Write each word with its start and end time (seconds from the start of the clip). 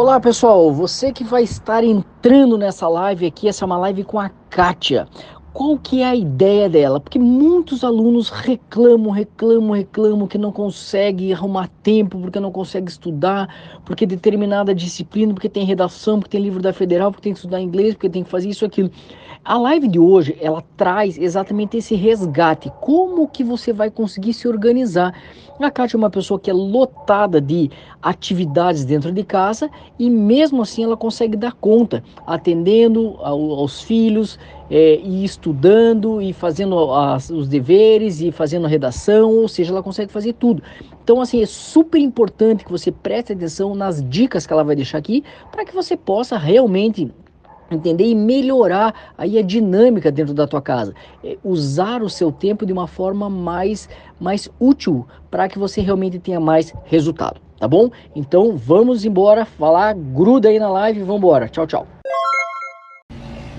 Olá 0.00 0.18
pessoal, 0.18 0.72
você 0.72 1.12
que 1.12 1.22
vai 1.22 1.42
estar 1.42 1.84
entrando 1.84 2.56
nessa 2.56 2.88
live 2.88 3.26
aqui, 3.26 3.46
essa 3.46 3.62
é 3.62 3.66
uma 3.66 3.76
live 3.76 4.02
com 4.02 4.18
a 4.18 4.30
Kátia. 4.48 5.06
Qual 5.52 5.76
que 5.76 6.00
é 6.00 6.06
a 6.06 6.14
ideia 6.14 6.68
dela? 6.68 7.00
Porque 7.00 7.18
muitos 7.18 7.82
alunos 7.82 8.30
reclamam, 8.30 9.10
reclamam, 9.10 9.72
reclamam 9.72 10.28
que 10.28 10.38
não 10.38 10.52
consegue 10.52 11.32
arrumar 11.32 11.68
tempo, 11.82 12.20
porque 12.20 12.38
não 12.38 12.52
consegue 12.52 12.88
estudar, 12.88 13.52
porque 13.84 14.06
determinada 14.06 14.72
disciplina, 14.72 15.34
porque 15.34 15.48
tem 15.48 15.64
redação, 15.64 16.20
porque 16.20 16.36
tem 16.36 16.42
livro 16.42 16.62
da 16.62 16.72
federal, 16.72 17.10
porque 17.10 17.24
tem 17.24 17.32
que 17.32 17.38
estudar 17.38 17.60
inglês, 17.60 17.94
porque 17.94 18.08
tem 18.08 18.22
que 18.22 18.30
fazer 18.30 18.48
isso 18.48 18.64
aquilo. 18.64 18.92
A 19.44 19.58
live 19.58 19.88
de 19.88 19.98
hoje, 19.98 20.36
ela 20.40 20.62
traz 20.76 21.18
exatamente 21.18 21.78
esse 21.78 21.96
resgate, 21.96 22.70
como 22.80 23.26
que 23.26 23.42
você 23.42 23.72
vai 23.72 23.90
conseguir 23.90 24.34
se 24.34 24.46
organizar. 24.46 25.14
A 25.58 25.70
Kátia 25.70 25.96
é 25.96 25.98
uma 25.98 26.08
pessoa 26.10 26.40
que 26.40 26.48
é 26.48 26.54
lotada 26.54 27.40
de 27.40 27.70
atividades 28.00 28.84
dentro 28.84 29.12
de 29.12 29.22
casa 29.22 29.70
e 29.98 30.08
mesmo 30.08 30.62
assim 30.62 30.84
ela 30.84 30.96
consegue 30.96 31.36
dar 31.36 31.52
conta, 31.52 32.02
atendendo 32.26 33.16
ao, 33.20 33.52
aos 33.52 33.82
filhos, 33.82 34.38
é, 34.70 35.00
e 35.02 35.24
estudando 35.24 36.22
e 36.22 36.32
fazendo 36.32 36.92
as, 36.92 37.28
os 37.28 37.48
deveres 37.48 38.20
e 38.20 38.30
fazendo 38.30 38.66
a 38.66 38.68
redação, 38.68 39.30
ou 39.30 39.48
seja, 39.48 39.72
ela 39.72 39.82
consegue 39.82 40.12
fazer 40.12 40.34
tudo. 40.34 40.62
Então, 41.02 41.20
assim, 41.20 41.42
é 41.42 41.46
super 41.46 41.98
importante 41.98 42.64
que 42.64 42.70
você 42.70 42.92
preste 42.92 43.32
atenção 43.32 43.74
nas 43.74 44.02
dicas 44.08 44.46
que 44.46 44.52
ela 44.52 44.62
vai 44.62 44.76
deixar 44.76 44.98
aqui 44.98 45.24
para 45.50 45.64
que 45.64 45.74
você 45.74 45.96
possa 45.96 46.38
realmente 46.38 47.12
entender 47.70 48.04
e 48.04 48.14
melhorar 48.14 49.12
aí 49.16 49.38
a 49.38 49.42
dinâmica 49.42 50.10
dentro 50.10 50.34
da 50.34 50.46
tua 50.46 50.60
casa, 50.60 50.94
é 51.22 51.36
usar 51.44 52.02
o 52.02 52.10
seu 52.10 52.32
tempo 52.32 52.66
de 52.66 52.72
uma 52.72 52.86
forma 52.86 53.30
mais 53.30 53.88
mais 54.18 54.48
útil 54.58 55.06
para 55.30 55.48
que 55.48 55.58
você 55.58 55.80
realmente 55.80 56.18
tenha 56.18 56.40
mais 56.40 56.74
resultado, 56.84 57.40
tá 57.58 57.68
bom? 57.68 57.90
Então 58.14 58.56
vamos 58.56 59.04
embora 59.04 59.44
falar, 59.44 59.94
gruda 59.94 60.48
aí 60.48 60.58
na 60.58 60.68
live, 60.68 61.00
vamos 61.00 61.18
embora. 61.18 61.48
Tchau, 61.48 61.66
tchau. 61.66 61.86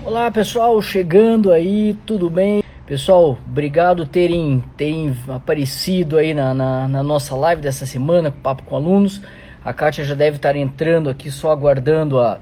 Olá 0.04 0.32
pessoal, 0.32 0.82
chegando 0.82 1.52
aí, 1.52 1.94
tudo 2.08 2.28
bem? 2.28 2.64
Pessoal, 2.88 3.38
obrigado 3.48 4.04
terem, 4.08 4.64
terem 4.76 5.16
aparecido 5.28 6.18
aí 6.18 6.34
na, 6.34 6.56
na, 6.56 6.88
na 6.88 7.04
nossa 7.04 7.36
live 7.36 7.62
dessa 7.62 7.86
semana, 7.86 8.32
Papo 8.32 8.64
com 8.64 8.76
Alunos. 8.76 9.22
A 9.64 9.72
Kátia 9.72 10.04
já 10.04 10.16
deve 10.16 10.38
estar 10.38 10.56
entrando 10.56 11.08
aqui, 11.08 11.30
só 11.30 11.52
aguardando 11.52 12.20
a, 12.20 12.40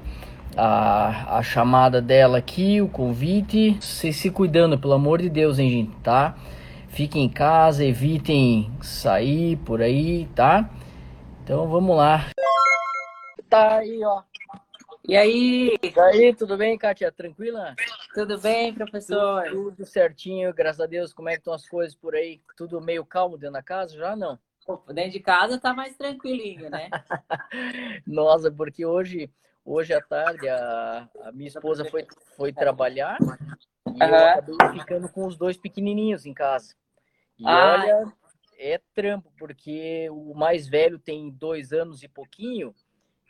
a, 0.56 1.36
a 1.36 1.42
chamada 1.42 2.00
dela 2.00 2.38
aqui, 2.38 2.80
o 2.80 2.88
convite. 2.88 3.76
Vocês 3.78 4.16
se 4.16 4.30
cuidando, 4.30 4.78
pelo 4.78 4.94
amor 4.94 5.20
de 5.20 5.28
Deus, 5.28 5.58
hein, 5.58 5.70
gente, 5.70 5.96
tá? 6.02 6.34
Fiquem 6.88 7.24
em 7.24 7.28
casa, 7.28 7.84
evitem 7.84 8.70
sair 8.80 9.56
por 9.58 9.82
aí, 9.82 10.26
tá? 10.34 10.70
Então 11.44 11.68
vamos 11.68 11.94
lá. 11.94 12.24
Tá 13.50 13.76
aí, 13.76 14.00
ó. 14.02 14.29
E 15.06 15.16
aí? 15.16 15.76
E 15.82 16.00
aí, 16.00 16.34
tudo 16.34 16.56
bem, 16.56 16.76
Kátia? 16.78 17.10
Tranquila? 17.10 17.74
Tudo 18.14 18.38
bem, 18.38 18.74
professor? 18.74 19.44
Tudo, 19.44 19.70
tudo, 19.72 19.86
certinho, 19.86 20.52
graças 20.54 20.80
a 20.80 20.86
Deus. 20.86 21.12
Como 21.12 21.28
é 21.28 21.32
que 21.32 21.38
estão 21.38 21.54
as 21.54 21.68
coisas 21.68 21.94
por 21.94 22.14
aí? 22.14 22.40
Tudo 22.56 22.80
meio 22.80 23.04
calmo 23.04 23.36
dentro 23.36 23.54
da 23.54 23.62
casa? 23.62 23.96
Já 23.96 24.14
não? 24.14 24.38
Dentro 24.92 25.12
de 25.12 25.20
casa 25.20 25.58
tá 25.58 25.74
mais 25.74 25.96
tranquilinho, 25.96 26.70
né? 26.70 26.90
Nossa, 28.06 28.50
porque 28.52 28.86
hoje 28.86 29.30
Hoje 29.64 29.92
à 29.92 30.00
tarde 30.00 30.48
a, 30.48 31.08
a 31.22 31.32
minha 31.32 31.48
esposa 31.48 31.84
foi, 31.84 32.06
foi 32.36 32.52
trabalhar 32.52 33.18
e 33.20 33.90
uhum. 33.90 34.08
eu 34.08 34.14
acabei 34.16 34.80
ficando 34.80 35.08
com 35.08 35.26
os 35.26 35.36
dois 35.36 35.56
pequenininhos 35.56 36.24
em 36.24 36.32
casa. 36.32 36.74
E 37.38 37.46
ah. 37.46 37.78
olha, 37.78 38.12
é 38.58 38.80
trampo, 38.94 39.30
porque 39.38 40.08
o 40.10 40.34
mais 40.34 40.66
velho 40.66 40.98
tem 40.98 41.30
dois 41.30 41.72
anos 41.72 42.02
e 42.02 42.08
pouquinho 42.08 42.74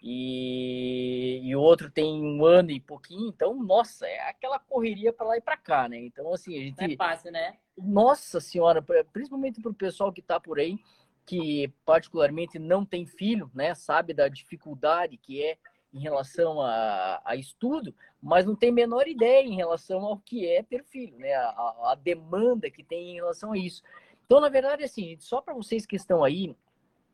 e, 0.02 1.40
e 1.44 1.54
o 1.54 1.60
outro 1.60 1.90
tem 1.90 2.22
um 2.22 2.44
ano 2.44 2.70
e 2.70 2.80
pouquinho. 2.80 3.28
Então, 3.28 3.54
nossa, 3.62 4.06
é 4.06 4.28
aquela 4.28 4.58
correria 4.58 5.12
para 5.12 5.26
lá 5.26 5.36
e 5.36 5.40
para 5.40 5.56
cá, 5.56 5.88
né? 5.88 5.98
Então, 5.98 6.32
assim, 6.32 6.58
a 6.58 6.62
gente. 6.62 6.80
Não 6.80 6.86
é 6.86 6.96
fácil, 6.96 7.30
né? 7.30 7.56
Nossa 7.76 8.40
Senhora, 8.40 8.82
principalmente 9.12 9.60
para 9.60 9.70
o 9.70 9.74
pessoal 9.74 10.12
que 10.12 10.20
está 10.20 10.40
por 10.40 10.58
aí, 10.58 10.78
que 11.26 11.72
particularmente 11.84 12.58
não 12.58 12.84
tem 12.84 13.06
filho, 13.06 13.50
né? 13.54 13.74
Sabe 13.74 14.14
da 14.14 14.28
dificuldade 14.28 15.16
que 15.16 15.42
é 15.42 15.58
em 15.92 16.00
relação 16.00 16.60
a, 16.60 17.20
a, 17.24 17.36
estudo, 17.36 17.94
mas 18.22 18.46
não 18.46 18.54
tem 18.54 18.70
menor 18.70 19.08
ideia 19.08 19.44
em 19.44 19.56
relação 19.56 20.04
ao 20.04 20.18
que 20.18 20.46
é 20.46 20.62
ter 20.62 20.84
filho, 20.84 21.18
né? 21.18 21.34
A, 21.34 21.90
a 21.92 21.94
demanda 21.94 22.70
que 22.70 22.82
tem 22.82 23.10
em 23.10 23.14
relação 23.14 23.52
a 23.52 23.58
isso. 23.58 23.82
Então, 24.24 24.40
na 24.40 24.48
verdade, 24.48 24.84
assim, 24.84 25.16
só 25.18 25.40
para 25.40 25.52
vocês 25.52 25.84
que 25.84 25.96
estão 25.96 26.22
aí, 26.22 26.54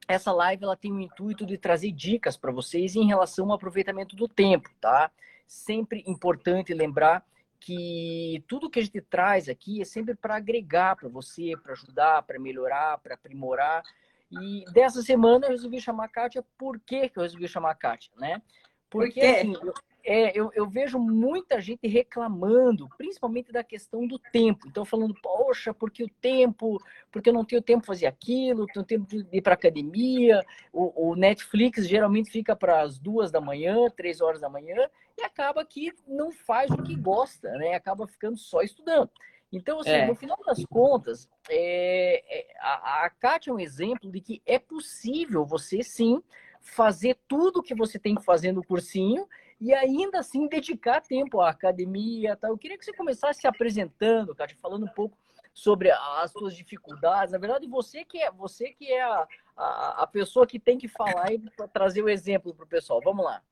essa 0.09 0.33
live 0.33 0.65
ela 0.65 0.77
tem 0.77 0.93
o 0.93 1.01
intuito 1.01 1.45
de 1.45 1.59
trazer 1.59 1.91
dicas 1.93 2.37
para 2.37 2.53
vocês 2.53 2.95
em 2.95 3.07
relação 3.07 3.47
ao 3.47 3.57
aproveitamento 3.57 4.15
do 4.15 4.29
tempo, 4.29 4.71
tá? 4.81 5.11
Sempre 5.47 6.03
importante 6.07 6.75
lembrar 6.75 7.25
que 7.59 8.45
tudo 8.47 8.71
que 8.71 8.79
a 8.79 8.83
gente 8.83 9.01
traz 9.01 9.49
aqui 9.49 9.81
é 9.81 9.85
sempre 9.85 10.15
para 10.15 10.37
agregar 10.37 10.97
para 10.97 11.09
você, 11.09 11.53
para 11.63 11.73
ajudar, 11.73 12.23
para 12.23 12.39
melhorar, 12.39 12.99
para 12.99 13.15
aprimorar. 13.15 13.83
E 14.31 14.65
dessa 14.73 15.03
semana 15.03 15.47
eu 15.47 15.51
resolvi 15.51 15.81
chamar 15.81 16.05
a 16.05 16.09
Kátia. 16.09 16.45
Por 16.59 16.79
que, 16.81 17.09
que 17.09 17.19
eu 17.19 17.23
resolvi 17.23 17.49
chamar 17.49 17.71
a 17.71 17.75
Kátia, 17.75 18.13
né? 18.17 18.43
Porque 18.89 19.21
Por 19.21 19.29
assim, 19.29 19.55
eu, 19.55 19.75
é, 20.07 20.39
eu, 20.39 20.53
eu, 20.55 20.69
vejo 20.69 21.01
muita 21.01 21.61
gente 21.61 21.89
reclamando, 21.89 22.89
principalmente 22.97 23.51
da 23.51 23.65
questão 23.65 24.07
do 24.07 24.21
tempo. 24.21 24.69
Então, 24.69 24.85
falando, 24.85 25.13
poxa, 25.21 25.75
porque 25.75 26.05
o 26.05 26.09
tempo, 26.09 26.81
porque 27.11 27.29
eu 27.29 27.35
não 27.35 27.45
tenho 27.45 27.61
tempo 27.61 27.81
de 27.81 27.87
fazer 27.89 28.07
aquilo, 28.07 28.61
não 28.61 28.67
tenho 28.67 28.85
tempo 28.85 29.07
de 29.07 29.27
ir 29.37 29.43
para 29.43 29.55
academia. 29.55 30.47
O, 30.73 31.11
o, 31.11 31.17
Netflix 31.17 31.89
geralmente 31.89 32.31
fica 32.31 32.55
para 32.55 32.83
as 32.83 33.01
duas 33.01 33.33
da 33.33 33.41
manhã, 33.41 33.91
três 33.97 34.21
horas 34.21 34.41
da 34.41 34.49
manhã, 34.49 34.89
e 35.19 35.23
acaba 35.23 35.65
que 35.65 35.93
não 36.07 36.31
faz 36.31 36.71
o 36.71 36.83
que 36.85 36.95
gosta, 36.95 37.51
né? 37.59 37.75
Acaba 37.75 38.07
ficando 38.07 38.37
só 38.37 38.63
estudando. 38.63 39.11
Então, 39.53 39.81
assim, 39.81 39.91
é. 39.91 40.07
no 40.07 40.15
final 40.15 40.39
das 40.47 40.65
contas, 40.67 41.29
é, 41.51 42.23
é, 42.29 42.47
a, 42.61 43.07
a 43.07 43.11
Kátia 43.11 43.51
é 43.51 43.55
um 43.55 43.59
exemplo 43.59 44.11
de 44.13 44.21
que 44.21 44.41
é 44.47 44.59
possível 44.59 45.45
você 45.45 45.83
sim 45.83 46.23
fazer 46.61 47.17
tudo 47.27 47.63
que 47.63 47.75
você 47.75 47.99
tem 47.99 48.15
que 48.15 48.25
fazer 48.25 48.53
no 48.53 48.65
cursinho 48.65 49.27
e 49.61 49.73
ainda 49.73 50.21
assim 50.21 50.47
dedicar 50.49 51.01
tempo 51.01 51.41
à 51.41 51.51
academia. 51.51 52.37
Tá? 52.37 52.49
Eu 52.49 52.59
queria 52.59 52.79
que 52.79 52.85
você 52.85 52.93
começasse 52.93 53.41
se 53.41 53.47
apresentando, 53.47 54.35
Kátia, 54.35 54.57
falando 54.61 54.85
um 54.85 54.93
pouco 54.93 55.17
sobre 55.53 55.91
as 55.91 56.31
suas 56.33 56.55
dificuldades. 56.55 57.33
Na 57.33 57.39
verdade, 57.39 57.67
você 57.67 58.05
que 58.05 58.19
é, 58.19 58.31
você 58.31 58.73
que 58.73 58.93
é 58.93 59.03
a, 59.03 59.27
a, 59.57 60.03
a 60.03 60.07
pessoa 60.07 60.47
que 60.47 60.59
tem 60.59 60.77
que 60.77 60.87
falar 60.87 61.33
e 61.33 61.43
trazer 61.73 62.03
o 62.03 62.09
exemplo 62.09 62.55
para 62.55 62.65
o 62.65 62.69
pessoal. 62.69 63.01
Vamos 63.03 63.25
lá. 63.25 63.43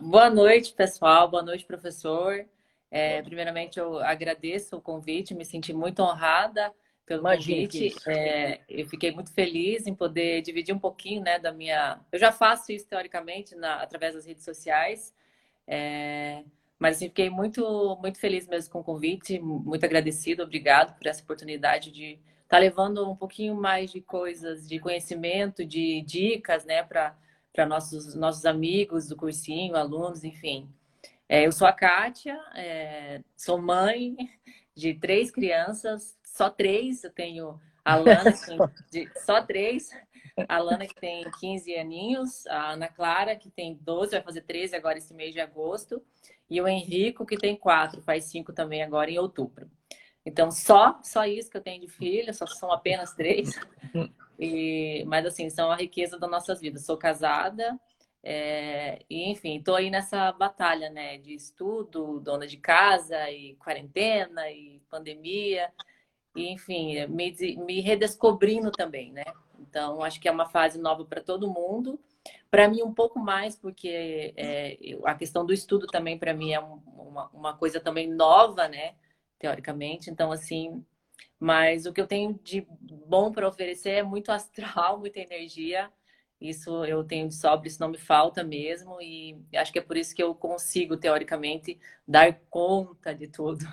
Boa 0.00 0.30
noite, 0.30 0.72
pessoal. 0.72 1.28
Boa 1.28 1.42
noite, 1.42 1.66
professor. 1.66 2.46
É, 2.90 3.20
primeiramente, 3.22 3.78
eu 3.78 3.98
agradeço 3.98 4.76
o 4.76 4.80
convite, 4.80 5.34
me 5.34 5.44
senti 5.44 5.72
muito 5.72 6.00
honrada 6.00 6.72
pelo 7.04 7.20
Imagina 7.20 7.66
convite. 7.66 7.94
É, 8.08 8.60
eu 8.68 8.86
fiquei 8.86 9.12
muito 9.12 9.32
feliz 9.32 9.86
em 9.86 9.94
poder 9.94 10.40
dividir 10.42 10.74
um 10.74 10.78
pouquinho 10.78 11.22
né, 11.22 11.38
da 11.38 11.52
minha. 11.52 12.00
Eu 12.10 12.18
já 12.18 12.32
faço 12.32 12.72
isso 12.72 12.86
teoricamente 12.88 13.54
na, 13.54 13.82
através 13.82 14.14
das 14.14 14.24
redes 14.24 14.44
sociais, 14.44 15.14
é, 15.66 16.44
mas 16.78 16.96
assim, 16.96 17.08
fiquei 17.08 17.30
muito, 17.30 17.96
muito 18.00 18.18
feliz 18.18 18.46
mesmo 18.46 18.72
com 18.72 18.80
o 18.80 18.84
convite, 18.84 19.38
muito 19.38 19.84
agradecido, 19.84 20.42
obrigado 20.42 20.96
por 20.96 21.06
essa 21.06 21.22
oportunidade 21.22 21.90
de 21.90 22.12
estar 22.12 22.56
tá 22.56 22.58
levando 22.58 23.10
um 23.10 23.16
pouquinho 23.16 23.54
mais 23.54 23.90
de 23.90 24.00
coisas, 24.00 24.68
de 24.68 24.78
conhecimento, 24.78 25.64
de 25.64 26.02
dicas 26.02 26.64
né, 26.64 26.82
para 26.82 27.66
nossos, 27.66 28.14
nossos 28.14 28.44
amigos 28.44 29.08
do 29.08 29.16
cursinho, 29.16 29.76
alunos, 29.76 30.24
enfim. 30.24 30.68
É, 31.28 31.46
eu 31.46 31.52
sou 31.52 31.66
a 31.66 31.72
Kátia, 31.72 32.38
é, 32.54 33.22
sou 33.36 33.58
mãe 33.58 34.14
de 34.74 34.94
três 34.94 35.30
crianças, 35.30 36.16
só 36.22 36.50
três. 36.50 37.02
Eu 37.04 37.10
tenho 37.10 37.60
a 37.84 37.96
Lana, 37.96 38.34
de, 38.90 39.08
só 39.24 39.42
três. 39.42 39.90
A 40.48 40.58
Lana, 40.58 40.86
que 40.86 40.94
tem 40.94 41.24
15 41.40 41.74
aninhos. 41.76 42.46
A 42.46 42.72
Ana 42.72 42.88
Clara, 42.88 43.36
que 43.36 43.50
tem 43.50 43.78
12, 43.80 44.12
vai 44.12 44.22
fazer 44.22 44.42
13 44.42 44.74
agora 44.74 44.98
esse 44.98 45.14
mês 45.14 45.32
de 45.32 45.40
agosto. 45.40 46.02
E 46.50 46.60
o 46.60 46.68
Henrico, 46.68 47.24
que 47.24 47.36
tem 47.36 47.56
quatro, 47.56 48.02
faz 48.02 48.24
cinco 48.24 48.52
também 48.52 48.82
agora 48.82 49.10
em 49.10 49.18
outubro. 49.18 49.70
Então, 50.26 50.50
só 50.50 51.00
só 51.02 51.24
isso 51.24 51.50
que 51.50 51.56
eu 51.56 51.62
tenho 51.62 51.80
de 51.80 51.88
filha, 51.88 52.32
só 52.32 52.46
são 52.46 52.72
apenas 52.72 53.14
três. 53.14 53.50
E, 54.36 55.04
mas, 55.06 55.24
assim, 55.24 55.48
são 55.48 55.70
a 55.70 55.76
riqueza 55.76 56.18
das 56.18 56.28
nossas 56.28 56.60
vidas. 56.60 56.84
Sou 56.84 56.96
casada, 56.96 57.78
é, 58.20 59.00
e, 59.08 59.30
enfim, 59.30 59.58
estou 59.58 59.76
aí 59.76 59.90
nessa 59.90 60.32
batalha, 60.32 60.90
né, 60.90 61.18
de 61.18 61.34
estudo, 61.34 62.18
dona 62.18 62.44
de 62.44 62.56
casa, 62.56 63.30
e 63.30 63.54
quarentena, 63.54 64.50
e 64.50 64.82
pandemia 64.90 65.72
e, 66.34 66.48
enfim, 66.50 67.06
me, 67.06 67.32
me 67.58 67.80
redescobrindo 67.80 68.70
também, 68.72 69.12
né? 69.12 69.24
Então, 69.68 70.02
acho 70.02 70.20
que 70.20 70.28
é 70.28 70.32
uma 70.32 70.46
fase 70.46 70.78
nova 70.78 71.04
para 71.04 71.22
todo 71.22 71.52
mundo. 71.52 71.98
Para 72.50 72.68
mim, 72.68 72.82
um 72.82 72.94
pouco 72.94 73.18
mais, 73.18 73.56
porque 73.56 74.32
é, 74.36 74.76
a 75.04 75.14
questão 75.14 75.44
do 75.44 75.52
estudo 75.52 75.86
também, 75.86 76.18
para 76.18 76.34
mim, 76.34 76.52
é 76.52 76.60
uma, 76.60 77.28
uma 77.32 77.56
coisa 77.56 77.80
também 77.80 78.08
nova, 78.08 78.68
né? 78.68 78.94
Teoricamente. 79.38 80.10
Então, 80.10 80.30
assim, 80.32 80.84
mas 81.38 81.86
o 81.86 81.92
que 81.92 82.00
eu 82.00 82.06
tenho 82.06 82.38
de 82.42 82.66
bom 83.06 83.32
para 83.32 83.48
oferecer 83.48 83.90
é 83.90 84.02
muito 84.02 84.30
astral, 84.32 84.98
muita 84.98 85.20
energia. 85.20 85.90
Isso 86.40 86.84
eu 86.84 87.02
tenho 87.04 87.28
de 87.28 87.34
sobra, 87.34 87.68
isso 87.68 87.80
não 87.80 87.88
me 87.88 87.98
falta 87.98 88.44
mesmo, 88.44 89.00
e 89.00 89.38
acho 89.54 89.72
que 89.72 89.78
é 89.78 89.82
por 89.82 89.96
isso 89.96 90.14
que 90.14 90.22
eu 90.22 90.34
consigo, 90.34 90.96
teoricamente, 90.96 91.78
dar 92.06 92.38
conta 92.50 93.14
de 93.14 93.28
tudo. 93.28 93.64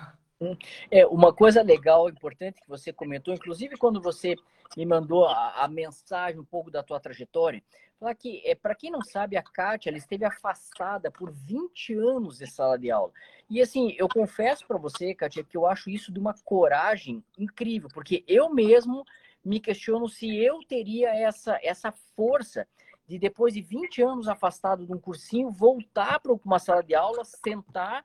É, 0.90 1.06
uma 1.06 1.32
coisa 1.32 1.62
legal, 1.62 2.08
importante 2.08 2.60
que 2.60 2.68
você 2.68 2.92
comentou, 2.92 3.34
inclusive 3.34 3.76
quando 3.76 4.00
você 4.00 4.34
me 4.76 4.86
mandou 4.86 5.26
a, 5.26 5.64
a 5.64 5.68
mensagem 5.68 6.40
um 6.40 6.44
pouco 6.44 6.70
da 6.70 6.82
tua 6.82 7.00
trajetória, 7.00 7.62
falar 8.02 8.14
que, 8.16 8.42
é, 8.44 8.54
para 8.54 8.74
quem 8.74 8.90
não 8.90 9.00
sabe, 9.00 9.36
a 9.36 9.42
Kátia 9.42 9.88
ela 9.88 9.98
esteve 9.98 10.24
afastada 10.24 11.10
por 11.10 11.30
20 11.30 11.94
anos 11.94 12.38
de 12.38 12.46
sala 12.46 12.76
de 12.78 12.90
aula. 12.90 13.12
E 13.48 13.62
assim, 13.62 13.94
eu 13.96 14.08
confesso 14.08 14.66
para 14.66 14.78
você, 14.78 15.14
Kátia, 15.14 15.44
que 15.44 15.56
eu 15.56 15.66
acho 15.66 15.88
isso 15.88 16.12
de 16.12 16.18
uma 16.18 16.34
coragem 16.44 17.24
incrível, 17.38 17.88
porque 17.94 18.24
eu 18.26 18.52
mesmo 18.52 19.04
me 19.44 19.60
questiono 19.60 20.08
se 20.08 20.36
eu 20.36 20.60
teria 20.66 21.14
essa, 21.14 21.58
essa 21.62 21.92
força 22.16 22.66
de 23.06 23.18
depois 23.18 23.54
de 23.54 23.60
20 23.60 24.02
anos 24.02 24.28
afastado 24.28 24.86
de 24.86 24.92
um 24.92 24.98
cursinho, 24.98 25.50
voltar 25.50 26.20
para 26.20 26.32
uma 26.32 26.58
sala 26.58 26.82
de 26.82 26.94
aula, 26.94 27.24
sentar 27.24 28.02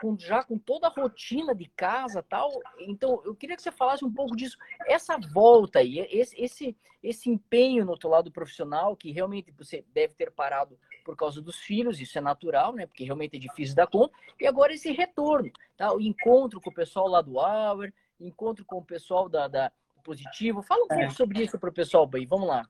com, 0.00 0.16
já 0.18 0.42
com 0.42 0.58
toda 0.58 0.86
a 0.86 0.90
rotina 0.90 1.54
de 1.54 1.66
casa 1.76 2.22
tal. 2.22 2.50
Então, 2.78 3.20
eu 3.24 3.34
queria 3.34 3.56
que 3.56 3.62
você 3.62 3.72
falasse 3.72 4.04
um 4.04 4.12
pouco 4.12 4.36
disso. 4.36 4.56
Essa 4.86 5.18
volta 5.32 5.80
aí, 5.80 5.98
esse, 6.10 6.40
esse, 6.40 6.76
esse 7.02 7.30
empenho 7.30 7.84
no 7.84 7.98
teu 7.98 8.10
lado 8.10 8.30
profissional, 8.30 8.96
que 8.96 9.10
realmente 9.10 9.52
você 9.52 9.84
deve 9.92 10.14
ter 10.14 10.30
parado 10.30 10.78
por 11.04 11.16
causa 11.16 11.40
dos 11.40 11.56
filhos, 11.56 12.00
isso 12.00 12.18
é 12.18 12.20
natural, 12.20 12.72
né? 12.72 12.86
Porque 12.86 13.04
realmente 13.04 13.36
é 13.36 13.40
difícil 13.40 13.74
dar 13.74 13.86
conta. 13.86 14.14
E 14.40 14.46
agora 14.46 14.72
esse 14.72 14.92
retorno, 14.92 15.50
tá? 15.76 15.92
O 15.92 16.00
encontro 16.00 16.60
com 16.60 16.70
o 16.70 16.74
pessoal 16.74 17.08
lá 17.08 17.20
do 17.20 17.38
Hour, 17.38 17.92
encontro 18.20 18.64
com 18.64 18.78
o 18.78 18.84
pessoal 18.84 19.28
da, 19.28 19.48
da 19.48 19.72
Positivo. 20.04 20.62
Fala 20.62 20.84
um 20.84 20.88
pouco 20.88 21.02
é. 21.02 21.10
sobre 21.10 21.42
isso 21.42 21.58
para 21.58 21.68
o 21.68 21.72
pessoal, 21.72 22.06
bem. 22.06 22.26
Vamos 22.26 22.48
lá. 22.48 22.66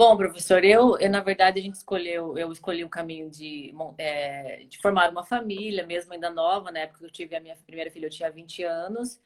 Bom, 0.00 0.16
professor, 0.16 0.64
eu, 0.64 0.96
eu, 0.96 1.10
na 1.10 1.20
verdade 1.20 1.60
a 1.60 1.62
gente 1.62 1.74
escolheu, 1.74 2.38
eu 2.38 2.50
escolhi 2.50 2.82
o 2.82 2.88
caminho 2.88 3.28
de, 3.28 3.70
é, 3.98 4.64
de 4.66 4.78
formar 4.78 5.10
uma 5.10 5.22
família, 5.22 5.86
mesmo 5.86 6.14
ainda 6.14 6.30
nova, 6.30 6.72
na 6.72 6.78
época 6.78 7.00
que 7.00 7.04
eu 7.04 7.10
tive 7.10 7.36
a 7.36 7.40
minha 7.40 7.54
primeira 7.66 7.90
filha, 7.90 8.06
eu 8.06 8.10
tinha 8.10 8.30
20 8.30 8.62
anos, 8.62 9.20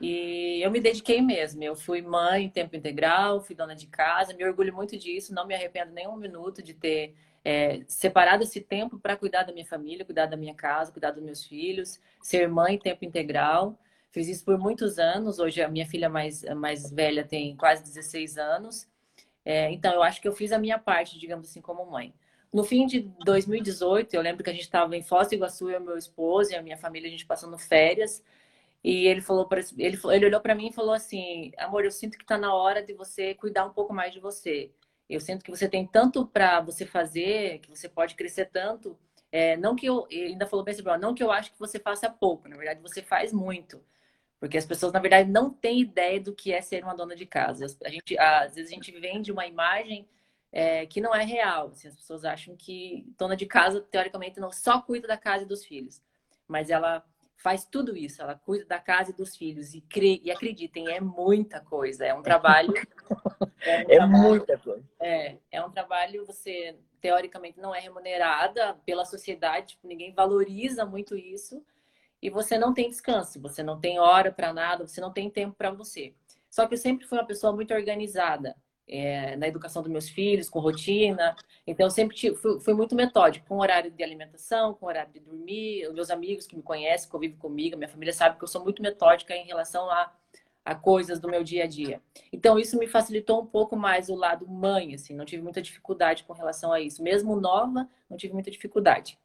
e 0.00 0.60
eu 0.62 0.70
me 0.70 0.78
dediquei 0.78 1.20
mesmo. 1.20 1.64
Eu 1.64 1.74
fui 1.74 2.00
mãe 2.00 2.44
em 2.44 2.48
tempo 2.48 2.76
integral, 2.76 3.40
fui 3.40 3.56
dona 3.56 3.74
de 3.74 3.88
casa, 3.88 4.32
me 4.32 4.44
orgulho 4.44 4.72
muito 4.72 4.96
disso, 4.96 5.34
não 5.34 5.44
me 5.48 5.52
arrependo 5.52 5.90
nem 5.90 6.06
um 6.06 6.16
minuto 6.16 6.62
de 6.62 6.74
ter 6.74 7.12
é, 7.44 7.82
separado 7.88 8.44
esse 8.44 8.60
tempo 8.60 9.00
para 9.00 9.16
cuidar 9.16 9.42
da 9.42 9.52
minha 9.52 9.66
família, 9.66 10.04
cuidar 10.04 10.26
da 10.26 10.36
minha 10.36 10.54
casa, 10.54 10.92
cuidar 10.92 11.10
dos 11.10 11.24
meus 11.24 11.44
filhos, 11.44 11.98
ser 12.22 12.48
mãe 12.48 12.76
em 12.76 12.78
tempo 12.78 13.04
integral. 13.04 13.76
Fiz 14.12 14.28
isso 14.28 14.44
por 14.44 14.56
muitos 14.56 14.96
anos. 14.96 15.40
Hoje 15.40 15.60
a 15.60 15.68
minha 15.68 15.86
filha 15.86 16.08
mais, 16.08 16.44
mais 16.54 16.88
velha 16.88 17.24
tem 17.24 17.56
quase 17.56 17.82
16 17.82 18.38
anos. 18.38 18.88
É, 19.44 19.70
então, 19.72 19.94
eu 19.94 20.02
acho 20.02 20.20
que 20.20 20.28
eu 20.28 20.32
fiz 20.32 20.52
a 20.52 20.58
minha 20.58 20.78
parte, 20.78 21.18
digamos 21.18 21.48
assim, 21.48 21.60
como 21.60 21.84
mãe. 21.90 22.14
No 22.52 22.64
fim 22.64 22.86
de 22.86 23.00
2018, 23.24 24.14
eu 24.14 24.22
lembro 24.22 24.42
que 24.44 24.50
a 24.50 24.52
gente 24.52 24.62
estava 24.62 24.96
em 24.96 25.02
Foz 25.02 25.28
do 25.28 25.34
Iguaçu, 25.34 25.70
eu, 25.70 25.80
meu 25.80 25.96
esposo 25.96 26.52
e 26.52 26.56
a 26.56 26.62
minha 26.62 26.76
família, 26.76 27.08
a 27.08 27.10
gente 27.10 27.26
passando 27.26 27.56
férias. 27.58 28.22
E 28.82 29.06
ele 29.06 29.20
falou 29.20 29.46
para 29.46 29.60
ele, 29.78 29.98
ele 30.10 30.26
olhou 30.26 30.40
para 30.40 30.54
mim 30.54 30.68
e 30.68 30.72
falou 30.72 30.94
assim: 30.94 31.52
"Amor, 31.58 31.84
eu 31.84 31.90
sinto 31.90 32.16
que 32.18 32.24
está 32.24 32.38
na 32.38 32.54
hora 32.54 32.82
de 32.82 32.94
você 32.94 33.34
cuidar 33.34 33.66
um 33.66 33.72
pouco 33.72 33.92
mais 33.94 34.12
de 34.12 34.20
você. 34.20 34.70
Eu 35.08 35.20
sinto 35.20 35.44
que 35.44 35.50
você 35.50 35.68
tem 35.68 35.86
tanto 35.86 36.26
para 36.26 36.60
você 36.60 36.86
fazer, 36.86 37.58
que 37.60 37.70
você 37.70 37.88
pode 37.88 38.14
crescer 38.14 38.46
tanto. 38.46 38.98
É, 39.32 39.56
não 39.56 39.76
que 39.76 39.86
eu, 39.86 40.06
ainda 40.10 40.46
falou 40.46 40.64
bem 40.64 40.72
assim, 40.74 40.82
não 41.00 41.14
que 41.14 41.22
eu 41.22 41.30
acho 41.30 41.52
que 41.52 41.58
você 41.58 41.78
faça 41.78 42.10
pouco, 42.10 42.48
na 42.48 42.56
verdade 42.56 42.80
você 42.80 43.02
faz 43.02 43.32
muito. 43.32 43.80
Porque 44.40 44.56
as 44.56 44.64
pessoas, 44.64 44.90
na 44.90 44.98
verdade, 44.98 45.30
não 45.30 45.50
têm 45.50 45.82
ideia 45.82 46.18
do 46.18 46.34
que 46.34 46.50
é 46.50 46.62
ser 46.62 46.82
uma 46.82 46.94
dona 46.94 47.14
de 47.14 47.26
casa. 47.26 47.66
A 47.84 47.90
gente, 47.90 48.18
às 48.18 48.54
vezes 48.54 48.72
a 48.72 48.74
gente 48.74 48.90
vende 48.98 49.30
uma 49.30 49.46
imagem 49.46 50.08
é, 50.50 50.86
que 50.86 50.98
não 50.98 51.14
é 51.14 51.22
real. 51.22 51.68
Assim, 51.68 51.88
as 51.88 51.94
pessoas 51.94 52.24
acham 52.24 52.56
que 52.56 53.06
dona 53.18 53.36
de 53.36 53.44
casa, 53.44 53.82
teoricamente, 53.82 54.40
não 54.40 54.50
só 54.50 54.80
cuida 54.80 55.06
da 55.06 55.18
casa 55.18 55.44
e 55.44 55.46
dos 55.46 55.62
filhos. 55.66 56.02
Mas 56.48 56.70
ela 56.70 57.04
faz 57.36 57.66
tudo 57.66 57.94
isso. 57.94 58.22
Ela 58.22 58.34
cuida 58.34 58.64
da 58.64 58.78
casa 58.78 59.10
e 59.10 59.14
dos 59.14 59.36
filhos. 59.36 59.74
E, 59.74 59.82
cre... 59.82 60.22
e 60.24 60.30
acreditem, 60.30 60.88
é 60.88 61.00
muita 61.00 61.60
coisa. 61.60 62.06
É 62.06 62.14
um 62.14 62.22
trabalho... 62.22 62.72
É, 63.62 63.76
um 63.76 63.80
é 63.80 63.84
trabalho, 63.96 64.22
muita 64.22 64.56
coisa. 64.56 64.84
É, 64.98 65.36
é 65.52 65.62
um 65.62 65.70
trabalho, 65.70 66.24
você, 66.24 66.78
teoricamente, 66.98 67.60
não 67.60 67.74
é 67.74 67.78
remunerada 67.78 68.74
pela 68.86 69.04
sociedade. 69.04 69.74
Tipo, 69.74 69.86
ninguém 69.86 70.14
valoriza 70.14 70.86
muito 70.86 71.14
isso 71.14 71.62
e 72.22 72.28
você 72.28 72.58
não 72.58 72.74
tem 72.74 72.88
descanso, 72.88 73.40
você 73.40 73.62
não 73.62 73.80
tem 73.80 73.98
hora 73.98 74.30
para 74.30 74.52
nada, 74.52 74.86
você 74.86 75.00
não 75.00 75.12
tem 75.12 75.30
tempo 75.30 75.54
para 75.56 75.70
você. 75.70 76.12
Só 76.50 76.66
que 76.66 76.74
eu 76.74 76.78
sempre 76.78 77.06
fui 77.06 77.18
uma 77.18 77.26
pessoa 77.26 77.52
muito 77.52 77.72
organizada 77.72 78.56
é, 78.90 79.36
na 79.36 79.46
educação 79.46 79.82
dos 79.82 79.90
meus 79.90 80.08
filhos, 80.08 80.50
com 80.50 80.58
rotina. 80.58 81.36
Então, 81.66 81.86
eu 81.86 81.90
sempre 81.90 82.16
fui, 82.34 82.60
fui, 82.60 82.74
muito 82.74 82.94
metódico, 82.94 83.46
com 83.46 83.58
horário 83.58 83.90
de 83.90 84.02
alimentação, 84.02 84.74
com 84.74 84.86
horário 84.86 85.12
de 85.12 85.20
dormir. 85.20 85.86
Os 85.86 85.94
meus 85.94 86.10
amigos 86.10 86.46
que 86.46 86.56
me 86.56 86.62
conhecem, 86.62 87.06
que 87.06 87.12
convivem 87.12 87.36
comigo, 87.36 87.76
minha 87.76 87.88
família 87.88 88.12
sabe 88.12 88.36
que 88.36 88.42
eu 88.42 88.48
sou 88.48 88.62
muito 88.62 88.82
metódica 88.82 89.34
em 89.34 89.46
relação 89.46 89.88
a, 89.88 90.12
a 90.64 90.74
coisas 90.74 91.20
do 91.20 91.28
meu 91.28 91.44
dia 91.44 91.64
a 91.64 91.66
dia. 91.68 92.02
Então, 92.32 92.58
isso 92.58 92.76
me 92.78 92.88
facilitou 92.88 93.40
um 93.40 93.46
pouco 93.46 93.76
mais 93.76 94.08
o 94.08 94.16
lado 94.16 94.46
mãe, 94.48 94.94
assim, 94.94 95.14
não 95.14 95.24
tive 95.24 95.42
muita 95.42 95.62
dificuldade 95.62 96.24
com 96.24 96.32
relação 96.32 96.72
a 96.72 96.80
isso. 96.80 97.00
Mesmo 97.02 97.40
nova, 97.40 97.88
não 98.08 98.16
tive 98.16 98.34
muita 98.34 98.50
dificuldade. 98.50 99.16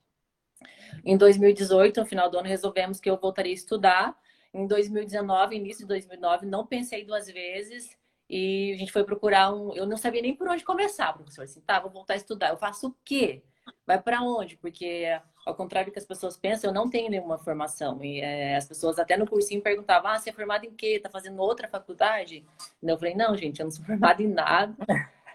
Em 1.03 1.17
2018, 1.17 1.99
no 1.99 2.05
final 2.05 2.29
do 2.29 2.37
ano, 2.37 2.47
resolvemos 2.47 2.99
que 2.99 3.09
eu 3.09 3.17
voltaria 3.17 3.51
a 3.51 3.55
estudar. 3.55 4.17
Em 4.53 4.65
2019, 4.67 5.55
início 5.55 5.81
de 5.81 5.87
2009, 5.87 6.45
não 6.45 6.65
pensei 6.65 7.03
duas 7.03 7.27
vezes 7.27 7.89
e 8.29 8.73
a 8.73 8.77
gente 8.77 8.91
foi 8.91 9.03
procurar 9.03 9.53
um. 9.53 9.73
Eu 9.73 9.85
não 9.85 9.97
sabia 9.97 10.21
nem 10.21 10.35
por 10.35 10.47
onde 10.47 10.63
começar, 10.63 11.13
professor. 11.13 11.43
Assim, 11.43 11.61
tá, 11.61 11.79
vou 11.79 11.91
voltar 11.91 12.13
a 12.13 12.17
estudar. 12.17 12.49
Eu 12.49 12.57
faço 12.57 12.87
o 12.87 12.95
quê? 13.03 13.43
Vai 13.85 14.01
para 14.01 14.21
onde? 14.21 14.57
Porque, 14.57 15.05
ao 15.45 15.55
contrário 15.55 15.89
do 15.89 15.93
que 15.93 15.99
as 15.99 16.05
pessoas 16.05 16.37
pensam, 16.37 16.69
eu 16.69 16.73
não 16.73 16.89
tenho 16.89 17.09
nenhuma 17.09 17.37
formação. 17.37 18.03
E 18.03 18.19
é, 18.21 18.55
as 18.55 18.67
pessoas 18.67 18.97
até 18.97 19.15
no 19.15 19.27
cursinho 19.27 19.61
perguntavam: 19.61 20.09
ah, 20.09 20.19
você 20.19 20.29
é 20.29 20.33
formado 20.33 20.65
em 20.65 20.71
quê? 20.71 20.99
Tá 20.99 21.09
fazendo 21.09 21.39
outra 21.39 21.67
faculdade? 21.67 22.45
Eu 22.81 22.97
falei: 22.97 23.15
não, 23.15 23.35
gente, 23.37 23.59
eu 23.59 23.65
não 23.65 23.71
sou 23.71 23.85
formada 23.85 24.21
em 24.21 24.27
nada. 24.27 24.75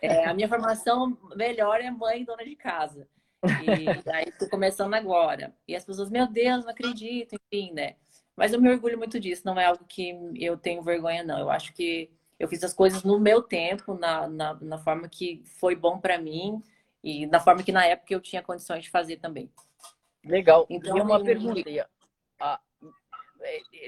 É, 0.02 0.24
a 0.24 0.34
minha 0.34 0.48
formação 0.48 1.16
melhor 1.36 1.80
é 1.80 1.90
mãe 1.90 2.22
e 2.22 2.24
dona 2.24 2.44
de 2.44 2.56
casa. 2.56 3.06
E 3.42 4.10
aí 4.10 4.30
tô 4.32 4.48
começando 4.48 4.94
agora. 4.94 5.54
E 5.66 5.74
as 5.74 5.84
pessoas, 5.84 6.10
meu 6.10 6.26
Deus, 6.26 6.64
não 6.64 6.70
acredito, 6.70 7.34
enfim, 7.34 7.72
né? 7.72 7.96
Mas 8.36 8.52
eu 8.52 8.60
me 8.60 8.70
orgulho 8.70 8.98
muito 8.98 9.18
disso, 9.18 9.42
não 9.44 9.58
é 9.58 9.66
algo 9.66 9.84
que 9.84 10.14
eu 10.36 10.56
tenho 10.56 10.82
vergonha, 10.82 11.22
não. 11.22 11.38
Eu 11.38 11.50
acho 11.50 11.72
que 11.72 12.10
eu 12.38 12.48
fiz 12.48 12.62
as 12.64 12.72
coisas 12.72 13.02
no 13.02 13.18
meu 13.20 13.42
tempo, 13.42 13.94
na, 13.94 14.26
na, 14.26 14.54
na 14.54 14.78
forma 14.78 15.08
que 15.08 15.42
foi 15.58 15.76
bom 15.76 15.98
para 15.98 16.18
mim 16.18 16.62
e 17.02 17.26
na 17.26 17.40
forma 17.40 17.62
que 17.62 17.72
na 17.72 17.84
época 17.84 18.14
eu 18.14 18.20
tinha 18.20 18.42
condições 18.42 18.84
de 18.84 18.90
fazer 18.90 19.18
também. 19.18 19.50
Legal. 20.24 20.66
Então, 20.70 20.96
e 20.96 21.00
uma 21.00 21.18
eu... 21.18 21.24
pergunta. 21.24 21.88
Ah, 22.38 22.60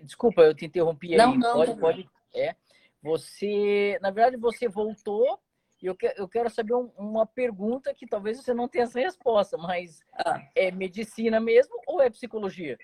desculpa, 0.02 0.42
eu 0.42 0.54
te 0.54 0.66
interrompi 0.66 1.16
não, 1.16 1.32
aí. 1.32 1.38
Não, 1.38 1.54
pode, 1.54 1.76
pode. 1.76 2.10
É. 2.34 2.54
Você, 3.02 3.98
na 4.00 4.10
verdade, 4.10 4.36
você 4.36 4.68
voltou 4.68 5.40
e 5.82 5.86
eu, 5.86 5.96
que, 5.96 6.14
eu 6.16 6.28
quero 6.28 6.48
saber 6.48 6.74
um, 6.74 6.92
uma 6.96 7.26
pergunta 7.26 7.92
que 7.92 8.06
talvez 8.06 8.38
você 8.38 8.54
não 8.54 8.68
tenha 8.68 8.84
essa 8.84 9.00
resposta, 9.00 9.58
mas 9.58 10.00
ah. 10.14 10.40
é 10.54 10.70
medicina 10.70 11.40
mesmo 11.40 11.74
ou 11.88 12.00
é 12.00 12.08
psicologia? 12.08 12.78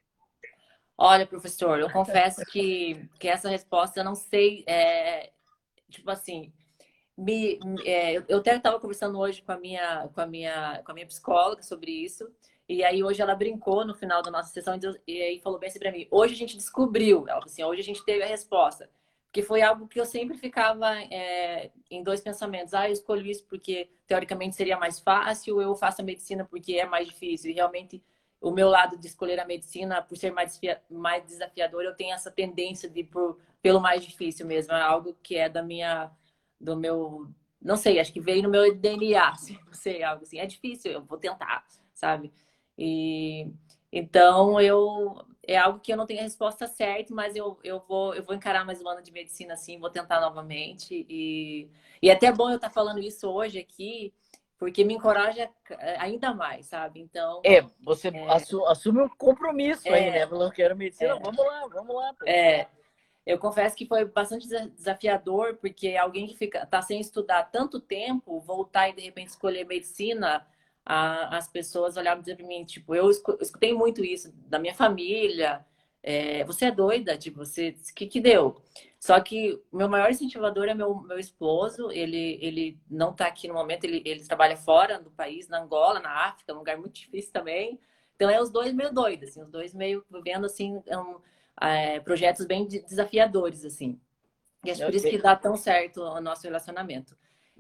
Olha, 0.97 1.25
professor, 1.25 1.79
eu 1.79 1.89
confesso 1.93 2.45
que, 2.47 3.09
que 3.21 3.29
essa 3.29 3.49
resposta 3.49 4.01
eu 4.01 4.05
não 4.05 4.17
sei. 4.17 4.65
É, 4.67 5.31
tipo 5.89 6.11
assim, 6.11 6.53
me, 7.17 7.61
é, 7.85 8.17
eu 8.29 8.39
até 8.39 8.57
estava 8.57 8.81
conversando 8.81 9.17
hoje 9.17 9.43
com 9.43 9.53
a, 9.53 9.59
minha, 9.59 10.09
com, 10.13 10.21
a 10.21 10.27
minha, 10.27 10.83
com 10.85 10.91
a 10.91 10.95
minha 10.95 11.07
psicóloga 11.07 11.63
sobre 11.63 11.93
isso. 11.93 12.29
E 12.69 12.83
aí 12.83 13.03
hoje 13.05 13.23
ela 13.23 13.35
brincou 13.37 13.87
no 13.87 13.95
final 13.95 14.23
da 14.23 14.31
nossa 14.31 14.53
sessão 14.53 14.79
e 15.07 15.23
aí 15.23 15.41
falou 15.41 15.59
bem 15.59 15.69
assim 15.69 15.79
para 15.79 15.93
mim: 15.93 16.07
hoje 16.11 16.35
a 16.35 16.37
gente 16.37 16.57
descobriu, 16.57 17.21
ela 17.21 17.39
falou 17.39 17.47
assim, 17.47 17.63
hoje 17.63 17.81
a 17.81 17.85
gente 17.85 18.05
teve 18.05 18.25
a 18.25 18.27
resposta 18.27 18.91
que 19.33 19.43
foi 19.43 19.63
algo 19.63 19.87
que 19.87 20.01
eu 20.01 20.07
sempre 20.07 20.37
ficava 20.37 21.01
é, 21.03 21.71
em 21.91 22.03
dois 22.03 22.21
pensamentos. 22.21 22.75
Ah, 22.75 22.89
eu 22.89 22.93
escolho 22.93 23.27
isso 23.27 23.45
porque 23.47 23.91
teoricamente 24.07 24.57
seria 24.57 24.79
mais 24.79 24.99
fácil, 24.99 25.61
eu 25.61 25.75
faço 25.75 26.01
a 26.01 26.05
medicina 26.05 26.45
porque 26.45 26.75
é 26.75 26.87
mais 26.87 27.07
difícil. 27.09 27.51
E 27.51 27.55
realmente 27.55 28.03
o 28.41 28.51
meu 28.51 28.69
lado 28.69 28.97
de 28.97 29.07
escolher 29.07 29.39
a 29.41 29.45
medicina, 29.45 30.01
por 30.03 30.17
ser 30.17 30.33
mais, 30.33 30.61
mais 30.91 31.25
desafiador, 31.27 31.83
eu 31.83 31.95
tenho 31.95 32.15
essa 32.15 32.31
tendência 32.31 32.89
de 32.89 33.05
por, 33.05 33.39
pelo 33.61 33.81
mais 33.81 34.05
difícil 34.05 34.47
mesmo. 34.47 34.73
É 34.73 34.81
algo 34.81 35.17
que 35.23 35.37
é 35.37 35.49
da 35.49 35.63
minha, 35.63 36.11
do 36.61 36.77
meu, 36.77 37.29
não 37.61 37.77
sei, 37.77 38.01
acho 38.01 38.13
que 38.13 38.21
veio 38.21 38.43
no 38.43 38.49
meu 38.49 38.75
DNA, 38.75 39.33
não 39.67 39.73
sei, 39.75 40.03
algo 40.03 40.23
assim. 40.23 40.39
É 40.39 40.47
difícil, 40.47 40.93
eu 40.93 41.05
vou 41.05 41.19
tentar, 41.19 41.67
sabe? 41.95 42.33
E 42.77 43.51
então 43.93 44.61
eu 44.61 45.25
é 45.49 45.57
algo 45.57 45.81
que 45.81 45.91
eu 45.91 45.97
não 45.97 46.05
tenho 46.05 46.21
a 46.21 46.25
resposta 46.25 46.67
certa, 46.67 47.15
mas 47.15 47.35
eu, 47.35 47.59
eu, 47.65 47.83
vou, 47.89 48.15
eu 48.15 48.23
vou 48.23 48.37
encarar 48.37 48.67
mais 48.67 48.83
um 48.83 48.89
ano 48.89 49.03
de 49.03 49.11
medicina 49.11 49.55
assim, 49.55 49.79
vou 49.79 49.89
tentar 49.89 50.21
novamente. 50.21 51.07
E, 51.09 51.71
e 52.03 52.11
é 52.11 52.13
até 52.13 52.31
bom 52.31 52.51
eu 52.51 52.57
estar 52.57 52.69
falando 52.69 53.01
isso 53.01 53.27
hoje 53.27 53.59
aqui, 53.59 54.13
porque 54.59 54.85
me 54.85 54.93
encoraja 54.93 55.49
ainda 55.97 56.35
mais, 56.35 56.67
sabe? 56.67 57.01
Então. 57.01 57.41
É, 57.47 57.63
você 57.81 58.09
é... 58.09 58.27
assume 58.69 59.01
um 59.01 59.09
compromisso 59.09 59.89
é... 59.89 59.95
aí, 59.95 60.11
né? 60.11 60.27
Falando 60.27 60.53
que 60.53 60.63
era 60.63 60.75
medicina, 60.75 61.17
é... 61.17 61.19
vamos 61.19 61.39
lá, 61.39 61.67
vamos 61.73 61.97
lá. 61.97 62.15
É. 62.27 62.67
Eu 63.25 63.39
confesso 63.39 63.75
que 63.75 63.87
foi 63.87 64.05
bastante 64.05 64.47
desafiador, 64.47 65.57
porque 65.57 65.97
alguém 65.97 66.27
que 66.27 66.37
fica 66.37 66.67
tá 66.67 66.83
sem 66.83 67.01
estudar 67.01 67.45
tanto 67.45 67.81
tempo, 67.81 68.39
voltar 68.41 68.91
e 68.91 68.95
de 68.95 69.01
repente 69.01 69.29
escolher 69.29 69.65
medicina, 69.65 70.47
a, 70.89 71.37
as 71.37 71.47
pessoas 71.47 71.99
olhavam 71.99 72.25
para 72.25 72.47
mim, 72.47 72.65
tipo, 72.65 72.95
eu 72.95 73.11
escutei 73.11 73.75
muito 73.75 74.03
isso 74.03 74.33
da 74.47 74.59
minha 74.59 74.75
família. 74.75 75.63
É, 76.03 76.43
você 76.45 76.67
é 76.67 76.71
doida, 76.71 77.19
tipo, 77.19 77.45
você, 77.45 77.77
que 77.95 78.07
que 78.07 78.21
deu? 78.23 78.63
Só 78.99 79.21
que 79.21 79.63
meu 79.71 79.87
maior 79.87 80.11
incentivador 80.11 80.65
é 80.67 80.73
meu, 80.73 80.95
meu 80.95 81.19
esposo, 81.19 81.93
ele, 81.93 82.39
ele 82.41 82.81
não 82.89 83.11
está 83.11 83.27
aqui 83.27 83.47
no 83.47 83.53
momento, 83.53 83.85
ele, 83.85 84.03
ele 84.03 84.25
trabalha 84.25 84.57
fora 84.57 84.99
do 84.99 85.11
país, 85.11 85.47
na 85.47 85.61
Angola, 85.61 86.01
na 86.01 86.27
África, 86.27 86.55
um 86.55 86.59
lugar 86.59 86.79
muito 86.79 86.95
difícil 86.95 87.33
também. 87.33 87.79
Então 88.17 88.31
é 88.31 88.41
os 88.41 88.49
dois 88.49 88.73
meio 88.73 88.91
doidos, 88.93 89.29
assim, 89.29 89.43
os 89.43 89.51
dois 89.51 89.75
meio 89.75 90.03
vivendo 90.11 90.47
assim, 90.47 90.83
um, 90.89 91.21
é, 91.61 92.01
projetos 92.01 92.47
bem 92.47 92.67
desafiadores, 92.67 93.63
assim. 93.63 94.01
E 94.65 94.71
acho 94.71 94.81
okay. 94.81 94.91
por 94.91 94.97
isso 94.97 95.11
que 95.11 95.23
dá 95.23 95.37
tão 95.37 95.55
certo 95.55 96.01
o 96.01 96.21
nosso 96.21 96.45
relacionamento. 96.45 97.15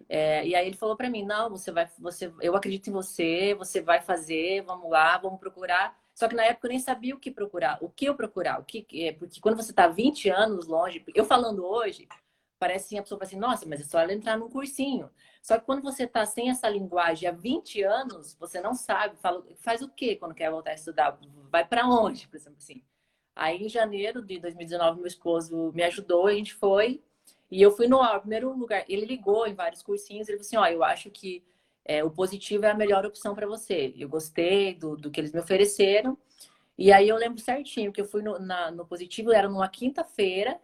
É, 0.09 0.47
e 0.47 0.55
aí 0.55 0.67
ele 0.67 0.77
falou 0.77 0.97
para 0.97 1.11
mim, 1.11 1.25
não, 1.25 1.51
você 1.51 1.71
vai, 1.73 1.89
você, 1.99 2.33
eu 2.41 2.55
acredito 2.57 2.89
em 2.89 2.93
você, 2.93 3.55
você 3.55 3.81
vai 3.81 4.01
fazer, 4.01 4.63
vamos 4.63 4.91
lá, 4.91 5.19
vamos 5.19 5.41
procurar. 5.41 5.99
Só 6.15 6.29
que 6.29 6.35
na 6.35 6.45
época 6.45 6.67
eu 6.67 6.71
nem 6.71 6.81
sabia 6.81 7.15
o 7.15 7.19
que 7.19 7.31
procurar, 7.31 7.79
o 7.81 7.89
que 7.89 8.07
eu 8.07 8.15
procurar, 8.15 8.61
o 8.61 8.65
que 8.65 8.87
é, 9.07 9.13
porque 9.13 9.41
quando 9.41 9.57
você 9.57 9.71
está 9.71 9.87
20 9.87 10.29
anos 10.29 10.67
longe, 10.67 11.05
eu 11.15 11.25
falando 11.25 11.65
hoje, 11.65 12.09
parece 12.59 12.87
assim, 12.87 12.99
a 12.99 13.03
pessoa 13.03 13.19
fala 13.19 13.29
assim, 13.29 13.39
nossa, 13.39 13.67
mas 13.67 13.81
é 13.81 13.85
só 13.85 14.01
ela 14.01 14.13
entrar 14.13 14.37
num 14.37 14.49
cursinho. 14.49 15.11
Só 15.41 15.59
que 15.59 15.65
quando 15.65 15.83
você 15.83 16.05
está 16.05 16.27
sem 16.27 16.51
essa 16.51 16.69
linguagem 16.69 17.29
há 17.29 17.33
20 17.33 17.83
anos, 17.83 18.35
você 18.35 18.61
não 18.61 18.75
sabe, 18.75 19.17
fala, 19.17 19.45
faz 19.59 19.81
o 19.83 19.89
que 19.89 20.17
quando 20.17 20.35
quer 20.35 20.51
voltar 20.51 20.73
a 20.73 20.75
estudar? 20.75 21.19
Vai 21.51 21.65
para 21.67 21.87
onde, 21.87 22.27
por 22.29 22.37
exemplo 22.37 22.59
assim. 22.59 22.83
Aí, 23.35 23.65
em 23.65 23.69
janeiro 23.69 24.21
de 24.21 24.41
2019, 24.41 24.99
meu 24.99 25.07
esposo 25.07 25.73
me 25.73 25.85
ajudou, 25.85 26.27
a 26.27 26.35
gente 26.35 26.53
foi. 26.55 27.01
E 27.51 27.63
eu 27.63 27.71
fui 27.71 27.89
no 27.89 27.99
primeiro 28.21 28.53
lugar. 28.57 28.85
Ele 28.89 29.07
ligou 29.07 29.47
em 29.47 29.55
vários 29.55 29.83
cursinhos. 29.83 30.29
Ele 30.29 30.39
falou 30.39 30.47
assim: 30.47 30.57
Ó, 30.57 30.67
eu 30.67 30.85
acho 30.85 31.11
que 31.11 31.45
é, 31.85 32.05
o 32.05 32.11
positivo 32.11 32.65
é 32.67 32.71
a 32.71 32.75
melhor 32.75 33.07
opção 33.07 33.35
para 33.35 33.47
você. 33.47 33.95
Eu 33.97 34.09
gostei 34.09 34.75
do, 34.75 34.97
do 34.97 35.11
que 35.11 35.21
eles 35.21 35.33
me 35.33 35.41
ofereceram. 35.41 36.17
E 36.77 36.93
aí 36.93 37.09
eu 37.09 37.17
lembro 37.17 37.41
certinho 37.41 37.93
que 37.93 38.01
eu 38.01 38.05
fui 38.05 38.23
no, 38.23 38.39
na, 38.39 38.71
no 38.71 38.87
positivo, 38.87 39.33
era 39.33 39.49
numa 39.49 39.69
quinta-feira, 39.69 40.61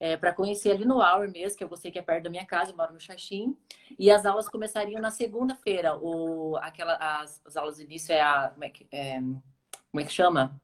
é, 0.00 0.16
para 0.16 0.32
conhecer 0.32 0.72
ali 0.72 0.84
no 0.84 0.96
Hour 1.00 1.30
mesmo, 1.30 1.56
que 1.56 1.62
eu 1.62 1.68
gostei 1.68 1.92
que 1.92 1.98
é 1.98 2.02
perto 2.02 2.24
da 2.24 2.30
minha 2.30 2.44
casa, 2.44 2.72
eu 2.72 2.76
moro 2.76 2.92
no 2.92 2.98
Xaxim. 3.00 3.56
E 3.98 4.10
as 4.10 4.26
aulas 4.26 4.48
começariam 4.48 5.00
na 5.00 5.10
segunda-feira. 5.10 5.92
Aquela, 6.60 6.96
as, 6.96 7.40
as 7.44 7.56
aulas 7.56 7.76
de 7.76 7.84
início 7.84 8.12
é 8.12 8.20
a. 8.20 8.48
Como 8.50 8.64
é 8.64 8.70
que, 8.70 8.86
é, 8.90 9.20
como 9.20 10.00
é 10.00 10.04
que 10.04 10.12
chama? 10.12 10.60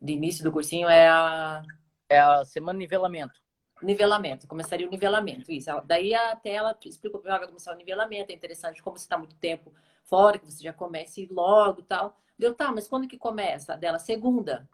de 0.00 0.12
início 0.12 0.44
do 0.44 0.52
cursinho 0.52 0.88
é 0.88 1.08
a. 1.08 1.62
É 2.08 2.20
a 2.20 2.44
semana 2.44 2.78
de 2.78 2.84
nivelamento. 2.84 3.34
Nivelamento, 3.82 4.46
começaria 4.46 4.86
o 4.86 4.90
nivelamento, 4.90 5.52
isso. 5.52 5.70
Daí 5.84 6.14
até 6.14 6.50
ela 6.50 6.76
explicou 6.84 7.20
para 7.20 7.38
vai 7.38 7.46
começar 7.46 7.74
o 7.74 7.76
nivelamento, 7.76 8.32
é 8.32 8.34
interessante 8.34 8.82
como 8.82 8.96
você 8.96 9.04
está 9.04 9.18
muito 9.18 9.36
tempo 9.36 9.72
fora, 10.04 10.38
que 10.38 10.46
você 10.46 10.62
já 10.62 10.72
comece 10.72 11.28
logo 11.30 11.82
tal. 11.82 12.16
Deu, 12.38 12.54
tá, 12.54 12.72
mas 12.72 12.88
quando 12.88 13.08
que 13.08 13.18
começa? 13.18 13.76
Dela, 13.76 13.98
segunda. 13.98 14.68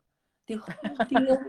Deu, 0.46 0.62
meu 0.82 1.26
Deus, 1.26 1.46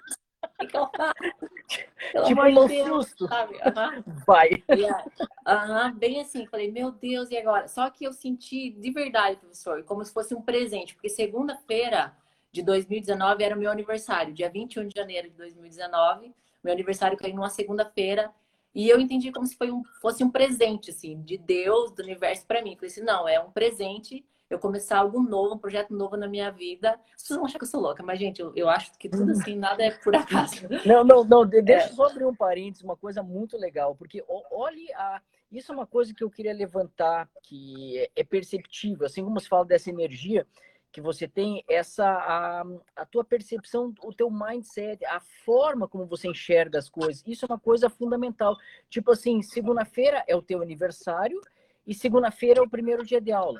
o 0.61 0.67
que 0.67 0.77
eu 0.77 0.89
faço? 0.95 2.25
tipo, 2.25 2.67
susto. 2.87 3.27
Sabe? 3.27 3.55
Uhum. 3.55 4.03
Vai. 4.25 4.49
uhum, 4.69 5.93
bem 5.97 6.21
assim, 6.21 6.45
falei, 6.47 6.71
meu 6.71 6.91
Deus, 6.91 7.29
e 7.29 7.37
agora? 7.37 7.67
Só 7.67 7.89
que 7.89 8.03
eu 8.03 8.13
senti 8.13 8.71
de 8.71 8.91
verdade, 8.91 9.37
professor, 9.37 9.83
como 9.83 10.03
se 10.03 10.13
fosse 10.13 10.33
um 10.35 10.41
presente, 10.41 10.93
porque 10.93 11.09
segunda-feira 11.09 12.15
de 12.51 12.61
2019 12.61 13.43
era 13.43 13.55
o 13.55 13.59
meu 13.59 13.71
aniversário, 13.71 14.33
dia 14.33 14.49
21 14.49 14.87
de 14.87 14.95
janeiro 14.95 15.29
de 15.29 15.35
2019. 15.35 16.33
Meu 16.63 16.73
aniversário 16.73 17.17
caiu 17.17 17.35
numa 17.35 17.49
segunda-feira 17.49 18.31
e 18.73 18.89
eu 18.89 18.99
entendi 18.99 19.31
como 19.31 19.45
se 19.45 19.55
um, 19.63 19.83
fosse 20.01 20.23
um 20.23 20.31
presente, 20.31 20.89
assim, 20.91 21.21
de 21.21 21.37
Deus, 21.37 21.91
do 21.91 22.01
universo 22.01 22.45
para 22.45 22.61
mim. 22.61 22.75
Falei 22.75 22.89
assim, 22.89 23.03
não, 23.03 23.27
é 23.27 23.39
um 23.39 23.51
presente 23.51 24.25
eu 24.53 24.59
começar 24.59 24.99
algo 24.99 25.21
novo, 25.21 25.55
um 25.55 25.57
projeto 25.57 25.93
novo 25.93 26.15
na 26.15 26.27
minha 26.27 26.51
vida. 26.51 26.99
Vocês 27.17 27.35
vão 27.35 27.45
achar 27.45 27.57
que 27.57 27.63
eu 27.63 27.69
sou 27.69 27.81
louca, 27.81 28.03
mas, 28.03 28.19
gente, 28.19 28.39
eu, 28.39 28.53
eu 28.55 28.69
acho 28.69 28.91
que 28.97 29.09
tudo 29.09 29.31
assim, 29.31 29.55
nada 29.57 29.83
é 29.83 29.91
por 29.91 30.15
acaso. 30.15 30.67
Não, 30.85 31.03
não, 31.03 31.23
não. 31.23 31.45
Deixa 31.45 31.87
é. 31.87 31.89
eu 31.89 31.95
só 31.95 32.05
abrir 32.05 32.25
um 32.25 32.35
parênteses, 32.35 32.83
uma 32.83 32.95
coisa 32.95 33.23
muito 33.23 33.57
legal, 33.57 33.95
porque 33.95 34.23
olhe 34.51 34.91
a. 34.93 35.21
Isso 35.51 35.71
é 35.71 35.75
uma 35.75 35.85
coisa 35.85 36.13
que 36.13 36.23
eu 36.23 36.29
queria 36.29 36.53
levantar, 36.53 37.29
que 37.43 37.97
é, 37.97 38.09
é 38.17 38.23
perceptível, 38.23 39.05
assim 39.05 39.23
como 39.23 39.39
se 39.39 39.47
fala 39.47 39.65
dessa 39.65 39.89
energia, 39.89 40.47
que 40.93 41.01
você 41.01 41.27
tem 41.27 41.65
essa 41.67 42.05
a, 42.05 42.63
a 42.95 43.03
tua 43.03 43.23
percepção, 43.23 43.91
o 44.03 44.13
teu 44.13 44.29
mindset, 44.29 45.03
a 45.05 45.19
forma 45.43 45.87
como 45.87 46.05
você 46.05 46.27
enxerga 46.27 46.77
as 46.77 46.87
coisas. 46.87 47.23
Isso 47.25 47.45
é 47.45 47.47
uma 47.51 47.59
coisa 47.59 47.89
fundamental. 47.89 48.55
Tipo 48.91 49.11
assim, 49.11 49.41
segunda-feira 49.41 50.23
é 50.27 50.35
o 50.35 50.41
teu 50.41 50.61
aniversário 50.61 51.41
e 51.85 51.95
segunda-feira 51.95 52.59
é 52.59 52.63
o 52.63 52.69
primeiro 52.69 53.03
dia 53.03 53.19
de 53.19 53.31
aula. 53.31 53.59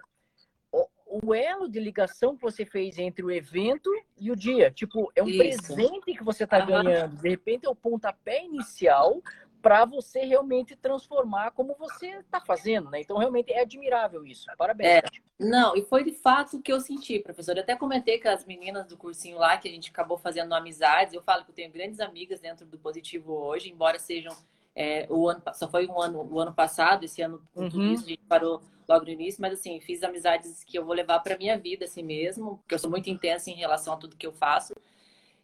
O, 0.72 0.88
o, 1.24 1.34
elo 1.34 1.68
de 1.68 1.80
ligação 1.80 2.36
que 2.36 2.42
você 2.44 2.68
fez 2.68 3.00
entre 3.00 3.26
o 3.26 3.32
evento 3.32 3.90
e 4.16 4.32
o 4.32 4.36
dia, 4.36 4.70
tipo, 4.70 5.12
é 5.16 5.24
um 5.24 5.28
Isso. 5.28 5.38
presente 5.40 6.14
que 6.14 6.24
você 6.24 6.44
está 6.44 6.64
ganhando. 6.64 7.18
De 7.18 7.30
repente 7.30 7.66
é 7.66 7.70
o 7.70 7.76
pontapé 7.76 8.46
inicial 8.46 9.20
para 9.64 9.86
você 9.86 10.26
realmente 10.26 10.76
transformar 10.76 11.52
como 11.52 11.74
você 11.80 12.08
está 12.18 12.42
fazendo, 12.42 12.92
né? 12.92 13.00
Então, 13.00 13.18
realmente 13.18 13.54
é 13.54 13.62
admirável 13.62 14.26
isso. 14.26 14.46
Parabéns. 14.58 14.90
É, 14.90 15.02
não, 15.40 15.74
e 15.74 15.82
foi 15.82 16.04
de 16.04 16.12
fato 16.12 16.58
o 16.58 16.62
que 16.62 16.72
eu 16.72 16.82
senti, 16.82 17.18
professor. 17.18 17.56
Eu 17.56 17.64
até 17.64 17.74
comentei 17.74 18.20
com 18.20 18.28
as 18.28 18.46
meninas 18.46 18.86
do 18.86 18.98
cursinho 18.98 19.38
lá, 19.38 19.58
que 19.58 19.70
a 19.70 19.72
gente 19.72 19.90
acabou 19.90 20.18
fazendo 20.18 20.54
amizades. 20.54 21.14
Eu 21.14 21.24
falo 21.24 21.46
que 21.46 21.52
eu 21.52 21.56
tenho 21.56 21.72
grandes 21.72 22.02
amigas 22.02 22.42
dentro 22.42 22.66
do 22.66 22.78
Positivo 22.78 23.32
hoje, 23.32 23.72
embora 23.72 23.98
sejam. 23.98 24.36
É, 24.76 25.08
o 25.10 25.30
ano, 25.30 25.42
só 25.54 25.70
foi 25.70 25.88
um 25.88 26.02
ano, 26.02 26.28
o 26.30 26.40
ano 26.40 26.54
passado, 26.54 27.06
esse 27.06 27.22
ano 27.22 27.42
com 27.54 27.70
tudo 27.70 27.84
uhum. 27.84 27.94
isso, 27.94 28.06
a 28.06 28.10
gente 28.10 28.24
parou 28.28 28.62
logo 28.90 29.06
no 29.06 29.12
início, 29.12 29.40
mas 29.40 29.54
assim, 29.54 29.80
fiz 29.80 30.04
amizades 30.04 30.64
que 30.64 30.78
eu 30.78 30.84
vou 30.84 30.96
levar 30.96 31.20
para 31.20 31.38
minha 31.38 31.58
vida 31.58 31.86
assim 31.86 32.02
mesmo, 32.04 32.58
porque 32.58 32.74
eu 32.74 32.80
sou 32.80 32.90
muito 32.90 33.08
intensa 33.08 33.52
em 33.52 33.54
relação 33.54 33.94
a 33.94 33.98
tudo 33.98 34.18
que 34.18 34.26
eu 34.26 34.34
faço. 34.34 34.74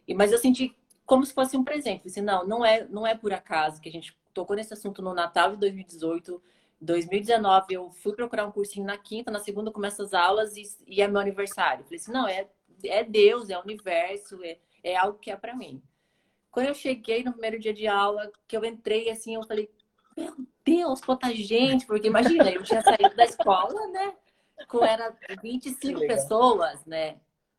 E, 0.06 0.12
mas 0.12 0.32
eu 0.32 0.38
senti 0.38 0.76
como 1.10 1.26
se 1.26 1.34
fosse 1.34 1.56
um 1.56 1.64
presente. 1.64 2.04
Disse, 2.04 2.22
não, 2.22 2.46
não 2.46 2.64
é, 2.64 2.86
não 2.88 3.04
é 3.04 3.16
por 3.16 3.32
acaso 3.32 3.80
que 3.80 3.88
a 3.88 3.92
gente 3.92 4.16
tocou 4.32 4.54
nesse 4.54 4.72
assunto 4.72 5.02
no 5.02 5.12
Natal 5.12 5.50
de 5.50 5.56
2018. 5.56 6.40
2019 6.80 7.74
eu 7.74 7.90
fui 7.90 8.12
procurar 8.12 8.46
um 8.46 8.52
cursinho 8.52 8.86
na 8.86 8.96
quinta, 8.96 9.28
na 9.28 9.40
segunda 9.40 9.72
começa 9.72 10.04
as 10.04 10.14
aulas 10.14 10.56
e, 10.56 10.62
e 10.86 11.02
é 11.02 11.08
meu 11.08 11.20
aniversário. 11.20 11.82
falei 11.82 11.98
assim, 11.98 12.12
não, 12.12 12.28
é, 12.28 12.48
é 12.84 13.02
Deus, 13.02 13.50
é 13.50 13.58
o 13.58 13.62
universo, 13.62 14.38
é, 14.44 14.56
é 14.84 14.96
algo 14.96 15.18
que 15.18 15.32
é 15.32 15.36
para 15.36 15.52
mim. 15.52 15.82
Quando 16.48 16.66
eu 16.66 16.74
cheguei 16.74 17.24
no 17.24 17.32
primeiro 17.32 17.58
dia 17.58 17.74
de 17.74 17.88
aula, 17.88 18.30
que 18.46 18.56
eu 18.56 18.64
entrei 18.64 19.10
assim, 19.10 19.34
eu 19.34 19.42
falei, 19.42 19.68
meu 20.16 20.32
Deus, 20.64 21.00
quanta 21.00 21.34
gente, 21.34 21.86
porque 21.86 22.06
imagina, 22.06 22.48
eu 22.52 22.62
tinha 22.62 22.82
saído 22.82 23.16
da 23.16 23.24
escola, 23.24 23.88
né? 23.88 24.14
Com 24.68 24.84
era 24.84 25.12
25 25.42 26.06
pessoas, 26.06 26.84
né? 26.84 27.16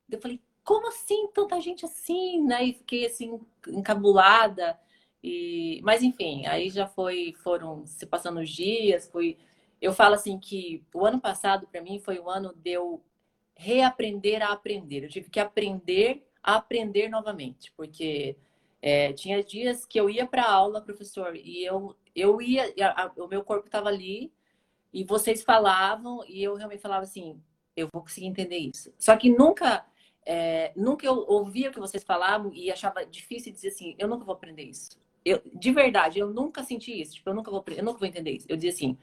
Eu 0.10 0.22
falei, 0.22 0.40
como 0.64 0.88
assim 0.88 1.28
tanta 1.34 1.60
gente 1.60 1.86
assim, 1.86 2.44
né? 2.44 2.64
E 2.64 2.74
fiquei 2.74 3.06
assim 3.06 3.40
encabulada. 3.68 4.80
E, 5.24 5.82
mas 5.84 6.04
enfim, 6.04 6.46
aí 6.48 6.70
já 6.70 6.88
foi, 6.88 7.34
foram 7.44 7.86
se 7.86 8.06
passando 8.06 8.40
os 8.40 8.50
dias, 8.50 9.08
foi. 9.10 9.38
Eu 9.82 9.94
falo 9.94 10.16
assim 10.16 10.40
que 10.40 10.84
o 10.94 11.06
ano 11.06 11.20
passado 11.20 11.68
para 11.68 11.82
mim 11.82 12.00
foi 12.00 12.20
o 12.20 12.30
ano 12.30 12.54
de 12.56 12.72
eu 12.72 13.04
reaprender 13.56 14.42
a 14.44 14.52
aprender. 14.52 15.04
Eu 15.04 15.10
tive 15.10 15.30
que 15.30 15.40
aprender 15.40 16.26
a 16.44 16.56
aprender 16.56 17.10
novamente, 17.10 17.72
porque 17.74 18.38
é, 18.82 19.14
tinha 19.14 19.44
dias 19.44 19.86
que 19.86 20.00
eu 20.00 20.10
ia 20.10 20.26
para 20.26 20.50
aula, 20.50 20.82
professor, 20.82 21.36
e 21.36 21.64
eu 21.64 21.96
eu 22.16 22.42
ia, 22.42 22.74
a, 22.82 23.06
a, 23.06 23.12
o 23.18 23.28
meu 23.28 23.44
corpo 23.44 23.68
estava 23.68 23.90
ali 23.90 24.34
e 24.94 25.04
vocês 25.04 25.44
falavam 25.44 26.24
e 26.28 26.44
eu 26.44 26.56
realmente 26.56 26.82
falava 26.82 27.04
assim, 27.04 27.42
eu 27.76 27.88
vou 27.92 28.02
conseguir 28.02 28.28
entender 28.28 28.58
isso. 28.58 28.94
Só 28.98 29.16
que 29.16 29.30
nunca 29.30 29.86
é, 30.26 30.72
nunca 30.76 31.06
eu 31.06 31.26
ouvia 31.28 31.70
o 31.70 31.74
que 31.74 31.80
vocês 31.80 32.04
falavam 32.04 32.52
e 32.54 32.72
achava 32.72 33.06
difícil 33.06 33.52
dizer 33.52 33.70
assim, 33.70 33.96
eu 33.98 34.08
nunca 34.08 34.26
vou 34.26 34.36
aprender 34.36 34.64
isso. 34.64 35.00
Eu, 35.24 35.42
de 35.54 35.72
verdade, 35.72 36.20
eu 36.20 36.30
nunca 36.30 36.64
senti 36.64 37.00
isso. 37.00 37.16
Tipo, 37.16 37.30
eu 37.30 37.34
nunca 37.36 37.52
vou, 37.52 37.64
eu 37.68 37.84
nunca 37.84 38.00
vou 38.00 38.08
entender 38.08 38.32
isso. 38.32 38.46
Eu 38.50 38.56
dizia 38.56 38.72
assim, 38.72 38.98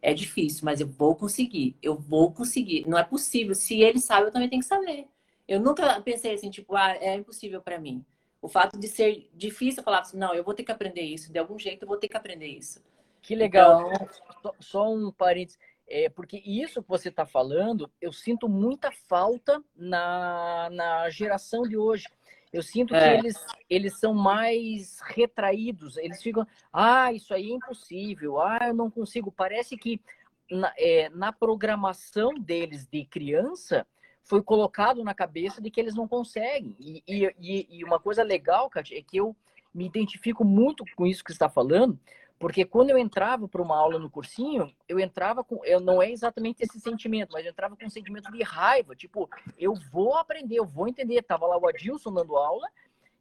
é 0.00 0.14
difícil, 0.14 0.64
mas 0.64 0.80
eu 0.80 0.86
vou 0.86 1.16
conseguir. 1.16 1.76
Eu 1.82 1.96
vou 1.96 2.32
conseguir. 2.32 2.86
Não 2.86 2.98
é 2.98 3.02
possível. 3.02 3.54
Se 3.54 3.80
ele 3.80 3.98
sabe, 3.98 4.28
eu 4.28 4.32
também 4.32 4.48
tenho 4.48 4.62
que 4.62 4.68
saber. 4.68 5.06
Eu 5.46 5.60
nunca 5.60 6.00
pensei 6.00 6.34
assim, 6.34 6.50
tipo, 6.50 6.76
ah, 6.76 6.96
é 6.96 7.14
impossível 7.14 7.60
para 7.60 7.78
mim. 7.78 8.04
O 8.40 8.48
fato 8.48 8.78
de 8.78 8.86
ser 8.88 9.28
difícil, 9.34 9.80
eu 9.80 9.84
falava 9.84 10.02
assim, 10.02 10.18
não, 10.18 10.34
eu 10.34 10.44
vou 10.44 10.54
ter 10.54 10.62
que 10.62 10.72
aprender 10.72 11.02
isso. 11.02 11.32
De 11.32 11.38
algum 11.38 11.58
jeito, 11.58 11.82
eu 11.82 11.88
vou 11.88 11.96
ter 11.96 12.08
que 12.08 12.16
aprender 12.16 12.46
isso. 12.46 12.82
Que 13.22 13.34
legal. 13.34 13.90
Então... 13.90 14.54
Só 14.60 14.92
um 14.92 15.10
parênteses. 15.10 15.58
É, 15.88 16.08
porque 16.08 16.42
isso 16.44 16.82
que 16.82 16.88
você 16.88 17.08
está 17.08 17.26
falando, 17.26 17.90
eu 18.00 18.12
sinto 18.12 18.48
muita 18.48 18.90
falta 18.90 19.62
na, 19.76 20.68
na 20.70 21.10
geração 21.10 21.62
de 21.62 21.76
hoje. 21.76 22.06
Eu 22.52 22.62
sinto 22.62 22.94
é. 22.94 23.00
que 23.00 23.18
eles, 23.18 23.46
eles 23.68 23.98
são 23.98 24.14
mais 24.14 25.00
retraídos, 25.00 25.96
eles 25.96 26.22
ficam, 26.22 26.46
ah, 26.72 27.12
isso 27.12 27.34
aí 27.34 27.50
é 27.50 27.54
impossível, 27.54 28.40
ah, 28.40 28.68
eu 28.68 28.74
não 28.74 28.90
consigo. 28.90 29.32
Parece 29.32 29.76
que 29.76 30.00
na, 30.50 30.72
é, 30.78 31.08
na 31.10 31.32
programação 31.32 32.32
deles 32.34 32.86
de 32.86 33.04
criança 33.04 33.86
foi 34.22 34.42
colocado 34.42 35.04
na 35.04 35.12
cabeça 35.12 35.60
de 35.60 35.70
que 35.70 35.80
eles 35.80 35.94
não 35.94 36.08
conseguem. 36.08 36.76
E, 36.78 37.02
e, 37.06 37.66
e 37.68 37.84
uma 37.84 37.98
coisa 37.98 38.22
legal, 38.22 38.70
Kátia, 38.70 38.98
é 38.98 39.02
que 39.02 39.16
eu, 39.16 39.36
me 39.74 39.84
identifico 39.84 40.44
muito 40.44 40.84
com 40.96 41.04
isso 41.04 41.24
que 41.24 41.32
você 41.32 41.34
está 41.34 41.48
falando, 41.48 41.98
porque 42.44 42.62
quando 42.62 42.90
eu 42.90 42.98
entrava 42.98 43.48
para 43.48 43.62
uma 43.62 43.74
aula 43.74 43.98
no 43.98 44.10
cursinho, 44.10 44.70
eu 44.86 45.00
entrava 45.00 45.42
com. 45.42 45.64
Eu, 45.64 45.80
não 45.80 46.02
é 46.02 46.12
exatamente 46.12 46.62
esse 46.62 46.78
sentimento, 46.78 47.30
mas 47.32 47.42
eu 47.42 47.52
entrava 47.52 47.74
com 47.74 47.86
um 47.86 47.88
sentimento 47.88 48.30
de 48.30 48.42
raiva. 48.42 48.94
Tipo, 48.94 49.30
eu 49.56 49.72
vou 49.90 50.14
aprender, 50.18 50.56
eu 50.56 50.66
vou 50.66 50.86
entender. 50.86 51.22
Tava 51.22 51.46
lá 51.46 51.56
o 51.56 51.66
Adilson 51.66 52.12
dando 52.12 52.36
aula, 52.36 52.68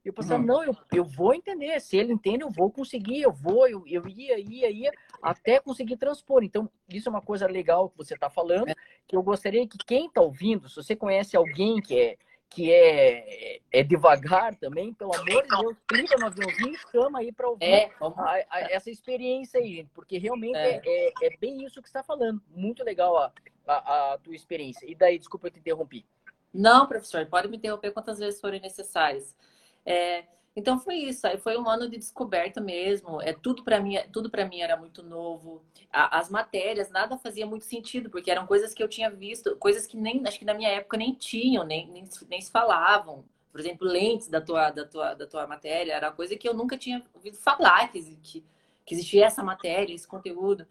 e 0.04 0.10
eu 0.10 0.14
pensava, 0.14 0.42
uhum. 0.42 0.46
não, 0.46 0.64
eu, 0.66 0.76
eu 0.92 1.06
vou 1.06 1.34
entender. 1.34 1.80
Se 1.80 1.96
ele 1.96 2.12
entende, 2.12 2.44
eu 2.44 2.50
vou 2.50 2.70
conseguir, 2.70 3.22
eu 3.22 3.32
vou, 3.32 3.66
eu, 3.66 3.86
eu 3.88 4.06
ia, 4.10 4.38
ia, 4.38 4.70
ia, 4.70 4.92
até 5.22 5.58
conseguir 5.58 5.96
transpor. 5.96 6.44
Então, 6.44 6.70
isso 6.90 7.08
é 7.08 7.10
uma 7.10 7.22
coisa 7.22 7.48
legal 7.48 7.90
que 7.92 7.96
você 7.96 8.16
está 8.16 8.30
falando, 8.30 8.72
é. 8.72 8.76
que 9.08 9.16
eu 9.16 9.24
gostaria 9.24 9.66
que 9.66 9.78
quem 9.78 10.08
está 10.08 10.20
ouvindo, 10.20 10.68
se 10.68 10.76
você 10.76 10.98
conhece 10.98 11.38
alguém 11.38 11.82
que 11.82 11.98
é 11.98 12.18
que 12.54 12.72
é, 12.72 13.60
é 13.72 13.84
devagar 13.84 14.56
também, 14.56 14.94
pelo 14.94 15.14
amor 15.16 15.42
de 15.44 15.48
Deus, 15.50 15.78
clica 15.88 16.16
no 16.18 16.28
aviãozinho 16.28 16.78
chama 16.92 17.20
aí 17.20 17.32
para 17.32 17.50
ouvir 17.50 17.66
é, 17.66 17.92
a, 18.00 18.32
a, 18.50 18.60
essa 18.72 18.92
experiência 18.92 19.60
aí, 19.60 19.88
porque 19.94 20.18
realmente 20.18 20.58
é, 20.58 20.82
é, 20.86 21.12
é 21.24 21.38
bem 21.38 21.64
isso 21.66 21.82
que 21.82 21.90
você 21.90 21.98
está 21.98 22.04
falando. 22.04 22.42
Muito 22.50 22.84
legal 22.84 23.18
a, 23.18 23.32
a, 23.68 24.14
a, 24.14 24.18
tua 24.20 24.36
experiência. 24.36 24.90
E 24.90 24.94
daí, 24.94 25.18
desculpa, 25.18 25.48
eu 25.48 25.52
te 25.52 25.60
interrompi. 25.60 26.06
Não, 26.54 26.88
professor, 26.88 27.26
pode 27.26 27.48
me 27.48 27.58
interromper 27.58 27.92
quantas 27.92 28.20
vezes 28.20 28.40
forem 28.40 28.62
necessárias. 28.62 29.36
É, 29.84 30.26
então 30.56 30.80
foi 30.80 30.98
isso, 30.98 31.26
aí 31.26 31.38
foi 31.38 31.58
um 31.58 31.68
ano 31.68 31.90
de 31.90 31.98
descoberta 31.98 32.62
mesmo. 32.62 33.20
É 33.22 33.34
tudo 33.34 33.64
para 33.64 33.80
mim, 33.80 33.98
tudo 34.12 34.30
para 34.30 34.46
mim 34.46 34.62
era 34.62 34.78
muito 34.78 35.02
novo. 35.02 35.64
A, 35.92 36.20
as 36.20 36.30
matérias 36.30 36.92
nada 36.92 37.18
fazia 37.18 37.46
muito 37.46 37.66
sentido 37.66 38.10
porque 38.10 38.30
eram 38.30 38.46
coisas 38.46 38.74
que 38.74 38.84
eu 38.84 38.88
tinha 38.88 39.10
visto, 39.10 39.56
coisas 39.58 39.88
que 39.88 39.98
nem 39.98 40.22
acho 40.28 40.38
que 40.38 40.46
na 40.46 40.54
minha 40.54 40.70
época 40.70 40.98
nem 40.98 41.14
tinham, 41.16 41.64
nem, 41.64 41.88
nem, 41.90 42.08
nem 42.30 42.42
se 42.42 42.52
falavam. 42.52 43.26
Por 43.52 43.60
exemplo, 43.60 43.88
lentes 43.88 44.28
da 44.28 44.42
tua 44.42 44.70
da 44.72 44.86
tua 44.86 45.14
da 45.16 45.28
tua 45.28 45.48
matéria 45.48 45.94
era 45.94 46.12
coisa 46.12 46.36
que 46.36 46.48
eu 46.48 46.54
nunca 46.54 46.78
tinha 46.78 47.04
ouvido 47.14 47.38
falar 47.38 47.92
que, 47.92 48.02
que, 48.22 48.44
que 48.86 48.94
existia 48.94 49.26
essa 49.26 49.44
matéria, 49.44 49.94
esse 49.94 50.08
conteúdo. 50.08 50.68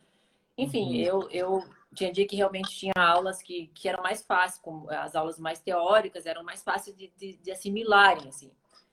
Enfim, 0.57 0.91
uhum. 0.91 0.95
eu, 0.95 1.31
eu 1.31 1.65
tinha 1.95 2.13
dia 2.13 2.27
que 2.27 2.37
realmente 2.37 2.71
tinha 2.71 2.93
aulas 2.97 3.43
que, 3.43 3.69
que 3.75 3.89
eram 3.89 4.03
mais 4.03 4.23
fáceis, 4.23 4.61
como 4.63 4.89
as 4.91 5.17
aulas 5.17 5.39
mais 5.39 5.61
teóricas 5.61 6.27
eram 6.27 6.45
mais 6.45 6.63
fáceis 6.63 6.97
de, 6.97 7.13
de, 7.17 7.37
de 7.39 7.51
assimilarem, 7.51 8.29
assim 8.29 8.53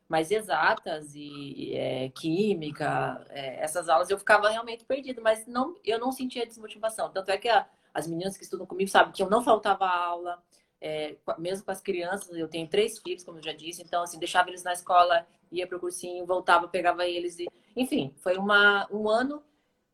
mais 0.10 0.32
exatas 0.32 1.14
e 1.14 1.72
é, 1.76 2.10
química, 2.10 3.24
é, 3.30 3.64
essas 3.64 3.88
aulas 3.88 4.10
eu 4.10 4.18
ficava 4.18 4.50
realmente 4.50 4.84
perdido, 4.84 5.22
mas 5.22 5.46
não, 5.46 5.76
eu 5.86 6.00
não 6.00 6.12
sentia 6.12 6.48
desmotivação. 6.48 7.12
Tanto 7.12 7.30
é 7.30 7.38
que 7.38 7.48
a, 7.48 7.68
as 7.94 8.08
meninas 8.08 8.36
que 8.36 8.44
estudam 8.44 8.66
comigo 8.66 8.90
sabem 8.90 9.14
que 9.14 9.22
eu 9.22 9.30
não 9.30 9.44
faltava 9.44 9.88
aula, 9.88 10.42
é, 10.82 11.16
mesmo 11.38 11.64
com 11.64 11.72
as 11.72 11.80
crianças, 11.80 12.36
eu 12.36 12.48
tenho 12.48 12.68
três 12.68 12.98
filhos, 12.98 13.24
como 13.24 13.38
eu 13.38 13.44
já 13.44 13.54
disse, 13.54 13.84
então 13.84 14.02
assim, 14.02 14.18
deixava 14.18 14.50
eles 14.50 14.64
na 14.64 14.74
escola, 14.74 15.28
ia 15.52 15.68
para 15.68 15.78
o 15.78 15.80
cursinho, 15.80 16.26
voltava, 16.26 16.68
pegava 16.68 17.06
eles, 17.06 17.38
e, 17.38 17.48
enfim, 17.76 18.12
foi 18.18 18.36
uma, 18.36 18.88
um 18.92 19.08
ano. 19.08 19.44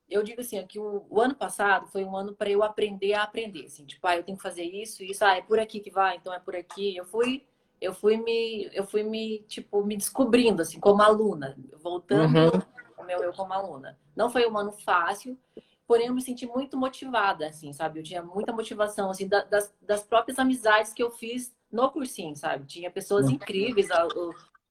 Eu 0.10 0.24
digo 0.24 0.40
assim, 0.40 0.66
que 0.66 0.80
o, 0.80 1.06
o 1.10 1.20
ano 1.20 1.36
passado 1.36 1.88
foi 1.88 2.06
um 2.06 2.16
ano 2.16 2.34
para 2.34 2.50
eu 2.50 2.64
aprender 2.64 3.14
a 3.16 3.24
aprender, 3.24 3.66
assim, 3.66 3.86
tipo, 3.86 4.08
ah, 4.08 4.16
eu 4.16 4.24
tenho 4.24 4.38
que 4.38 4.44
fazer 4.44 4.64
isso, 4.64 5.04
isso, 5.04 5.26
ah, 5.26 5.36
é 5.36 5.42
por 5.42 5.60
aqui 5.60 5.82
que 5.82 5.92
vai, 5.92 6.16
então 6.16 6.34
é 6.34 6.40
por 6.40 6.56
aqui. 6.56 6.96
Eu 6.96 7.06
fui 7.06 7.44
eu 7.80 7.94
fui 7.94 8.18
me, 8.18 8.70
eu 8.74 8.86
fui 8.86 9.04
me, 9.04 9.40
tipo, 9.48 9.84
me 9.84 9.98
descobrindo, 9.98 10.62
assim, 10.62 10.80
como 10.80 11.02
aluna, 11.02 11.58
voltando 11.82 12.38
uhum. 12.38 12.62
ao 12.98 13.06
meu 13.06 13.20
eu 13.20 13.34
como 13.34 13.54
aluna. 13.54 13.98
Não 14.16 14.30
foi 14.30 14.48
um 14.50 14.58
ano 14.58 14.72
fácil, 14.72 15.38
porém 15.88 16.08
eu 16.08 16.14
me 16.14 16.22
senti 16.22 16.46
muito 16.46 16.78
motivada, 16.78 17.48
assim, 17.48 17.74
sabe? 17.74 18.00
Eu 18.00 18.04
tinha 18.04 18.24
muita 18.24 18.54
motivação, 18.54 19.10
assim, 19.10 19.28
das, 19.28 19.74
das 19.82 20.04
próprias 20.04 20.40
amizades 20.40 20.94
que 20.94 21.04
eu 21.04 21.12
fiz 21.12 21.56
no 21.72 21.90
cursinho, 21.92 22.36
sabe? 22.36 22.66
Tinha 22.66 22.90
pessoas 22.90 23.26
uhum. 23.26 23.34
incríveis, 23.34 23.90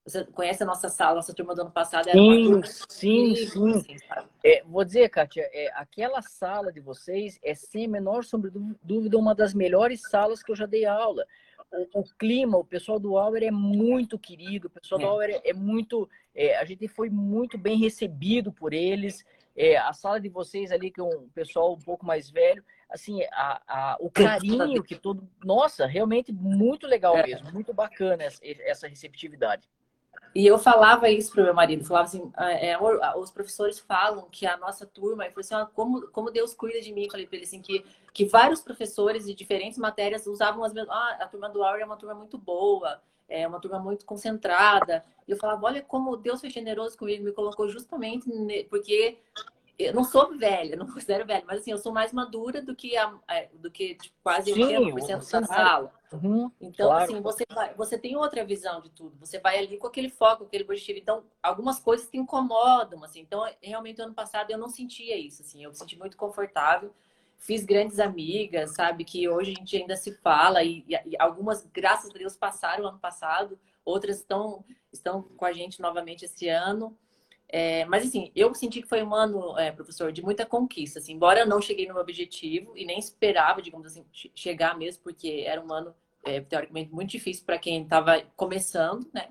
você 0.04 0.22
conhece 0.24 0.62
a 0.62 0.66
nossa 0.66 0.90
sala, 0.90 1.16
nossa 1.16 1.32
turma 1.32 1.54
do 1.54 1.62
ano 1.62 1.70
passado? 1.70 2.10
Sim, 2.10 2.62
sim, 2.88 3.34
sim. 3.34 3.70
Assim, 3.70 3.96
é, 4.44 4.62
vou 4.64 4.84
dizer, 4.84 5.08
Kátia, 5.08 5.48
é, 5.52 5.70
aquela 5.74 6.20
sala 6.20 6.70
de 6.70 6.80
vocês 6.80 7.38
é, 7.42 7.54
sem 7.54 7.86
a 7.86 7.88
menor 7.88 8.22
sombra 8.22 8.50
de 8.50 8.58
dúvida, 8.82 9.16
uma 9.16 9.34
das 9.34 9.54
melhores 9.54 10.02
salas 10.02 10.42
que 10.42 10.52
eu 10.52 10.56
já 10.56 10.66
dei 10.66 10.84
aula 10.84 11.24
o, 11.74 12.00
o, 12.00 12.04
clima, 12.18 12.58
o 12.58 12.64
pessoal 12.64 12.98
do 12.98 13.16
Auer 13.18 13.42
é 13.42 13.50
muito 13.50 14.18
querido, 14.18 14.68
o 14.68 14.70
pessoal 14.70 15.00
é. 15.00 15.04
do 15.04 15.10
Auer 15.10 15.30
é, 15.30 15.50
é 15.50 15.52
muito. 15.52 16.08
É, 16.34 16.56
a 16.56 16.64
gente 16.64 16.88
foi 16.88 17.10
muito 17.10 17.58
bem 17.58 17.78
recebido 17.78 18.52
por 18.52 18.72
eles. 18.72 19.24
É, 19.56 19.76
a 19.76 19.92
sala 19.92 20.20
de 20.20 20.28
vocês 20.28 20.72
ali, 20.72 20.90
que 20.90 21.00
é 21.00 21.04
um 21.04 21.28
pessoal 21.28 21.74
um 21.74 21.78
pouco 21.78 22.04
mais 22.04 22.28
velho, 22.28 22.64
assim, 22.90 23.22
a, 23.32 23.62
a, 23.68 23.96
o 24.00 24.10
carinho 24.10 24.82
que 24.82 24.96
todo. 24.96 25.28
Nossa, 25.44 25.86
realmente 25.86 26.32
muito 26.32 26.86
legal 26.86 27.16
é. 27.16 27.26
mesmo, 27.26 27.52
muito 27.52 27.72
bacana 27.72 28.24
essa, 28.24 28.40
essa 28.42 28.88
receptividade. 28.88 29.68
E 30.34 30.44
eu 30.44 30.58
falava 30.58 31.08
isso 31.08 31.30
para 31.32 31.42
o 31.42 31.44
meu 31.44 31.54
marido, 31.54 31.84
falava 31.84 32.06
assim, 32.06 32.32
ah, 32.34 32.50
é, 32.50 32.76
os 33.16 33.30
professores 33.30 33.78
falam 33.78 34.26
que 34.32 34.44
a 34.44 34.56
nossa 34.56 34.84
turma, 34.84 35.24
eu 35.24 35.30
falei 35.30 35.44
assim, 35.44 35.54
ah, 35.54 35.68
como, 35.72 36.08
como 36.08 36.30
Deus 36.30 36.52
cuida 36.52 36.80
de 36.80 36.92
mim, 36.92 37.04
eu 37.04 37.10
falei 37.10 37.24
para 37.24 37.36
ele 37.36 37.44
assim, 37.44 37.62
que, 37.62 37.84
que 38.12 38.24
vários 38.24 38.60
professores 38.60 39.26
de 39.26 39.34
diferentes 39.34 39.78
matérias 39.78 40.26
usavam 40.26 40.64
as 40.64 40.72
mesmas, 40.72 40.92
ah, 40.92 41.18
a 41.20 41.26
turma 41.28 41.48
do 41.48 41.62
Aura 41.62 41.82
é 41.82 41.84
uma 41.84 41.96
turma 41.96 42.16
muito 42.16 42.36
boa, 42.36 43.00
é 43.28 43.46
uma 43.46 43.60
turma 43.60 43.78
muito 43.78 44.04
concentrada. 44.04 45.04
E 45.26 45.30
eu 45.30 45.36
falava, 45.36 45.66
olha 45.66 45.82
como 45.82 46.16
Deus 46.16 46.40
foi 46.40 46.50
generoso 46.50 46.98
comigo, 46.98 47.22
me 47.24 47.32
colocou 47.32 47.68
justamente 47.68 48.28
porque 48.68 49.18
eu 49.78 49.92
não 49.92 50.04
sou 50.04 50.36
velha, 50.36 50.76
não 50.76 50.86
considero 50.86 51.26
velha, 51.26 51.44
mas 51.46 51.60
assim, 51.60 51.72
eu 51.72 51.78
sou 51.78 51.92
mais 51.92 52.12
madura 52.12 52.62
do 52.62 52.76
que, 52.76 52.96
a, 52.96 53.12
é, 53.28 53.48
do 53.54 53.70
que 53.70 53.96
tipo, 53.96 54.14
quase 54.22 54.52
80% 54.52 55.40
da 55.40 55.46
sala. 55.46 55.92
Uhum, 56.12 56.50
então, 56.60 56.86
claro. 56.86 57.04
assim, 57.04 57.20
você, 57.20 57.44
vai, 57.52 57.74
você 57.74 57.98
tem 57.98 58.16
outra 58.16 58.44
visão 58.44 58.80
de 58.80 58.88
tudo. 58.90 59.16
Você 59.18 59.40
vai 59.40 59.58
ali 59.58 59.76
com 59.76 59.88
aquele 59.88 60.08
foco, 60.08 60.44
aquele 60.44 60.62
objetivo. 60.62 60.98
Então, 60.98 61.24
algumas 61.42 61.80
coisas 61.80 62.08
te 62.08 62.16
incomodam, 62.16 63.02
assim. 63.02 63.20
Então, 63.20 63.44
realmente, 63.60 64.00
ano 64.00 64.14
passado 64.14 64.50
eu 64.50 64.58
não 64.58 64.68
sentia 64.68 65.16
isso, 65.16 65.42
assim. 65.42 65.64
Eu 65.64 65.70
me 65.70 65.76
senti 65.76 65.98
muito 65.98 66.16
confortável. 66.16 66.94
Fiz 67.36 67.64
grandes 67.64 67.98
amigas, 67.98 68.74
sabe? 68.74 69.04
Que 69.04 69.28
hoje 69.28 69.50
a 69.50 69.54
gente 69.54 69.76
ainda 69.76 69.96
se 69.96 70.12
fala. 70.18 70.62
E, 70.62 70.84
e 70.88 71.16
algumas, 71.18 71.66
graças 71.66 72.10
a 72.10 72.12
Deus, 72.14 72.36
passaram 72.36 72.86
ano 72.86 73.00
passado. 73.00 73.58
Outras 73.84 74.18
estão, 74.18 74.64
estão 74.92 75.22
com 75.22 75.44
a 75.44 75.52
gente 75.52 75.80
novamente 75.80 76.24
esse 76.24 76.48
ano. 76.48 76.96
É, 77.56 77.84
mas 77.84 78.04
assim, 78.04 78.32
eu 78.34 78.52
senti 78.52 78.82
que 78.82 78.88
foi 78.88 79.00
um 79.04 79.14
ano, 79.14 79.56
é, 79.56 79.70
professor, 79.70 80.10
de 80.10 80.20
muita 80.20 80.44
conquista. 80.44 80.98
Assim, 80.98 81.12
embora 81.12 81.38
eu 81.38 81.46
não 81.46 81.60
cheguei 81.62 81.86
no 81.86 81.94
meu 81.94 82.02
objetivo 82.02 82.76
e 82.76 82.84
nem 82.84 82.98
esperava, 82.98 83.62
digamos 83.62 83.86
assim, 83.86 84.04
chegar 84.34 84.76
mesmo, 84.76 85.04
porque 85.04 85.44
era 85.46 85.64
um 85.64 85.72
ano 85.72 85.94
é, 86.24 86.40
teoricamente 86.40 86.92
muito 86.92 87.10
difícil 87.10 87.44
para 87.46 87.56
quem 87.56 87.80
estava 87.84 88.20
começando, 88.34 89.08
né? 89.14 89.28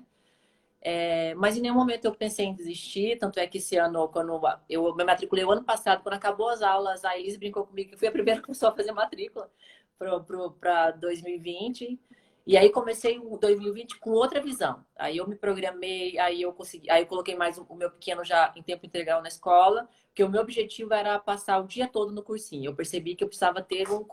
É, 0.80 1.34
mas 1.34 1.58
em 1.58 1.60
nenhum 1.60 1.74
momento 1.74 2.06
eu 2.06 2.14
pensei 2.14 2.46
em 2.46 2.54
desistir, 2.54 3.18
tanto 3.18 3.38
é 3.38 3.46
que 3.46 3.58
esse 3.58 3.76
ano, 3.76 4.08
quando 4.08 4.40
eu 4.70 4.94
me 4.96 5.04
matriculei 5.04 5.44
o 5.44 5.50
ano 5.50 5.62
passado, 5.62 6.02
quando 6.02 6.14
acabou 6.14 6.48
as 6.48 6.62
aulas, 6.62 7.04
a 7.04 7.18
Elise 7.18 7.36
brincou 7.36 7.66
comigo 7.66 7.90
que 7.90 7.98
fui 7.98 8.08
a 8.08 8.12
primeira 8.12 8.40
pessoa 8.46 8.72
a 8.72 8.74
fazer 8.74 8.92
matrícula 8.92 9.50
para 10.60 10.92
2020. 10.92 12.00
E 12.46 12.58
aí 12.58 12.70
comecei 12.70 13.18
o 13.18 13.38
2020 13.38 13.98
com 13.98 14.10
outra 14.10 14.40
visão. 14.40 14.84
Aí 14.96 15.16
eu 15.16 15.26
me 15.26 15.34
programei, 15.34 16.18
aí 16.18 16.42
eu 16.42 16.52
consegui, 16.52 16.90
aí 16.90 17.02
eu 17.02 17.06
coloquei 17.06 17.34
mais 17.34 17.56
o 17.56 17.74
meu 17.74 17.90
pequeno 17.90 18.22
já 18.22 18.52
em 18.54 18.62
tempo 18.62 18.84
integral 18.84 19.22
na 19.22 19.28
escola, 19.28 19.88
porque 20.08 20.22
o 20.22 20.28
meu 20.28 20.42
objetivo 20.42 20.92
era 20.92 21.18
passar 21.18 21.58
o 21.58 21.66
dia 21.66 21.88
todo 21.88 22.12
no 22.12 22.22
cursinho. 22.22 22.70
Eu 22.70 22.74
percebi 22.74 23.14
que 23.14 23.24
eu 23.24 23.28
precisava 23.28 23.62
ter 23.62 23.88
um, 23.90 24.04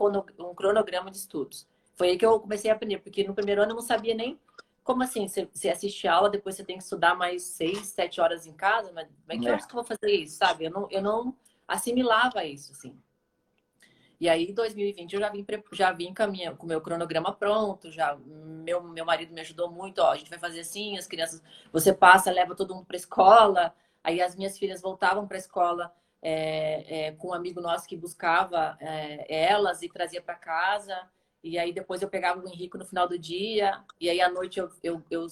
cronograma 0.54 1.10
de 1.10 1.18
estudos. 1.18 1.68
Foi 1.94 2.08
aí 2.08 2.18
que 2.18 2.24
eu 2.24 2.40
comecei 2.40 2.70
a 2.70 2.74
aprender, 2.74 2.98
porque 3.00 3.22
no 3.22 3.34
primeiro 3.34 3.62
ano 3.62 3.72
eu 3.72 3.76
não 3.76 3.82
sabia 3.82 4.14
nem 4.14 4.40
como 4.82 5.02
assim, 5.02 5.28
você, 5.28 5.48
você 5.52 5.68
assiste 5.68 6.08
aula, 6.08 6.28
depois 6.28 6.56
você 6.56 6.64
tem 6.64 6.76
que 6.76 6.82
estudar 6.82 7.14
mais 7.14 7.42
seis, 7.42 7.86
sete 7.88 8.20
horas 8.20 8.46
em 8.46 8.52
casa, 8.52 8.90
mas, 8.92 9.08
mas 9.28 9.38
que 9.38 9.46
é. 9.46 9.50
horas 9.50 9.66
que 9.66 9.72
eu 9.72 9.76
vou 9.76 9.84
fazer 9.84 10.10
isso, 10.10 10.36
sabe? 10.38 10.64
Eu 10.64 10.70
não, 10.70 10.88
eu 10.90 11.02
não 11.02 11.36
assimilava 11.68 12.44
isso, 12.44 12.72
assim. 12.72 12.98
E 14.22 14.28
aí, 14.28 14.44
em 14.44 14.54
2020, 14.54 15.14
eu 15.14 15.18
já 15.18 15.28
vim, 15.30 15.44
já 15.72 15.90
vim 15.90 16.14
com, 16.14 16.64
o 16.64 16.68
meu 16.68 16.80
cronograma 16.80 17.32
pronto, 17.32 17.90
já 17.90 18.16
meu, 18.24 18.80
meu 18.80 19.04
marido 19.04 19.34
me 19.34 19.40
ajudou 19.40 19.68
muito, 19.68 19.98
ó, 19.98 20.12
a 20.12 20.16
gente 20.16 20.30
vai 20.30 20.38
fazer 20.38 20.60
assim, 20.60 20.96
as 20.96 21.08
crianças, 21.08 21.42
você 21.72 21.92
passa, 21.92 22.30
leva 22.30 22.54
todo 22.54 22.72
mundo 22.72 22.86
para 22.86 22.96
escola, 22.96 23.74
aí 24.00 24.22
as 24.22 24.36
minhas 24.36 24.56
filhas 24.56 24.80
voltavam 24.80 25.26
para 25.26 25.36
a 25.36 25.40
escola 25.40 25.92
é, 26.22 27.06
é, 27.08 27.12
com 27.14 27.30
um 27.30 27.34
amigo 27.34 27.60
nosso 27.60 27.88
que 27.88 27.96
buscava 27.96 28.78
é, 28.78 29.26
elas 29.28 29.82
e 29.82 29.88
trazia 29.88 30.22
para 30.22 30.36
casa, 30.36 30.96
e 31.42 31.58
aí 31.58 31.72
depois 31.72 32.00
eu 32.00 32.08
pegava 32.08 32.40
o 32.40 32.48
Henrique 32.48 32.78
no 32.78 32.86
final 32.86 33.08
do 33.08 33.18
dia, 33.18 33.82
e 34.00 34.08
aí 34.08 34.20
à 34.20 34.28
noite 34.28 34.60
eu, 34.60 34.70
eu, 34.84 35.02
eu 35.10 35.26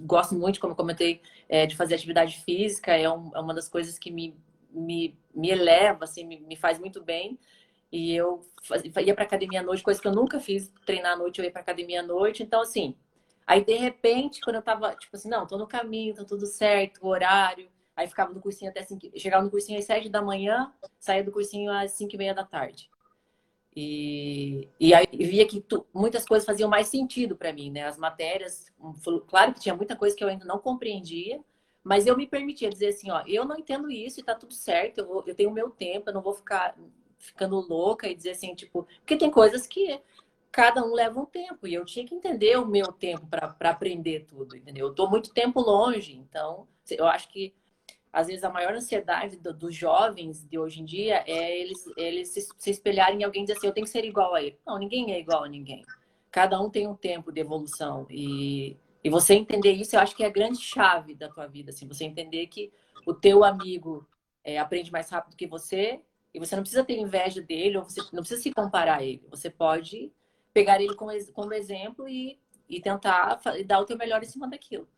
gosto 0.00 0.34
muito, 0.34 0.60
como 0.60 0.72
eu 0.72 0.76
comentei, 0.76 1.20
é, 1.46 1.66
de 1.66 1.76
fazer 1.76 1.94
atividade 1.94 2.42
física, 2.42 2.96
é, 2.96 3.06
um, 3.06 3.36
é, 3.36 3.38
uma 3.40 3.52
das 3.52 3.68
coisas 3.68 3.98
que 3.98 4.10
me, 4.10 4.34
me, 4.70 5.14
me 5.34 5.50
eleva, 5.50 6.04
assim, 6.04 6.24
me, 6.24 6.40
me 6.40 6.56
faz 6.56 6.78
muito 6.78 7.02
bem. 7.04 7.38
E 7.92 8.14
eu 8.14 8.40
ia 9.04 9.14
para 9.14 9.24
academia 9.24 9.60
à 9.60 9.62
noite, 9.62 9.82
coisa 9.82 10.00
que 10.00 10.06
eu 10.08 10.14
nunca 10.14 10.38
fiz, 10.40 10.72
treinar 10.86 11.12
à 11.14 11.16
noite, 11.16 11.38
eu 11.40 11.44
ia 11.44 11.50
para 11.52 11.60
academia 11.60 12.00
à 12.00 12.02
noite. 12.02 12.42
Então, 12.42 12.60
assim, 12.62 12.96
aí 13.46 13.64
de 13.64 13.74
repente, 13.74 14.40
quando 14.40 14.56
eu 14.56 14.62
tava, 14.62 14.94
tipo 14.96 15.16
assim, 15.16 15.28
não, 15.28 15.46
tô 15.46 15.58
no 15.58 15.66
caminho, 15.66 16.14
tá 16.14 16.24
tudo 16.24 16.46
certo, 16.46 17.00
o 17.04 17.08
horário. 17.08 17.70
Aí 17.96 18.06
ficava 18.08 18.32
no 18.32 18.40
cursinho 18.40 18.70
até 18.70 18.82
5, 18.82 19.10
chegava 19.18 19.44
no 19.44 19.50
cursinho 19.50 19.78
às 19.78 19.84
7 19.84 20.08
da 20.08 20.22
manhã, 20.22 20.72
saía 20.98 21.24
do 21.24 21.32
cursinho 21.32 21.70
às 21.72 21.92
5 21.92 22.14
e 22.14 22.18
meia 22.18 22.34
da 22.34 22.44
tarde. 22.44 22.90
E, 23.74 24.68
e 24.80 24.92
aí 24.94 25.06
via 25.12 25.46
que 25.46 25.60
tu, 25.60 25.86
muitas 25.94 26.26
coisas 26.26 26.44
faziam 26.46 26.68
mais 26.68 26.88
sentido 26.88 27.36
para 27.36 27.52
mim, 27.52 27.70
né? 27.70 27.84
As 27.86 27.96
matérias, 27.96 28.66
claro 29.28 29.54
que 29.54 29.60
tinha 29.60 29.74
muita 29.76 29.94
coisa 29.96 30.16
que 30.16 30.24
eu 30.24 30.28
ainda 30.28 30.44
não 30.44 30.58
compreendia, 30.58 31.40
Mas 31.84 32.06
eu 32.06 32.16
me 32.16 32.28
permitia 32.28 32.70
dizer 32.70 32.88
assim, 32.90 33.10
ó, 33.10 33.24
eu 33.26 33.44
não 33.44 33.58
entendo 33.58 33.90
isso 33.90 34.20
e 34.20 34.24
tá 34.24 34.36
tudo 34.36 34.54
certo, 34.54 35.00
eu, 35.00 35.06
vou, 35.08 35.24
eu 35.26 35.34
tenho 35.34 35.50
o 35.50 35.54
meu 35.54 35.70
tempo, 35.70 36.10
eu 36.10 36.14
não 36.14 36.22
vou 36.22 36.34
ficar 36.34 36.76
ficando 37.20 37.60
louca 37.60 38.08
e 38.08 38.14
dizer 38.14 38.30
assim, 38.30 38.54
tipo, 38.54 38.86
porque 38.98 39.16
tem 39.16 39.30
coisas 39.30 39.66
que 39.66 40.00
cada 40.50 40.84
um 40.84 40.92
leva 40.92 41.20
um 41.20 41.26
tempo 41.26 41.66
e 41.66 41.74
eu 41.74 41.84
tinha 41.84 42.04
que 42.04 42.14
entender 42.14 42.58
o 42.58 42.66
meu 42.66 42.86
tempo 42.92 43.26
para 43.28 43.70
aprender 43.70 44.26
tudo, 44.26 44.56
entendeu? 44.56 44.88
Eu 44.88 44.94
tô 44.94 45.08
muito 45.08 45.32
tempo 45.32 45.60
longe, 45.60 46.16
então 46.16 46.66
eu 46.90 47.06
acho 47.06 47.28
que 47.28 47.54
às 48.12 48.26
vezes 48.26 48.42
a 48.42 48.50
maior 48.50 48.74
ansiedade 48.74 49.36
do, 49.36 49.54
dos 49.54 49.74
jovens 49.74 50.44
de 50.44 50.58
hoje 50.58 50.80
em 50.80 50.84
dia 50.84 51.22
é 51.26 51.56
eles, 51.56 51.84
eles 51.96 52.30
se, 52.30 52.48
se 52.58 52.70
espelharem 52.70 53.20
em 53.20 53.24
alguém 53.24 53.42
e 53.42 53.46
dizer 53.46 53.58
assim, 53.58 53.68
eu 53.68 53.72
tenho 53.72 53.86
que 53.86 53.92
ser 53.92 54.04
igual 54.04 54.34
a 54.34 54.42
ele. 54.42 54.58
Não, 54.66 54.78
ninguém 54.78 55.12
é 55.12 55.20
igual 55.20 55.44
a 55.44 55.48
ninguém. 55.48 55.84
Cada 56.32 56.60
um 56.60 56.68
tem 56.68 56.88
um 56.88 56.96
tempo 56.96 57.30
de 57.30 57.40
evolução 57.40 58.06
e 58.10 58.76
e 59.02 59.08
você 59.08 59.34
entender 59.34 59.72
isso, 59.72 59.96
eu 59.96 60.00
acho 60.00 60.14
que 60.14 60.22
é 60.22 60.26
a 60.26 60.30
grande 60.30 60.60
chave 60.60 61.14
da 61.14 61.28
tua 61.28 61.46
vida, 61.46 61.70
assim, 61.70 61.88
você 61.88 62.04
entender 62.04 62.46
que 62.48 62.70
o 63.06 63.14
teu 63.14 63.42
amigo 63.42 64.06
é, 64.44 64.58
aprende 64.58 64.92
mais 64.92 65.08
rápido 65.08 65.36
que 65.36 65.46
você 65.46 66.00
e 66.32 66.38
você 66.38 66.54
não 66.54 66.62
precisa 66.62 66.84
ter 66.84 66.98
inveja 66.98 67.42
dele 67.42 67.78
ou 67.78 67.84
você 67.84 68.00
não 68.12 68.22
precisa 68.22 68.40
se 68.40 68.52
comparar 68.52 68.98
a 68.98 69.04
ele. 69.04 69.26
Você 69.30 69.50
pode 69.50 70.12
pegar 70.52 70.80
ele 70.80 70.94
como, 70.94 71.12
como 71.32 71.52
exemplo 71.52 72.08
e, 72.08 72.38
e 72.68 72.80
tentar 72.80 73.40
dar 73.66 73.80
o 73.80 73.84
teu 73.84 73.96
melhor 73.96 74.22
em 74.22 74.26
cima 74.26 74.48
daquilo. 74.48 74.88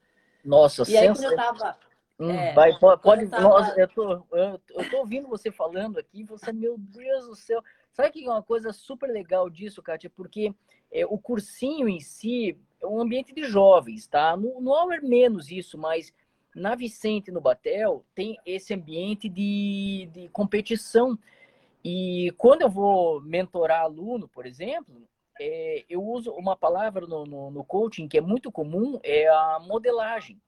Nossa, 0.45 0.89
E 0.91 0.97
aí, 0.97 1.07
quando 1.09 1.25
eu 1.25 1.37
tava... 1.37 1.79
Hum, 2.19 2.31
é, 2.31 2.53
vai, 2.53 2.79
pode, 2.79 3.25
eu, 3.25 3.31
tava... 3.31 3.43
nossa, 3.43 3.81
eu, 3.81 3.89
tô, 3.89 4.13
eu, 4.13 4.61
eu 4.71 4.91
tô 4.91 4.99
ouvindo 4.99 5.29
você 5.29 5.51
falando 5.51 5.99
aqui, 5.99 6.23
você, 6.25 6.53
meu 6.53 6.77
Deus 6.79 7.27
do 7.27 7.35
céu. 7.35 7.63
Sabe 7.93 8.11
que 8.11 8.25
é 8.25 8.31
uma 8.31 8.43
coisa 8.43 8.73
super 8.73 9.09
legal 9.11 9.49
disso, 9.49 9.83
Kátia? 9.83 10.11
Porque 10.11 10.55
é, 10.91 11.05
o 11.07 11.19
cursinho 11.19 11.89
em 11.89 12.01
si, 12.01 12.59
é 12.81 12.87
um 12.87 13.01
ambiente 13.01 13.35
de 13.35 13.45
jovens, 13.45 14.07
tá? 14.07 14.37
No, 14.37 14.61
no 14.61 14.75
Auer 14.75 15.03
menos 15.03 15.51
isso, 15.51 15.79
mas 15.79 16.13
na 16.55 16.75
Vicente, 16.75 17.31
no 17.31 17.41
Batel, 17.41 18.05
tem 18.15 18.39
esse 18.45 18.75
ambiente 18.75 19.29
de, 19.29 20.09
de 20.13 20.29
competição. 20.29 21.19
E 21.85 22.33
quando 22.37 22.63
eu 22.63 22.71
vou 22.71 23.21
mentorar 23.23 23.83
aluno, 23.83 24.29
por 24.29 24.47
exemplo, 24.47 25.09
é, 25.41 25.85
eu 25.89 26.03
uso 26.03 26.31
uma 26.33 26.57
palavra 26.57 27.07
no, 27.07 27.25
no, 27.25 27.51
no, 27.51 27.65
coaching 27.65 28.07
que 28.07 28.19
é 28.19 28.21
muito 28.21 28.53
comum, 28.53 29.01
é 29.03 29.29
a 29.29 29.59
modelagem. 29.61 30.41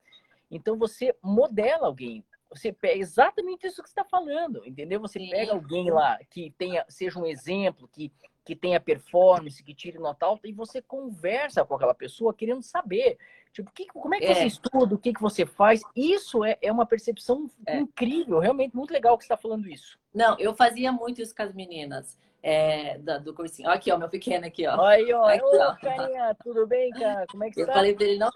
Então, 0.51 0.77
você 0.77 1.15
modela 1.23 1.87
alguém. 1.87 2.23
Você 2.51 2.73
pega 2.73 3.01
exatamente 3.01 3.67
isso 3.67 3.83
que 3.83 3.89
está 3.89 4.05
falando, 4.05 4.65
entendeu? 4.65 5.01
Você 5.01 5.19
Sim. 5.19 5.31
pega 5.31 5.53
alguém 5.53 5.91
lá 5.91 6.19
que 6.31 6.55
tenha, 6.57 6.85
seja 6.89 7.19
um 7.19 7.27
exemplo, 7.27 7.89
que 7.93 8.13
que 8.45 8.55
tenha 8.55 8.79
performance, 8.79 9.63
que 9.63 9.75
tire 9.75 9.99
nota 9.99 10.27
alta, 10.27 10.47
e 10.47 10.53
você 10.53 10.83
conversa 10.83 11.65
com 11.65 11.75
aquela 11.75 11.95
pessoa 11.95 12.35
querendo 12.35 12.63
saber, 12.63 13.17
tipo, 13.55 13.71
que, 13.73 13.87
como 13.87 14.15
é 14.15 14.19
que 14.19 14.27
é. 14.27 14.35
você 14.35 14.47
estuda, 14.47 14.95
o 14.95 14.99
que, 14.99 15.13
que 15.15 15.23
você 15.23 15.47
faz. 15.47 15.81
Isso 15.95 16.45
é, 16.45 16.59
é 16.61 16.71
uma 16.71 16.85
percepção 16.85 17.49
é. 17.67 17.79
incrível, 17.79 18.41
realmente 18.41 18.75
muito 18.75 18.93
legal 18.93 19.17
que 19.17 19.25
você 19.25 19.33
está 19.33 19.37
falando 19.41 19.69
isso. 19.69 19.99
Não, 20.13 20.37
eu 20.39 20.55
fazia 20.55 20.93
muito 20.93 21.23
isso 21.23 21.35
com 21.35 21.43
as 21.43 21.55
meninas. 21.55 22.19
É, 22.47 22.99
do, 22.99 23.21
do 23.21 23.35
cursinho. 23.35 23.71
Aqui, 23.71 23.91
ó, 23.91 23.97
meu 23.97 24.11
pequeno 24.11 24.45
aqui, 24.45 24.67
ó. 24.67 24.79
Aí, 24.85 25.11
ó. 25.15 25.25
Aqui, 25.25 25.43
Ô, 25.43 25.63
ó. 25.63 25.75
carinha, 25.77 26.37
tudo 26.45 26.67
bem, 26.67 26.91
cara? 26.91 27.27
Como 27.31 27.43
é 27.43 27.51
que 27.51 27.59
eu 27.59 27.65
tá? 27.65 27.73
Eu 27.73 27.77
falei 27.77 27.95
pra 27.95 28.05
ele, 28.05 28.19
não, 28.19 28.31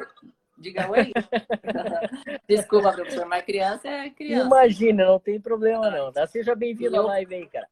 diga 0.56 0.90
oi. 0.90 1.12
Desculpa, 2.48 2.92
professor, 2.92 3.26
mas 3.26 3.44
criança 3.44 3.86
é 3.86 4.08
criança. 4.08 4.46
Imagina, 4.46 5.04
não 5.04 5.18
tem 5.18 5.38
problema 5.38 5.90
não. 5.90 6.10
Tá? 6.10 6.26
Seja 6.26 6.54
bem-vindo 6.54 6.96
eu... 6.96 7.02
à 7.02 7.06
live 7.06 7.34
aí, 7.34 7.46
cara. 7.48 7.68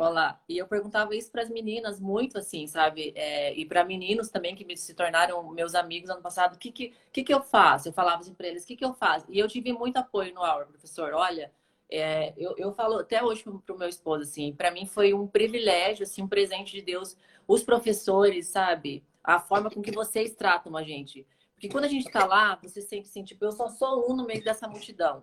Olá. 0.00 0.40
E 0.48 0.56
eu 0.56 0.66
perguntava 0.66 1.14
isso 1.14 1.30
para 1.30 1.42
as 1.42 1.50
meninas 1.50 2.00
muito, 2.00 2.38
assim, 2.38 2.66
sabe? 2.66 3.12
É, 3.14 3.52
e 3.52 3.66
para 3.66 3.84
meninos 3.84 4.30
também 4.30 4.56
que 4.56 4.64
me, 4.64 4.74
se 4.74 4.94
tornaram 4.94 5.46
meus 5.52 5.74
amigos 5.74 6.08
ano 6.08 6.22
passado. 6.22 6.54
O 6.54 6.58
que, 6.58 6.72
que, 6.72 6.94
que, 7.12 7.22
que 7.22 7.34
eu 7.34 7.42
faço? 7.42 7.88
Eu 7.88 7.92
falava 7.92 8.22
assim 8.22 8.32
para 8.32 8.48
eles: 8.48 8.64
o 8.64 8.66
que, 8.66 8.76
que 8.76 8.84
eu 8.84 8.94
faço? 8.94 9.26
E 9.28 9.38
eu 9.38 9.46
tive 9.46 9.74
muito 9.74 9.98
apoio 9.98 10.32
no 10.32 10.42
aula, 10.42 10.64
professor. 10.64 11.12
Olha, 11.12 11.52
é, 11.90 12.32
eu, 12.38 12.54
eu 12.56 12.72
falo 12.72 13.00
até 13.00 13.22
hoje 13.22 13.44
para 13.44 13.74
o 13.74 13.78
meu 13.78 13.90
esposo, 13.90 14.22
assim, 14.22 14.54
para 14.54 14.70
mim 14.70 14.86
foi 14.86 15.12
um 15.12 15.26
privilégio, 15.26 16.04
assim, 16.04 16.22
um 16.22 16.28
presente 16.28 16.72
de 16.72 16.80
Deus. 16.80 17.14
Os 17.46 17.62
professores, 17.62 18.48
sabe? 18.48 19.04
A 19.22 19.38
forma 19.38 19.70
com 19.70 19.82
que 19.82 19.92
vocês 19.92 20.34
tratam 20.34 20.78
a 20.78 20.82
gente. 20.82 21.26
Porque 21.52 21.68
quando 21.68 21.84
a 21.84 21.88
gente 21.88 22.06
está 22.06 22.24
lá, 22.24 22.58
você 22.62 22.80
sente 22.80 23.06
assim, 23.06 23.22
tipo, 23.22 23.44
eu 23.44 23.52
só 23.52 23.68
sou 23.68 24.10
um 24.10 24.16
no 24.16 24.24
meio 24.24 24.42
dessa 24.42 24.66
multidão. 24.66 25.22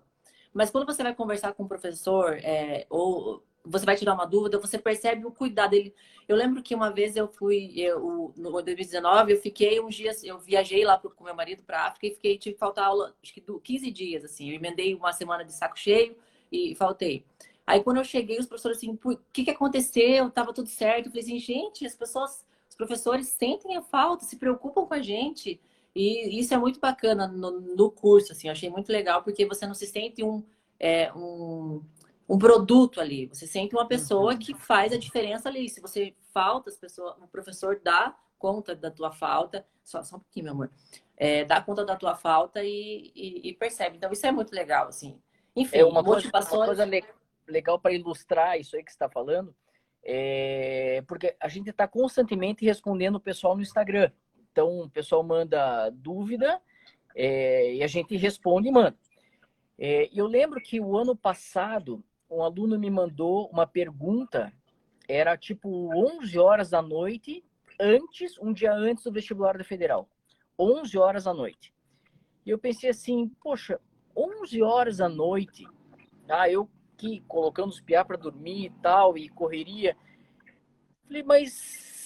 Mas 0.53 0.69
quando 0.69 0.85
você 0.85 1.01
vai 1.01 1.15
conversar 1.15 1.53
com 1.53 1.63
o 1.63 1.67
professor, 1.67 2.37
é, 2.43 2.85
ou 2.91 3.43
você 3.69 3.85
vai 3.85 3.95
tirar 3.95 4.13
uma 4.13 4.25
dúvida, 4.25 4.59
você 4.59 4.77
percebe 4.77 5.25
o 5.25 5.31
cuidado 5.31 5.71
dele. 5.71 5.93
Eu 6.27 6.35
lembro 6.35 6.61
que 6.61 6.75
uma 6.75 6.89
vez 6.89 7.15
eu 7.15 7.27
fui, 7.27 7.73
eu, 7.75 8.33
no 8.35 8.51
2019, 8.51 9.33
eu 9.33 9.41
fiquei 9.41 9.79
uns 9.79 9.95
dias, 9.95 10.23
eu 10.23 10.39
viajei 10.39 10.83
lá 10.83 10.97
pro, 10.97 11.09
com 11.11 11.23
meu 11.23 11.35
marido 11.35 11.63
para 11.63 11.85
África 11.85 12.07
e 12.07 12.11
fiquei, 12.11 12.37
tive 12.37 12.53
que 12.53 12.59
faltar 12.59 12.85
aula, 12.85 13.15
acho 13.23 13.33
que 13.33 13.41
15 13.41 13.91
dias, 13.91 14.25
assim. 14.25 14.49
Eu 14.49 14.55
emendei 14.55 14.95
uma 14.95 15.13
semana 15.13 15.43
de 15.43 15.53
saco 15.53 15.77
cheio 15.77 16.15
e 16.51 16.75
faltei. 16.75 17.25
Aí 17.65 17.83
quando 17.83 17.97
eu 17.97 18.03
cheguei, 18.03 18.39
os 18.39 18.45
professores 18.45 18.77
assim, 18.77 18.97
o 19.03 19.17
que, 19.33 19.43
que 19.43 19.51
aconteceu? 19.51 20.29
Tava 20.31 20.53
tudo 20.53 20.69
certo. 20.69 21.07
Eu 21.07 21.11
falei 21.11 21.23
assim, 21.23 21.39
gente, 21.39 21.85
as 21.85 21.95
pessoas, 21.95 22.45
os 22.69 22.75
professores 22.75 23.27
sentem 23.27 23.75
a 23.75 23.81
falta, 23.81 24.25
se 24.25 24.37
preocupam 24.37 24.85
com 24.85 24.93
a 24.93 25.01
gente. 25.01 25.59
E 25.97 26.39
isso 26.39 26.53
é 26.53 26.57
muito 26.57 26.79
bacana 26.79 27.27
no, 27.27 27.59
no 27.59 27.91
curso, 27.91 28.31
assim, 28.31 28.47
eu 28.47 28.51
achei 28.51 28.69
muito 28.69 28.91
legal, 28.91 29.23
porque 29.23 29.47
você 29.47 29.65
não 29.65 29.73
se 29.73 29.87
sente 29.87 30.23
um, 30.23 30.43
é, 30.79 31.11
um 31.13 31.81
um 32.27 32.37
produto 32.37 32.99
ali. 32.99 33.27
Você 33.27 33.47
sente 33.47 33.75
uma 33.75 33.87
pessoa 33.87 34.33
uhum. 34.33 34.39
que 34.39 34.53
faz 34.53 34.91
a 34.91 34.97
diferença 34.97 35.47
ali. 35.47 35.69
Se 35.69 35.79
você 35.79 36.13
falta, 36.33 36.69
as 36.69 36.77
pessoas, 36.77 37.15
o 37.21 37.27
professor 37.27 37.79
dá 37.83 38.15
conta 38.37 38.75
da 38.75 38.91
tua 38.91 39.11
falta. 39.11 39.65
Só, 39.83 40.03
só 40.03 40.17
um 40.17 40.19
pouquinho, 40.19 40.45
meu 40.45 40.53
amor. 40.53 40.71
É, 41.15 41.45
dá 41.45 41.61
conta 41.61 41.85
da 41.85 41.95
tua 41.95 42.15
falta 42.15 42.63
e, 42.63 43.11
e, 43.15 43.49
e, 43.49 43.53
percebe. 43.53 43.97
Então, 43.97 44.11
isso 44.11 44.25
é 44.25 44.31
muito 44.31 44.53
legal, 44.53 44.87
assim. 44.87 45.19
Enfim, 45.55 45.77
é 45.77 45.85
uma 45.85 46.03
motivações... 46.03 46.49
Coisa, 46.49 46.83
uma 46.83 46.91
coisa 46.91 47.07
legal 47.47 47.79
para 47.79 47.93
ilustrar 47.93 48.59
isso 48.59 48.75
aí 48.75 48.83
que 48.83 48.91
você 48.91 48.95
está 48.95 49.09
falando, 49.09 49.55
é 50.03 51.03
porque 51.07 51.35
a 51.39 51.47
gente 51.47 51.69
está 51.69 51.87
constantemente 51.87 52.65
respondendo 52.65 53.15
o 53.15 53.21
pessoal 53.21 53.55
no 53.55 53.61
Instagram. 53.61 54.11
Então, 54.51 54.81
o 54.81 54.89
pessoal 54.89 55.23
manda 55.23 55.89
dúvida 55.89 56.61
é, 57.15 57.75
e 57.75 57.83
a 57.83 57.87
gente 57.87 58.15
responde 58.15 58.67
e 58.67 58.71
manda. 58.71 58.97
É, 59.79 60.09
eu 60.13 60.27
lembro 60.27 60.59
que 60.59 60.79
o 60.79 60.97
ano 60.97 61.15
passado 61.15 62.03
um 62.29 62.43
aluno 62.43 62.77
me 62.77 62.89
mandou 62.89 63.49
uma 63.49 63.65
pergunta, 63.65 64.51
era 65.07 65.37
tipo 65.37 65.89
11 65.95 66.37
horas 66.37 66.69
da 66.69 66.81
noite, 66.81 67.43
antes, 67.79 68.37
um 68.39 68.51
dia 68.51 68.73
antes 68.73 69.03
do 69.03 69.11
vestibular 69.11 69.57
da 69.57 69.63
Federal. 69.63 70.09
11 70.59 70.97
horas 70.97 71.23
da 71.25 71.33
noite. 71.33 71.73
E 72.45 72.49
eu 72.49 72.57
pensei 72.57 72.89
assim, 72.89 73.29
poxa, 73.41 73.79
11 74.15 74.61
horas 74.61 74.97
da 74.97 75.07
noite, 75.07 75.65
tá? 76.25 76.49
Eu 76.49 76.69
que 76.97 77.21
colocando 77.27 77.69
os 77.69 77.79
piá 77.79 78.03
para 78.03 78.17
dormir 78.17 78.65
e 78.65 78.69
tal, 78.81 79.17
e 79.17 79.29
correria. 79.29 79.95
Falei, 81.05 81.23
mas 81.23 81.53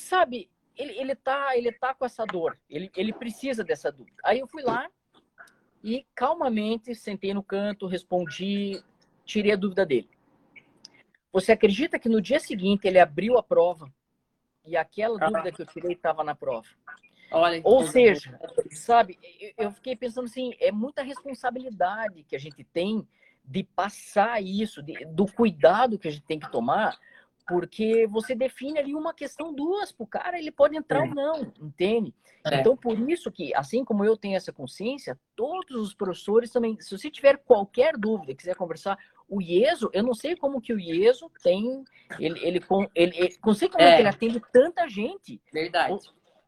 sabe, 0.10 0.50
ele, 0.76 0.92
ele, 1.00 1.16
tá, 1.16 1.58
ele 1.58 1.72
tá 1.72 1.94
com 1.94 2.06
essa 2.06 2.26
dor, 2.26 2.58
ele, 2.70 2.92
ele 2.96 3.14
precisa 3.14 3.64
dessa 3.64 3.92
dúvida. 3.92 4.18
Aí 4.24 4.40
eu 4.40 4.48
fui 4.48 4.62
lá 4.62 4.90
e 5.84 6.06
calmamente 6.14 6.94
sentei 6.94 7.34
no 7.34 7.42
canto, 7.42 7.88
respondi, 7.88 8.84
tirei 9.32 9.54
a 9.54 9.56
dúvida 9.56 9.86
dele. 9.86 10.10
Você 11.32 11.54
acredita 11.54 11.98
que 11.98 12.10
no 12.10 12.22
dia 12.22 12.39
seguinte 12.39 12.86
ele 12.86 13.00
abriu 13.00 13.38
a 13.38 13.44
prova 13.44 13.91
e 14.65 14.76
aquela 14.76 15.17
ah. 15.22 15.30
dúvida 15.30 15.52
que 15.52 15.62
eu 15.62 15.65
tirei 15.65 15.94
estava 15.94 16.24
na 16.24 16.36
prova? 16.36 16.67
Olha, 17.32 17.62
Ou 17.63 17.88
seja, 17.88 18.38
sabe, 18.72 19.17
eu 19.58 19.72
fiquei 19.72 19.96
pensando 19.96 20.26
assim, 20.26 20.54
é 20.60 20.70
muita 20.70 21.02
responsabilidade 21.02 22.24
que 22.24 22.36
a 22.36 22.39
gente 22.39 22.62
tem 22.62 23.08
de 23.44 23.63
passar 23.63 24.44
isso, 24.44 24.84
de, 24.84 25.06
do 25.06 25.26
cuidado 25.26 25.98
que 25.98 26.10
a 26.10 26.12
gente 26.12 26.26
tem 26.26 26.38
que 26.38 26.52
tomar, 26.52 27.00
porque 27.47 28.08
você 28.08 28.36
define 28.36 28.80
ali 28.80 28.95
uma 28.95 29.13
questão 29.13 29.54
duas 29.54 29.91
para 29.91 30.04
o 30.04 30.08
cara, 30.08 30.39
ele 30.39 30.51
pode 30.51 30.77
entrar 30.77 31.06
é. 31.06 31.10
ou 31.10 31.15
não, 31.15 31.54
entende? 31.62 32.13
É. 32.45 32.60
Então, 32.60 32.75
por 32.75 32.97
isso 33.10 33.32
que, 33.32 33.54
assim 33.56 33.84
como 33.84 34.04
eu 34.04 34.17
tenho 34.17 34.36
essa 34.36 34.51
consciência, 34.51 35.19
todos 35.36 35.75
os 35.75 35.93
professores 35.93 36.51
também, 36.51 36.80
se 36.80 36.97
você 36.97 37.10
tiver 37.10 37.38
qualquer 37.38 37.97
dúvida, 37.97 38.36
quiser 38.36 38.56
conversar, 38.56 38.97
o 39.27 39.41
IESO, 39.41 39.89
eu 39.93 40.04
não 40.04 40.13
sei 40.13 40.36
como 40.36 40.60
que 40.60 40.73
o 40.73 40.80
IESO 40.80 41.32
tem, 41.41 41.84
ele, 42.19 42.38
ele, 42.45 42.62
ele, 42.95 43.17
ele 43.17 43.38
não 43.45 43.54
sei 43.54 43.69
como 43.69 43.82
é. 43.82 43.91
é 43.91 43.95
que 43.95 44.01
ele 44.01 44.10
atende 44.10 44.41
tanta 44.51 44.88
gente. 44.89 45.41
Verdade. 45.54 45.97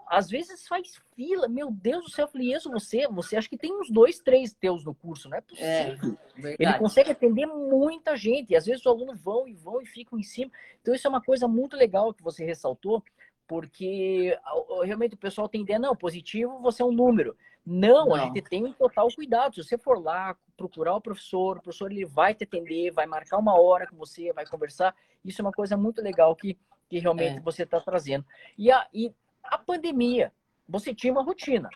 Às 0.07 0.29
vezes 0.29 0.67
faz 0.67 1.01
fila, 1.15 1.47
meu 1.47 1.71
Deus 1.71 2.05
do 2.05 2.11
céu, 2.11 2.25
eu 2.25 2.31
falei, 2.31 2.51
IESO, 2.51 2.69
você, 2.69 3.07
você 3.07 3.35
acha 3.37 3.49
que 3.49 3.57
tem 3.57 3.73
uns 3.73 3.89
dois, 3.89 4.19
três 4.19 4.53
teus 4.53 4.83
no 4.83 4.93
curso, 4.93 5.29
não 5.29 5.37
é 5.37 5.41
possível. 5.41 6.17
É, 6.37 6.55
ele 6.59 6.73
consegue 6.77 7.11
atender 7.11 7.45
muita 7.45 8.15
gente, 8.15 8.51
e 8.51 8.55
às 8.55 8.65
vezes 8.65 8.81
os 8.81 8.87
alunos 8.87 9.21
vão 9.21 9.47
e 9.47 9.53
vão 9.53 9.81
e 9.81 9.85
ficam 9.85 10.19
em 10.19 10.23
cima. 10.23 10.51
Então, 10.81 10.93
isso 10.93 11.07
é 11.07 11.09
uma 11.09 11.21
coisa 11.21 11.47
muito 11.47 11.75
legal 11.75 12.13
que 12.13 12.23
você 12.23 12.45
ressaltou, 12.45 13.03
porque 13.47 14.37
realmente 14.83 15.15
o 15.15 15.17
pessoal 15.17 15.49
tem 15.49 15.61
ideia, 15.61 15.79
não, 15.79 15.95
positivo, 15.95 16.59
você 16.59 16.81
é 16.81 16.85
um 16.85 16.91
número. 16.91 17.35
Não, 17.65 18.07
não, 18.07 18.15
a 18.15 18.19
gente 18.25 18.41
tem 18.41 18.65
um 18.65 18.73
total 18.73 19.07
cuidado. 19.13 19.55
Se 19.55 19.63
você 19.63 19.77
for 19.77 20.01
lá 20.01 20.35
procurar 20.57 20.95
o 20.95 21.01
professor, 21.01 21.57
o 21.57 21.61
professor 21.61 21.91
ele 21.91 22.05
vai 22.05 22.35
te 22.35 22.43
atender, 22.43 22.91
vai 22.91 23.05
marcar 23.05 23.37
uma 23.37 23.59
hora 23.59 23.87
com 23.87 23.95
você, 23.95 24.33
vai 24.33 24.45
conversar. 24.45 24.93
Isso 25.23 25.41
é 25.41 25.45
uma 25.45 25.51
coisa 25.51 25.77
muito 25.77 26.01
legal 26.01 26.35
que, 26.35 26.57
que 26.89 26.99
realmente 26.99 27.37
é. 27.37 27.39
você 27.39 27.63
está 27.63 27.79
trazendo. 27.79 28.25
E 28.57 28.69
a, 28.69 28.85
e 28.93 29.13
a 29.53 29.57
pandemia, 29.57 30.31
você 30.67 30.93
tinha 30.93 31.13
uma 31.13 31.23
rotina. 31.23 31.69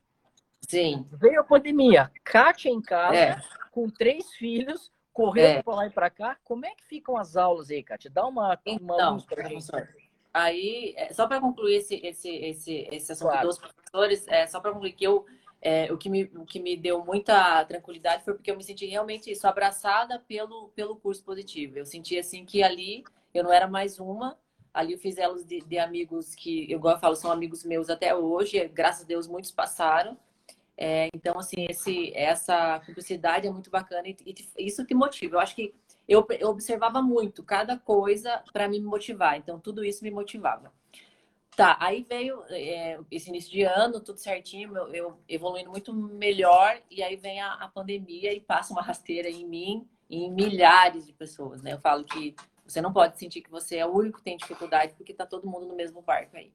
Sim. 0.67 1.07
Veio 1.11 1.39
a 1.39 1.43
pandemia, 1.43 2.11
Kátia 2.23 2.69
em 2.69 2.81
casa, 2.81 3.15
é. 3.15 3.41
com 3.71 3.89
três 3.89 4.31
filhos, 4.33 4.91
correndo 5.13 5.59
é. 5.59 5.63
para 5.63 5.75
lá 5.75 5.87
e 5.87 5.89
para 5.89 6.09
cá. 6.09 6.37
Como 6.43 6.65
é 6.65 6.75
que 6.75 6.83
ficam 6.85 7.17
as 7.17 7.37
aulas 7.37 7.69
aí, 7.69 7.83
Kátia? 7.83 8.09
Dá 8.09 8.25
uma, 8.25 8.59
uma 8.65 8.95
então, 8.95 9.13
luz 9.13 9.25
para 9.25 9.47
gente. 9.47 9.67
Aí, 10.33 10.93
é, 10.97 11.13
só 11.13 11.27
para 11.27 11.39
concluir 11.39 11.77
esse, 11.77 11.95
esse, 11.95 12.29
esse, 12.29 12.87
esse 12.91 13.11
assunto 13.11 13.31
claro. 13.31 13.47
dos 13.47 13.57
professores, 13.57 14.27
é, 14.27 14.45
só 14.45 14.59
para 14.59 14.71
concluir 14.71 14.93
que 14.93 15.03
eu, 15.03 15.25
é, 15.61 15.91
o, 15.91 15.97
que 15.97 16.09
me, 16.09 16.23
o 16.35 16.45
que 16.45 16.59
me 16.59 16.75
deu 16.75 17.03
muita 17.03 17.63
tranquilidade 17.65 18.23
foi 18.23 18.33
porque 18.33 18.51
eu 18.51 18.57
me 18.57 18.63
senti 18.63 18.85
realmente 18.85 19.31
isso, 19.31 19.47
abraçada 19.47 20.19
pelo, 20.27 20.69
pelo 20.75 20.95
curso 20.97 21.23
positivo. 21.23 21.79
Eu 21.79 21.85
senti 21.85 22.19
assim 22.19 22.45
que 22.45 22.61
ali 22.61 23.03
eu 23.33 23.43
não 23.43 23.51
era 23.51 23.67
mais 23.67 23.99
uma, 23.99 24.37
ali 24.77 24.93
eu 24.93 24.99
fiz 24.99 25.17
elos 25.17 25.43
de, 25.43 25.59
de 25.59 25.79
amigos 25.79 26.35
que, 26.35 26.71
eu 26.71 26.79
gosto 26.79 26.99
falo, 26.99 27.15
são 27.15 27.31
amigos 27.31 27.63
meus 27.63 27.89
até 27.89 28.15
hoje, 28.15 28.65
graças 28.67 29.03
a 29.03 29.07
Deus 29.07 29.27
muitos 29.27 29.49
passaram. 29.49 30.15
É, 30.77 31.09
então, 31.15 31.39
assim, 31.39 31.65
esse, 31.67 32.13
essa 32.15 32.79
cumplicidade 32.85 33.47
é 33.47 33.51
muito 33.51 33.71
bacana 33.71 34.07
e, 34.07 34.15
isso 34.59 34.85
te 34.85 34.93
motiva. 34.93 35.37
Eu 35.37 35.39
acho 35.39 35.55
que 35.55 35.73
eu, 36.07 36.25
eu 36.39 36.49
observava 36.49 37.01
muito 37.01 37.41
cada 37.41 37.77
coisa 37.77 38.43
para 38.53 38.67
me 38.67 38.79
motivar. 38.79 39.35
Então, 39.35 39.59
tudo 39.59 39.83
isso 39.83 40.03
me 40.03 40.11
motivava. 40.11 40.71
Tá, 41.55 41.75
aí 41.79 42.05
veio 42.07 42.43
é, 42.49 42.99
esse 43.09 43.29
início 43.29 43.51
de 43.51 43.63
ano, 43.63 43.99
tudo 43.99 44.19
certinho, 44.19 44.77
eu, 44.77 44.93
eu, 44.93 45.19
evoluindo 45.27 45.71
muito 45.71 45.91
melhor, 45.91 46.79
e 46.91 47.01
aí 47.01 47.15
vem 47.15 47.41
a, 47.41 47.53
a 47.53 47.67
pandemia 47.67 48.31
e 48.31 48.39
passa 48.39 48.71
uma 48.71 48.83
rasteira 48.83 49.27
em 49.27 49.43
mim 49.43 49.87
em 50.07 50.31
milhares 50.31 51.07
de 51.07 51.13
pessoas, 51.13 51.63
né? 51.63 51.73
Eu 51.73 51.79
falo 51.79 52.03
que 52.03 52.35
você 52.71 52.81
não 52.81 52.93
pode 52.93 53.17
sentir 53.17 53.41
que 53.41 53.49
você 53.49 53.77
é 53.77 53.85
o 53.85 53.93
único 53.93 54.19
que 54.19 54.23
tem 54.23 54.37
dificuldade, 54.37 54.93
porque 54.95 55.13
tá 55.13 55.25
todo 55.25 55.47
mundo 55.47 55.65
no 55.67 55.75
mesmo 55.75 56.01
barco 56.01 56.37
aí. 56.37 56.51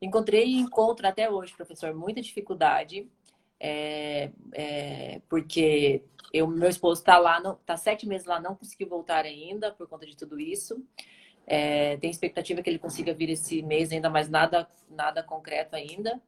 Encontrei 0.00 0.46
e 0.46 0.58
encontro 0.58 1.06
até 1.06 1.30
hoje, 1.30 1.54
professor, 1.54 1.94
muita 1.94 2.20
dificuldade 2.20 3.08
é, 3.60 4.30
é, 4.52 5.20
porque 5.28 6.04
eu, 6.32 6.46
meu 6.46 6.68
esposo 6.68 7.00
está 7.00 7.18
lá, 7.18 7.40
não, 7.40 7.56
tá 7.56 7.76
sete 7.76 8.06
meses 8.06 8.26
lá, 8.26 8.40
não 8.40 8.54
conseguiu 8.54 8.88
voltar 8.88 9.24
ainda 9.24 9.72
por 9.72 9.88
conta 9.88 10.06
de 10.06 10.16
tudo 10.16 10.38
isso. 10.38 10.84
É, 11.46 11.96
tem 11.96 12.10
expectativa 12.10 12.62
que 12.62 12.68
ele 12.68 12.78
consiga 12.78 13.14
vir 13.14 13.30
esse 13.30 13.62
mês, 13.62 13.90
ainda 13.90 14.10
mais 14.10 14.28
nada, 14.28 14.68
nada 14.88 15.22
concreto 15.22 15.74
ainda. 15.74 16.20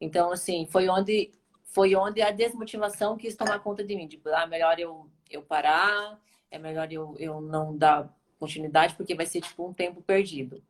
Então, 0.00 0.30
assim, 0.30 0.66
foi 0.66 0.88
onde 0.88 1.32
foi 1.64 1.94
onde 1.94 2.22
a 2.22 2.30
desmotivação 2.30 3.18
quis 3.18 3.36
tomar 3.36 3.58
conta 3.58 3.84
de 3.84 3.94
mim. 3.96 4.06
Tipo, 4.06 4.30
ah, 4.30 4.46
melhor 4.46 4.78
eu, 4.78 5.10
eu 5.30 5.42
parar, 5.42 6.18
é 6.50 6.58
melhor 6.58 6.90
eu, 6.90 7.14
eu 7.18 7.40
não 7.40 7.76
dar 7.76 8.14
continuidade, 8.38 8.94
porque 8.94 9.14
vai 9.14 9.26
ser 9.26 9.40
tipo 9.40 9.66
um 9.66 9.72
tempo 9.72 10.02
perdido. 10.02 10.62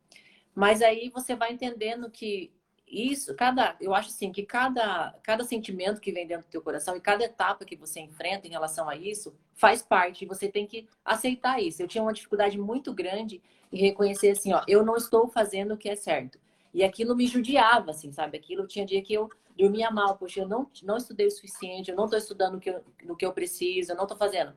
Mas 0.55 0.81
aí 0.81 1.09
você 1.09 1.35
vai 1.35 1.51
entendendo 1.53 2.09
que 2.09 2.51
isso, 2.87 3.35
cada, 3.35 3.75
eu 3.81 3.93
acho 3.93 4.09
assim 4.09 4.31
que 4.31 4.43
cada, 4.43 5.13
cada 5.21 5.43
sentimento 5.43 5.99
que 5.99 6.11
vem 6.11 6.25
dentro 6.25 6.47
do 6.47 6.49
teu 6.51 6.61
coração 6.61 6.95
e 6.95 7.01
cada 7.01 7.23
etapa 7.23 7.65
que 7.65 7.75
você 7.75 7.99
enfrenta 7.99 8.47
em 8.47 8.51
relação 8.51 8.87
a 8.87 8.95
isso 8.95 9.35
faz 9.53 9.81
parte. 9.81 10.23
E 10.23 10.27
você 10.27 10.47
tem 10.47 10.65
que 10.65 10.87
aceitar 11.03 11.61
isso. 11.61 11.81
Eu 11.81 11.87
tinha 11.87 12.01
uma 12.01 12.13
dificuldade 12.13 12.57
muito 12.57 12.93
grande 12.93 13.41
em 13.71 13.77
reconhecer 13.77 14.31
assim, 14.31 14.53
ó, 14.53 14.63
eu 14.67 14.85
não 14.85 14.95
estou 14.95 15.27
fazendo 15.27 15.73
o 15.73 15.77
que 15.77 15.89
é 15.89 15.95
certo. 15.95 16.39
E 16.73 16.83
aquilo 16.83 17.15
me 17.15 17.27
judiava, 17.27 17.91
assim, 17.91 18.11
sabe? 18.13 18.37
Aquilo 18.37 18.65
tinha 18.65 18.85
dia 18.85 19.01
que 19.01 19.13
eu 19.13 19.29
dormia 19.57 19.91
mal, 19.91 20.15
poxa, 20.17 20.41
eu 20.41 20.47
não, 20.47 20.69
não 20.83 20.97
estudei 20.97 21.27
o 21.27 21.31
suficiente, 21.31 21.89
eu 21.89 21.97
não 21.97 22.05
estou 22.05 22.19
estudando 22.19 22.55
o 22.55 22.59
que 22.59 22.69
eu, 22.69 22.83
no 23.03 23.17
que 23.17 23.25
eu 23.25 23.33
preciso, 23.33 23.91
eu 23.91 23.95
não 23.95 24.03
estou 24.03 24.17
fazendo. 24.17 24.53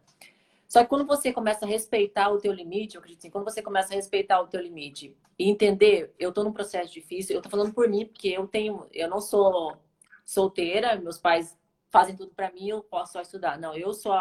Só 0.71 0.85
que 0.85 0.89
quando 0.89 1.05
você 1.05 1.33
começa 1.33 1.65
a 1.65 1.69
respeitar 1.69 2.31
o 2.31 2.39
teu 2.39 2.53
limite, 2.53 2.95
eu 2.95 3.01
acredito 3.01 3.19
assim, 3.19 3.31
quando 3.31 3.43
você 3.43 3.61
começa 3.61 3.93
a 3.93 3.97
respeitar 3.97 4.41
o 4.41 4.47
teu 4.47 4.61
limite 4.61 5.17
e 5.37 5.51
entender, 5.51 6.15
eu 6.17 6.29
estou 6.29 6.45
num 6.45 6.53
processo 6.53 6.93
difícil, 6.93 7.35
eu 7.35 7.41
estou 7.41 7.51
falando 7.51 7.75
por 7.75 7.89
mim, 7.89 8.07
porque 8.07 8.29
eu 8.29 8.47
tenho, 8.47 8.87
eu 8.93 9.11
não 9.11 9.21
sou 9.21 9.77
solteira, 10.25 10.95
meus 10.95 11.19
pais 11.19 11.59
fazem 11.89 12.15
tudo 12.15 12.33
para 12.37 12.53
mim, 12.53 12.69
eu 12.69 12.85
posso 12.85 13.15
só 13.15 13.21
estudar. 13.21 13.59
Não, 13.59 13.75
eu 13.75 13.93
sou 13.93 14.13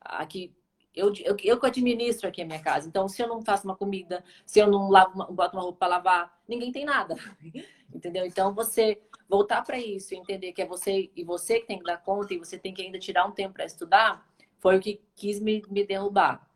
aqui 0.00 0.52
eu, 0.94 1.12
eu, 1.24 1.36
eu 1.42 1.58
que 1.58 1.66
administro 1.66 2.28
aqui 2.28 2.42
a 2.42 2.44
minha 2.44 2.60
casa. 2.60 2.86
Então, 2.86 3.08
se 3.08 3.22
eu 3.22 3.28
não 3.28 3.40
faço 3.40 3.64
uma 3.64 3.76
comida, 3.76 4.22
se 4.44 4.58
eu 4.58 4.66
não 4.66 4.90
lavo 4.90 5.14
uma, 5.14 5.26
boto 5.26 5.56
uma 5.56 5.62
roupa 5.62 5.78
para 5.78 5.96
lavar, 5.96 6.42
ninguém 6.46 6.70
tem 6.70 6.84
nada. 6.84 7.14
Entendeu? 7.94 8.26
Então, 8.26 8.54
você 8.54 9.00
voltar 9.28 9.62
para 9.62 9.78
isso, 9.78 10.14
entender 10.14 10.52
que 10.52 10.60
é 10.60 10.66
você 10.66 11.10
e 11.16 11.24
você 11.24 11.60
que 11.60 11.66
tem 11.66 11.78
que 11.78 11.84
dar 11.84 11.96
conta 11.98 12.34
e 12.34 12.38
você 12.38 12.58
tem 12.58 12.74
que 12.74 12.82
ainda 12.82 12.98
tirar 12.98 13.26
um 13.26 13.32
tempo 13.32 13.54
para 13.54 13.64
estudar, 13.64 14.26
foi 14.62 14.76
o 14.76 14.80
que 14.80 15.02
quis 15.16 15.40
me, 15.40 15.60
me 15.68 15.84
derrubar. 15.84 16.48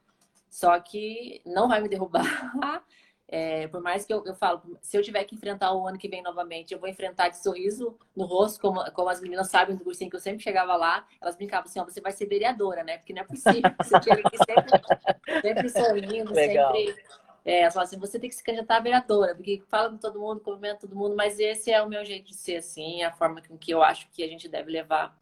Só 0.49 0.79
que 0.79 1.43
não 1.45 1.69
vai 1.69 1.81
me 1.83 1.89
derrubar. 1.89 2.23
É, 3.29 3.67
por 3.67 3.81
mais 3.81 4.05
que 4.07 4.15
eu, 4.15 4.25
eu 4.25 4.37
falo, 4.37 4.79
se 4.81 4.97
eu 4.97 5.03
tiver 5.03 5.25
que 5.25 5.35
enfrentar 5.35 5.73
o 5.75 5.85
ano 5.85 5.99
que 5.99 6.09
vem 6.09 6.23
novamente, 6.23 6.73
eu 6.73 6.79
vou 6.79 6.89
enfrentar 6.89 7.29
de 7.29 7.43
sorriso 7.43 7.99
no 8.15 8.25
rosto, 8.25 8.61
como, 8.61 8.89
como 8.93 9.09
as 9.09 9.21
meninas 9.21 9.51
sabem 9.51 9.75
do 9.75 9.83
cursinho 9.83 10.09
que 10.09 10.15
eu 10.15 10.21
sempre 10.21 10.45
chegava 10.45 10.77
lá, 10.77 11.05
elas 11.21 11.35
brincavam 11.35 11.69
assim, 11.69 11.81
ó, 11.81 11.85
você 11.85 12.01
vai 12.01 12.13
ser 12.13 12.27
vereadora, 12.27 12.85
né? 12.85 12.99
Porque 12.99 13.13
não 13.13 13.23
é 13.23 13.25
possível. 13.25 13.69
Você 13.83 13.99
tinha 13.99 14.17
que 14.23 14.39
sempre, 14.39 15.43
sempre 15.43 15.69
sorrindo, 15.71 16.33
Legal. 16.33 16.73
sempre. 16.73 17.03
É, 17.45 17.63
elas 17.63 17.75
falam 17.75 17.89
assim, 17.89 17.99
você 17.99 18.17
tem 18.17 18.31
que 18.31 18.37
se 18.37 18.45
candidatar 18.45 18.77
a 18.77 18.81
vereadora, 18.81 19.35
porque 19.35 19.61
fala 19.67 19.91
com 19.91 19.99
todo 19.99 20.21
mundo, 20.21 20.41
cumprimenta 20.41 20.83
todo 20.83 20.95
mundo, 20.95 21.17
mas 21.17 21.41
esse 21.41 21.73
é 21.73 21.83
o 21.83 21.89
meu 21.89 22.05
jeito 22.05 22.29
de 22.29 22.35
ser, 22.37 22.59
assim, 22.59 23.03
a 23.03 23.11
forma 23.11 23.43
com 23.43 23.59
que 23.59 23.73
eu 23.73 23.83
acho 23.83 24.09
que 24.13 24.23
a 24.23 24.29
gente 24.29 24.49
deve 24.49 24.71
levar, 24.71 25.21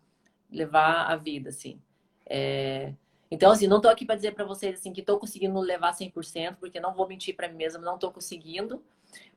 levar 0.51 1.11
a 1.11 1.16
vida, 1.16 1.49
assim. 1.49 1.81
É... 2.26 2.92
Então, 3.30 3.50
assim, 3.50 3.66
não 3.66 3.78
estou 3.78 3.90
aqui 3.90 4.04
para 4.04 4.14
dizer 4.14 4.32
para 4.32 4.44
vocês 4.44 4.78
assim 4.78 4.92
que 4.92 5.00
estou 5.00 5.18
conseguindo 5.18 5.58
levar 5.60 5.92
100%, 5.92 6.56
porque 6.56 6.78
não 6.78 6.94
vou 6.94 7.08
mentir 7.08 7.34
para 7.34 7.48
mim 7.48 7.56
mesma, 7.56 7.80
não 7.80 7.94
estou 7.94 8.12
conseguindo. 8.12 8.82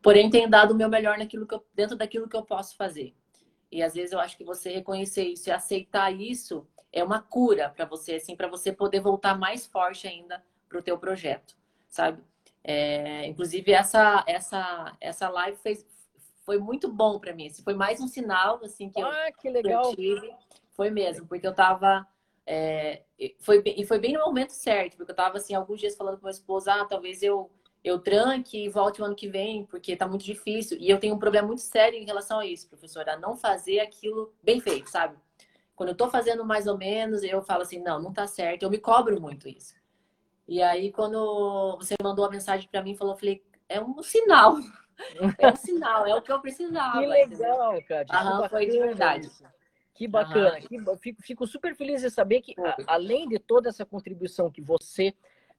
Porém, 0.01 0.29
tenho 0.29 0.49
dado 0.49 0.71
o 0.71 0.75
meu 0.75 0.89
melhor 0.89 1.17
naquilo 1.17 1.47
que 1.47 1.55
eu, 1.55 1.63
dentro 1.73 1.95
daquilo 1.95 2.27
que 2.27 2.35
eu 2.35 2.43
posso 2.43 2.75
fazer. 2.75 3.13
E 3.71 3.81
às 3.81 3.93
vezes 3.93 4.11
eu 4.11 4.19
acho 4.19 4.37
que 4.37 4.43
você 4.43 4.71
reconhecer 4.71 5.23
isso 5.23 5.49
e 5.49 5.51
aceitar 5.51 6.11
isso 6.11 6.65
é 6.91 7.03
uma 7.03 7.21
cura 7.21 7.69
para 7.69 7.85
você, 7.85 8.15
assim, 8.15 8.35
para 8.35 8.47
você 8.47 8.71
poder 8.71 8.99
voltar 9.01 9.37
mais 9.37 9.65
forte 9.65 10.07
ainda 10.07 10.43
para 10.69 10.79
o 10.79 10.81
teu 10.81 10.97
projeto, 10.97 11.55
sabe? 11.89 12.23
É, 12.63 13.25
inclusive 13.25 13.71
essa 13.71 14.23
essa 14.27 14.95
essa 14.99 15.29
live 15.29 15.57
fez, 15.57 15.85
foi 16.45 16.57
muito 16.57 16.91
bom 16.91 17.19
para 17.19 17.33
mim. 17.33 17.47
Assim, 17.47 17.63
foi 17.63 17.73
mais 17.73 17.99
um 18.01 18.07
sinal 18.07 18.59
assim 18.63 18.89
que 18.89 19.01
ah, 19.01 19.27
eu, 19.27 19.33
que 19.35 19.49
legal. 19.49 19.85
Eu 19.85 19.95
tive. 19.95 20.33
Foi 20.73 20.89
mesmo, 20.89 21.25
porque 21.27 21.47
eu 21.47 21.51
estava 21.51 22.07
é, 22.49 23.03
foi, 23.39 23.61
e 23.65 23.85
foi 23.85 23.99
bem 23.99 24.13
no 24.13 24.21
momento 24.21 24.51
certo, 24.51 24.95
porque 24.95 25.11
eu 25.11 25.13
estava 25.13 25.37
assim, 25.37 25.53
alguns 25.53 25.81
dias 25.81 25.97
falando 25.97 26.17
com 26.17 26.23
meu 26.23 26.31
esposo, 26.31 26.69
ah, 26.71 26.85
talvez 26.85 27.21
eu, 27.21 27.51
eu 27.83 27.99
tranque 27.99 28.63
e 28.63 28.69
volte 28.69 29.01
o 29.01 29.05
ano 29.05 29.15
que 29.15 29.27
vem, 29.27 29.65
porque 29.65 29.91
está 29.91 30.07
muito 30.07 30.23
difícil. 30.23 30.77
E 30.79 30.89
eu 30.89 30.97
tenho 30.97 31.13
um 31.13 31.19
problema 31.19 31.45
muito 31.47 31.61
sério 31.61 31.99
em 31.99 32.05
relação 32.05 32.39
a 32.39 32.45
isso, 32.45 32.69
professora, 32.69 33.13
a 33.13 33.17
não 33.17 33.35
fazer 33.35 33.81
aquilo 33.81 34.33
bem 34.41 34.61
feito, 34.61 34.89
sabe? 34.89 35.17
Quando 35.75 35.89
eu 35.89 35.93
estou 35.93 36.09
fazendo 36.09 36.45
mais 36.45 36.67
ou 36.67 36.77
menos, 36.77 37.21
eu 37.21 37.41
falo 37.41 37.63
assim, 37.63 37.79
não, 37.79 38.01
não 38.01 38.11
está 38.11 38.25
certo, 38.25 38.63
eu 38.63 38.69
me 38.69 38.77
cobro 38.77 39.19
muito 39.21 39.49
isso. 39.49 39.75
E 40.47 40.61
aí, 40.61 40.89
quando 40.93 41.75
você 41.77 41.95
mandou 42.01 42.23
a 42.23 42.31
mensagem 42.31 42.69
para 42.71 42.81
mim, 42.81 42.95
falou, 42.95 43.13
eu 43.13 43.19
falei, 43.19 43.43
é 43.67 43.81
um 43.81 44.01
sinal. 44.01 44.55
É 45.37 45.51
um 45.51 45.55
sinal, 45.55 46.07
é 46.07 46.15
o 46.15 46.23
que 46.23 46.31
eu 46.31 46.41
precisava. 46.41 46.99
Que 46.99 47.05
legal, 47.05 47.79
cara. 47.87 48.07
Aham, 48.09 48.49
foi 48.49 48.65
de 48.65 48.79
verdade. 48.79 49.27
Isso. 49.27 49.45
Que 49.97 50.07
bacana. 50.07 50.61
Que, 50.61 50.67
fico, 50.99 51.21
fico, 51.23 51.47
super 51.47 51.75
feliz 51.75 52.01
de 52.01 52.11
saber 52.11 52.41
que, 52.41 52.53
a, 52.59 52.93
além 52.93 53.27
de 53.27 53.39
toda 53.39 53.69
essa 53.69 53.83
contribuição 53.83 54.51
que 54.51 54.61
você 54.61 55.13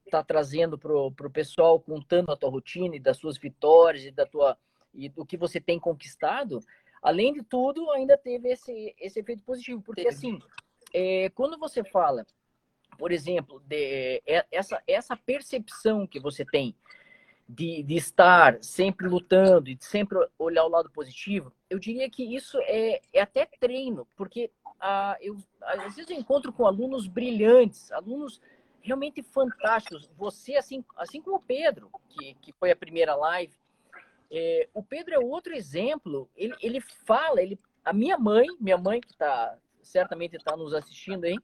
está 0.05 0.23
trazendo 0.23 0.77
para 0.77 0.95
o 0.95 1.29
pessoal, 1.29 1.79
contando 1.79 2.31
a 2.31 2.37
tua 2.37 2.49
rotina 2.49 2.95
e 2.95 2.99
das 2.99 3.17
suas 3.17 3.37
vitórias 3.37 4.05
e 4.05 4.11
da 4.11 4.25
tua 4.25 4.57
e 4.93 5.09
do 5.09 5.25
que 5.25 5.37
você 5.37 5.59
tem 5.59 5.77
conquistado, 5.77 6.61
além 7.01 7.33
de 7.33 7.43
tudo, 7.43 7.91
ainda 7.91 8.17
teve 8.17 8.49
esse, 8.49 8.95
esse 8.97 9.19
efeito 9.19 9.43
positivo. 9.43 9.81
Porque, 9.81 10.07
assim, 10.07 10.39
é, 10.93 11.29
quando 11.29 11.59
você 11.59 11.83
fala, 11.83 12.25
por 12.97 13.11
exemplo, 13.11 13.61
de, 13.67 14.23
é, 14.25 14.45
essa, 14.49 14.81
essa 14.87 15.15
percepção 15.17 16.07
que 16.07 16.19
você 16.19 16.45
tem 16.45 16.73
de, 17.47 17.83
de 17.83 17.95
estar 17.95 18.57
sempre 18.63 19.07
lutando 19.07 19.69
e 19.69 19.75
de 19.75 19.85
sempre 19.85 20.17
olhar 20.39 20.65
o 20.65 20.69
lado 20.69 20.89
positivo, 20.89 21.53
eu 21.69 21.77
diria 21.77 22.09
que 22.09 22.23
isso 22.23 22.57
é, 22.63 23.01
é 23.13 23.21
até 23.21 23.45
treino, 23.45 24.07
porque 24.15 24.51
ah, 24.79 25.17
eu, 25.21 25.37
às 25.61 25.95
vezes 25.95 26.09
eu 26.09 26.17
encontro 26.17 26.51
com 26.51 26.65
alunos 26.65 27.07
brilhantes, 27.07 27.91
alunos 27.91 28.41
realmente 28.81 29.21
fantásticos. 29.21 30.09
Você, 30.17 30.55
assim, 30.55 30.83
assim 30.97 31.21
como 31.21 31.37
o 31.37 31.41
Pedro, 31.41 31.91
que, 32.09 32.33
que 32.35 32.53
foi 32.53 32.71
a 32.71 32.75
primeira 32.75 33.15
live, 33.15 33.53
é, 34.31 34.67
o 34.73 34.81
Pedro 34.81 35.13
é 35.13 35.19
outro 35.19 35.53
exemplo. 35.53 36.29
Ele, 36.35 36.55
ele 36.61 36.81
fala, 37.05 37.41
ele, 37.41 37.59
a 37.83 37.93
minha 37.93 38.17
mãe, 38.17 38.47
minha 38.59 38.77
mãe 38.77 39.01
que 39.01 39.13
tá, 39.15 39.57
certamente 39.81 40.35
está 40.35 40.55
nos 40.55 40.73
assistindo 40.73 41.25
aí, 41.25 41.37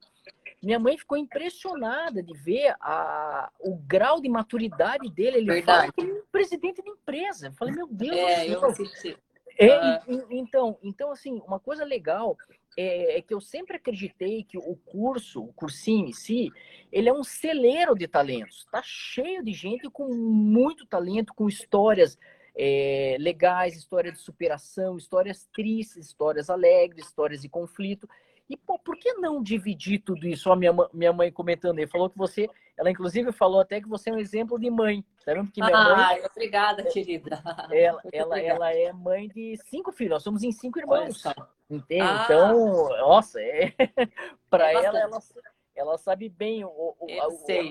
minha 0.61 0.79
mãe 0.79 0.97
ficou 0.97 1.17
impressionada 1.17 2.23
de 2.23 2.33
ver 2.33 2.75
a, 2.79 3.51
o 3.59 3.75
grau 3.75 4.21
de 4.21 4.29
maturidade 4.29 5.09
dele. 5.11 5.37
Ele 5.37 5.45
Verdade. 5.45 5.79
fala 5.79 5.91
que 5.91 6.01
ele 6.01 6.11
é 6.11 6.21
um 6.21 6.25
presidente 6.31 6.81
de 6.81 6.89
empresa. 6.89 7.47
Eu 7.47 7.53
falei, 7.53 7.75
meu 7.75 7.87
Deus 7.87 8.15
é, 8.15 8.49
eu 8.49 8.65
assisti. 8.65 9.17
É, 9.57 9.71
ah. 9.71 10.03
então, 10.29 10.77
então, 10.83 11.11
assim, 11.11 11.41
uma 11.45 11.59
coisa 11.59 11.85
legal 11.85 12.37
é, 12.77 13.17
é, 13.17 13.21
que 13.21 13.33
eu 13.33 13.39
sempre 13.39 13.77
acreditei 13.77 14.43
que 14.43 14.57
o 14.57 14.75
curso, 14.75 15.41
o 15.41 15.53
cursinho 15.53 16.07
em 16.07 16.13
si, 16.13 16.51
ele 16.91 17.07
é 17.07 17.13
um 17.13 17.23
celeiro 17.23 17.95
de 17.95 18.07
talentos. 18.07 18.59
Está 18.59 18.81
cheio 18.83 19.43
de 19.43 19.53
gente 19.53 19.89
com 19.89 20.13
muito 20.13 20.85
talento, 20.85 21.33
com 21.33 21.47
histórias 21.47 22.17
é, 22.55 23.15
legais, 23.19 23.75
histórias 23.75 24.15
de 24.15 24.19
superação, 24.19 24.97
histórias 24.97 25.47
tristes, 25.53 26.05
histórias 26.07 26.49
alegres, 26.49 27.05
histórias 27.05 27.41
de 27.41 27.49
conflito. 27.49 28.09
E 28.49 28.55
pô, 28.55 28.77
por 28.77 28.95
que 28.97 29.13
não 29.13 29.41
dividir 29.41 29.99
tudo 29.99 30.27
isso? 30.27 30.51
A 30.51 30.55
minha, 30.55 30.71
minha 30.93 31.11
mãe 31.11 31.31
comentando 31.31 31.79
aí, 31.79 31.87
falou 31.87 32.09
que 32.09 32.17
você, 32.17 32.47
ela 32.77 32.91
inclusive 32.91 33.31
falou 33.31 33.59
até 33.59 33.81
que 33.81 33.87
você 33.87 34.11
é 34.11 34.13
um 34.13 34.19
exemplo 34.19 34.59
de 34.59 34.69
mãe. 34.69 35.03
Tá 35.25 35.33
vendo? 35.33 35.51
Que 35.51 35.61
minha 35.61 35.75
ah, 35.75 35.95
mãe, 35.95 36.23
obrigada, 36.23 36.83
querida. 36.83 37.41
Ela, 37.71 38.01
ela, 38.13 38.39
ela 38.39 38.71
é 38.71 38.93
mãe 38.93 39.27
de 39.27 39.57
cinco 39.65 39.91
filhos, 39.91 40.11
nós 40.11 40.23
somos 40.23 40.43
em 40.43 40.51
cinco 40.51 40.77
irmãos. 40.77 41.23
Entende? 41.69 42.01
Ah, 42.01 42.23
então, 42.25 42.89
nossa, 42.99 43.41
é... 43.41 43.73
para 44.49 44.71
é 44.71 44.75
ela, 44.75 44.99
ela, 44.99 45.19
ela 45.75 45.97
sabe 45.97 46.29
bem 46.29 46.63
o, 46.63 46.69
o, 46.69 47.07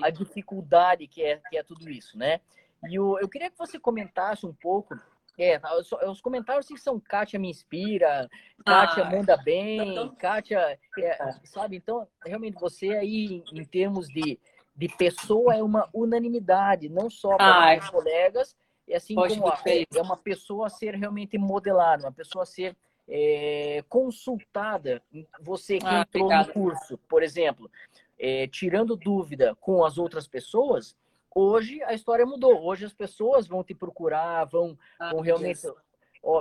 a, 0.03 0.07
a, 0.07 0.09
dificuldade 0.09 1.07
que 1.07 1.23
é, 1.23 1.41
que 1.49 1.57
é 1.57 1.63
tudo 1.63 1.89
isso, 1.89 2.17
né? 2.17 2.41
E 2.89 2.99
o, 2.99 3.17
eu 3.17 3.29
queria 3.29 3.49
que 3.49 3.57
você 3.57 3.79
comentasse 3.79 4.45
um 4.45 4.53
pouco 4.53 4.99
é, 5.37 5.59
tá, 5.59 5.69
os 6.09 6.21
comentários 6.21 6.67
que 6.67 6.77
são 6.77 6.99
Kátia 6.99 7.39
me 7.39 7.49
inspira, 7.49 8.29
Kátia 8.65 9.03
ah, 9.03 9.09
manda 9.09 9.37
bem, 9.37 10.09
Kátia, 10.15 10.79
é, 10.97 11.33
sabe? 11.43 11.77
Então, 11.77 12.07
realmente 12.25 12.59
você 12.59 12.91
aí, 12.91 13.43
em 13.53 13.65
termos 13.65 14.07
de, 14.07 14.39
de 14.75 14.87
pessoa, 14.97 15.55
é 15.55 15.61
uma 15.61 15.89
unanimidade, 15.93 16.89
não 16.89 17.09
só 17.09 17.35
para 17.35 17.79
os 17.79 17.89
colegas, 17.89 18.55
e 18.87 18.93
assim 18.93 19.15
Poxa, 19.15 19.35
como 19.35 19.47
a, 19.47 19.59
é 19.65 20.01
uma 20.01 20.17
pessoa 20.17 20.67
a 20.67 20.69
ser 20.69 20.95
realmente 20.95 21.37
modelada, 21.37 22.05
uma 22.05 22.11
pessoa 22.11 22.43
a 22.43 22.45
ser 22.45 22.75
é, 23.07 23.83
consultada. 23.89 25.01
Você 25.41 25.79
que 25.79 25.85
ah, 25.85 26.01
entrou 26.01 26.25
obrigado. 26.25 26.47
no 26.47 26.53
curso, 26.53 26.97
por 27.09 27.23
exemplo, 27.23 27.69
é, 28.17 28.47
tirando 28.47 28.95
dúvida 28.95 29.55
com 29.59 29.83
as 29.83 29.97
outras 29.97 30.27
pessoas, 30.27 30.95
Hoje 31.37 31.83
a 31.83 31.93
história 31.93 32.25
mudou. 32.25 32.63
Hoje 32.63 32.85
as 32.85 32.93
pessoas 32.93 33.45
vão 33.45 33.61
te 33.61 33.75
procurar, 33.75 34.45
vão, 34.45 34.79
ah, 34.97 35.11
vão 35.11 35.19
realmente. 35.19 35.59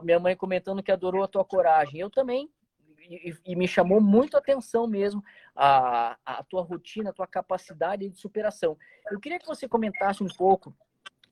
Minha 0.05 0.21
mãe 0.21 0.37
comentando 0.37 0.85
que 0.85 0.93
adorou 0.93 1.25
a 1.25 1.29
tua 1.29 1.45
coragem. 1.45 1.99
Eu 1.99 2.09
também. 2.09 2.49
E, 3.11 3.37
e 3.45 3.57
me 3.57 3.67
chamou 3.67 4.01
muito 4.01 4.37
a 4.37 4.39
atenção 4.39 4.87
mesmo 4.87 5.23
a, 5.55 6.17
a 6.25 6.45
tua 6.45 6.63
rotina, 6.63 7.11
a 7.11 7.13
tua 7.13 7.27
capacidade 7.27 8.09
de 8.09 8.17
superação. 8.17 8.79
Eu 9.11 9.19
queria 9.19 9.39
que 9.39 9.47
você 9.47 9.69
comentasse 9.69 10.23
um 10.23 10.29
pouco 10.29 10.73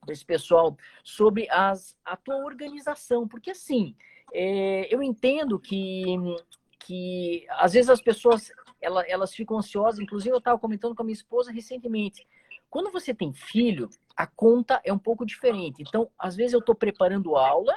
desse 0.05 0.25
pessoal 0.25 0.77
sobre 1.05 1.49
as, 1.49 1.97
a 2.05 2.17
tua 2.17 2.45
organização, 2.45 3.27
porque 3.27 3.53
assim, 3.53 3.97
é, 4.35 4.93
eu 4.93 5.03
entendo 5.03 5.59
que, 5.59 6.05
que 6.81 7.47
às 7.51 7.73
vezes 7.73 7.89
as 7.89 8.03
pessoas 8.03 8.53
elas, 8.81 9.07
elas 9.09 9.33
ficam 9.33 9.57
ansiosas, 9.57 10.01
inclusive 10.01 10.35
eu 10.35 10.39
estava 10.39 10.59
comentando 10.59 10.95
com 10.95 11.03
a 11.03 11.07
minha 11.07 11.15
esposa 11.15 11.53
recentemente, 11.53 12.27
quando 12.73 12.91
você 12.91 13.13
tem 13.13 13.35
filho, 13.35 13.91
a 14.17 14.27
conta 14.27 14.81
é 14.83 14.91
um 14.91 14.99
pouco 14.99 15.27
diferente. 15.27 15.83
Então, 15.83 16.11
às 16.19 16.35
vezes 16.35 16.55
eu 16.55 16.59
estou 16.59 16.75
preparando 16.75 17.37
aula, 17.37 17.77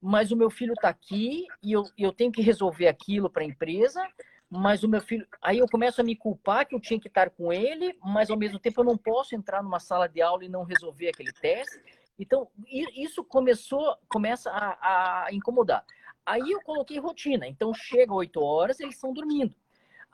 mas 0.00 0.30
o 0.30 0.36
meu 0.36 0.48
filho 0.50 0.72
está 0.72 0.88
aqui 0.88 1.48
e 1.60 1.72
eu, 1.72 1.82
eu 1.98 2.12
tenho 2.12 2.30
que 2.30 2.40
resolver 2.40 2.86
aquilo 2.86 3.28
para 3.28 3.42
a 3.42 3.46
empresa, 3.46 4.06
mas 4.48 4.84
o 4.84 4.88
meu 4.88 5.00
filho. 5.00 5.26
Aí 5.42 5.58
eu 5.58 5.66
começo 5.66 6.00
a 6.00 6.04
me 6.04 6.14
culpar 6.14 6.64
que 6.64 6.76
eu 6.76 6.80
tinha 6.80 7.00
que 7.00 7.08
estar 7.08 7.28
com 7.28 7.52
ele, 7.52 7.98
mas 8.04 8.30
ao 8.30 8.38
mesmo 8.38 8.60
tempo 8.60 8.82
eu 8.82 8.84
não 8.84 8.96
posso 8.96 9.34
entrar 9.34 9.64
numa 9.64 9.80
sala 9.80 10.08
de 10.08 10.22
aula 10.22 10.44
e 10.44 10.48
não 10.48 10.62
resolver 10.62 11.08
aquele 11.08 11.32
teste. 11.32 11.82
Então, 12.16 12.46
isso 12.94 13.24
começou, 13.24 13.96
começa 14.08 14.48
a, 14.48 15.24
a 15.24 15.34
incomodar. 15.34 15.84
Aí 16.24 16.52
eu 16.52 16.62
coloquei 16.62 17.00
rotina. 17.00 17.48
Então, 17.48 17.74
chega 17.74 18.14
8 18.14 18.40
horas, 18.40 18.78
eles 18.78 18.94
estão 18.94 19.12
dormindo 19.12 19.56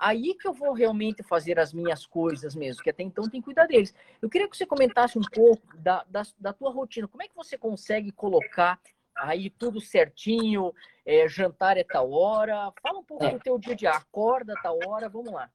aí 0.01 0.35
que 0.35 0.49
eu 0.49 0.55
vou 0.55 0.73
realmente 0.73 1.23
fazer 1.23 1.61
as 1.61 1.75
minhas 1.75 2.07
coisas 2.07 2.55
mesmo, 2.55 2.83
que 2.83 2.89
até 2.89 3.03
então 3.03 3.29
tem 3.29 3.41
que 3.41 3.45
cuidar 3.45 3.67
deles. 3.67 3.95
Eu 4.21 4.31
queria 4.31 4.49
que 4.49 4.57
você 4.57 4.65
comentasse 4.65 5.19
um 5.19 5.23
pouco 5.23 5.77
da, 5.77 6.05
da, 6.09 6.23
da 6.39 6.53
tua 6.55 6.73
rotina. 6.73 7.07
Como 7.07 7.23
é 7.23 7.29
que 7.29 7.37
você 7.37 7.59
consegue 7.59 8.11
colocar 8.11 8.81
aí 9.15 9.51
tudo 9.51 9.79
certinho, 9.79 10.73
é, 11.05 11.29
jantar 11.29 11.77
é 11.77 11.85
tal 11.85 12.11
hora? 12.11 12.73
Fala 12.83 12.99
um 12.99 13.05
pouco 13.05 13.25
é. 13.25 13.31
do 13.31 13.39
teu 13.39 13.59
dia 13.59 13.75
a 13.75 13.77
dia. 13.77 13.91
Acorda 13.91 14.55
tal 14.63 14.79
hora, 14.89 15.09
vamos 15.11 15.33
lá. 15.33 15.51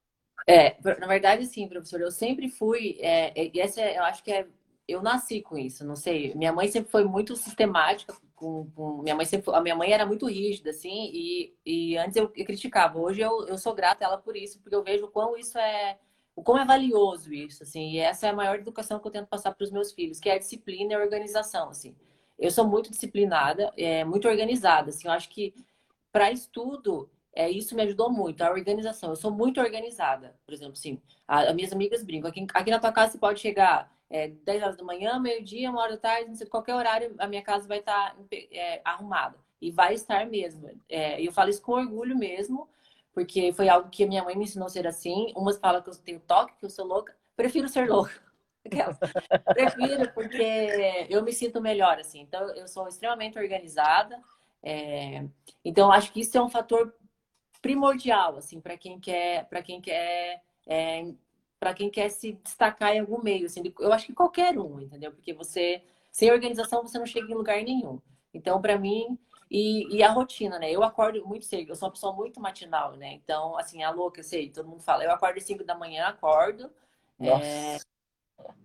É, 0.46 0.76
na 1.00 1.08
verdade, 1.08 1.44
sim, 1.46 1.66
professor. 1.68 2.00
Eu 2.00 2.12
sempre 2.12 2.48
fui. 2.48 2.96
É, 3.00 3.32
é 3.34 3.58
essa, 3.58 3.80
é, 3.80 3.98
eu 3.98 4.04
acho 4.04 4.22
que 4.22 4.30
é. 4.30 4.46
Eu 4.86 5.02
nasci 5.02 5.42
com 5.42 5.58
isso, 5.58 5.84
não 5.84 5.96
sei. 5.96 6.32
Minha 6.36 6.52
mãe 6.52 6.68
sempre 6.68 6.92
foi 6.92 7.02
muito 7.02 7.34
sistemática 7.34 8.14
com, 8.36 8.70
com, 8.74 9.02
minha 9.02 9.14
mãe 9.16 9.24
sempre 9.24 9.52
a 9.52 9.60
minha 9.60 9.74
mãe 9.74 9.92
era 9.92 10.06
muito 10.06 10.26
rígida 10.26 10.70
assim 10.70 11.10
e, 11.12 11.56
e 11.64 11.96
antes 11.96 12.16
eu, 12.16 12.30
eu, 12.36 12.44
criticava 12.44 12.98
hoje 12.98 13.20
eu, 13.20 13.46
eu 13.48 13.58
sou 13.58 13.74
grata 13.74 14.04
a 14.04 14.08
ela 14.08 14.18
por 14.18 14.36
isso 14.36 14.60
porque 14.60 14.74
eu 14.74 14.84
vejo 14.84 15.06
o 15.06 15.10
quão 15.10 15.36
isso 15.36 15.58
é 15.58 15.98
o 16.36 16.42
quão 16.42 16.58
é 16.58 16.64
valioso 16.64 17.32
isso 17.32 17.62
assim 17.62 17.92
e 17.92 17.98
essa 17.98 18.26
é 18.26 18.30
a 18.30 18.34
maior 18.34 18.56
educação 18.56 19.00
que 19.00 19.06
eu 19.06 19.10
tento 19.10 19.26
passar 19.26 19.52
para 19.54 19.64
os 19.64 19.70
meus 19.70 19.92
filhos 19.92 20.20
que 20.20 20.28
é 20.28 20.34
a 20.34 20.38
disciplina 20.38 20.92
e 20.92 20.94
a 20.94 21.00
organização 21.00 21.70
assim 21.70 21.96
eu 22.38 22.50
sou 22.50 22.66
muito 22.66 22.90
disciplinada 22.90 23.72
é 23.76 24.04
muito 24.04 24.28
organizada 24.28 24.90
assim 24.90 25.08
eu 25.08 25.12
acho 25.12 25.30
que 25.30 25.54
para 26.12 26.30
estudo 26.30 27.10
é, 27.36 27.50
isso 27.50 27.76
me 27.76 27.82
ajudou 27.82 28.10
muito, 28.10 28.40
a 28.40 28.50
organização. 28.50 29.10
Eu 29.10 29.16
sou 29.16 29.30
muito 29.30 29.60
organizada, 29.60 30.34
por 30.46 30.54
exemplo, 30.54 30.74
sim. 30.74 30.98
As 31.28 31.54
minhas 31.54 31.70
amigas 31.70 32.02
brincam. 32.02 32.30
Aqui, 32.30 32.46
aqui 32.54 32.70
na 32.70 32.78
tua 32.78 32.90
casa 32.90 33.12
você 33.12 33.18
pode 33.18 33.40
chegar 33.40 33.94
é, 34.08 34.28
10 34.28 34.62
horas 34.62 34.76
da 34.76 34.84
manhã, 34.84 35.18
meio-dia, 35.18 35.70
uma 35.70 35.82
hora 35.82 35.92
da 35.92 35.98
tarde, 35.98 36.28
não 36.28 36.34
sei, 36.34 36.46
qualquer 36.46 36.74
horário, 36.74 37.14
a 37.18 37.26
minha 37.26 37.42
casa 37.42 37.66
vai 37.66 37.78
estar 37.78 38.14
tá, 38.14 38.16
é, 38.32 38.80
arrumada. 38.84 39.38
E 39.60 39.70
vai 39.70 39.94
estar 39.94 40.26
mesmo. 40.26 40.70
É, 40.88 41.20
eu 41.20 41.32
falo 41.32 41.50
isso 41.50 41.62
com 41.62 41.72
orgulho 41.72 42.16
mesmo, 42.16 42.68
porque 43.12 43.52
foi 43.52 43.68
algo 43.68 43.88
que 43.88 44.04
a 44.04 44.06
minha 44.06 44.22
mãe 44.22 44.36
me 44.36 44.44
ensinou 44.44 44.66
a 44.66 44.70
ser 44.70 44.86
assim. 44.86 45.32
Umas 45.34 45.58
falam 45.58 45.82
que 45.82 45.88
eu 45.88 45.94
tenho 45.96 46.20
toque, 46.20 46.56
que 46.58 46.66
eu 46.66 46.70
sou 46.70 46.86
louca. 46.86 47.16
Prefiro 47.34 47.68
ser 47.68 47.88
louca. 47.88 48.12
Prefiro, 49.54 50.12
porque 50.12 51.06
eu 51.08 51.22
me 51.22 51.32
sinto 51.32 51.60
melhor, 51.60 51.98
assim. 51.98 52.20
Então, 52.20 52.50
eu 52.54 52.68
sou 52.68 52.86
extremamente 52.86 53.38
organizada. 53.38 54.20
É... 54.62 55.24
Então, 55.64 55.90
acho 55.90 56.12
que 56.12 56.20
isso 56.20 56.36
é 56.36 56.42
um 56.42 56.50
fator 56.50 56.94
primordial, 57.62 58.36
assim, 58.36 58.60
para 58.60 58.76
quem 58.76 59.00
quer, 59.00 59.48
para 59.48 59.62
quem 59.62 59.80
quer 59.80 60.42
é, 60.66 61.06
para 61.66 61.74
quem 61.74 61.90
quer 61.90 62.08
se 62.10 62.34
destacar 62.44 62.94
em 62.94 63.00
algum 63.00 63.20
meio. 63.20 63.46
Assim, 63.46 63.60
eu 63.80 63.92
acho 63.92 64.06
que 64.06 64.12
qualquer 64.12 64.56
um, 64.56 64.80
entendeu? 64.80 65.10
Porque 65.10 65.32
você, 65.32 65.82
sem 66.12 66.30
organização, 66.30 66.80
você 66.80 66.96
não 66.96 67.06
chega 67.06 67.28
em 67.28 67.34
lugar 67.34 67.60
nenhum. 67.60 68.00
Então, 68.32 68.62
para 68.62 68.78
mim, 68.78 69.18
e, 69.50 69.96
e, 69.96 70.00
a 70.00 70.12
rotina, 70.12 70.60
né? 70.60 70.70
Eu 70.70 70.84
acordo 70.84 71.26
muito 71.26 71.44
cedo, 71.44 71.70
eu 71.70 71.74
sou 71.74 71.88
uma 71.88 71.92
pessoa 71.92 72.12
muito 72.12 72.40
matinal, 72.40 72.94
né? 72.94 73.14
Então, 73.14 73.58
assim, 73.58 73.82
a 73.82 73.90
louca, 73.90 74.20
eu 74.20 74.24
sei, 74.24 74.48
todo 74.48 74.68
mundo 74.68 74.80
fala, 74.80 75.02
eu 75.02 75.10
acordo 75.10 75.38
às 75.38 75.42
5 75.44 75.64
da 75.64 75.74
manhã, 75.74 76.06
acordo. 76.06 76.70
É, 77.18 77.78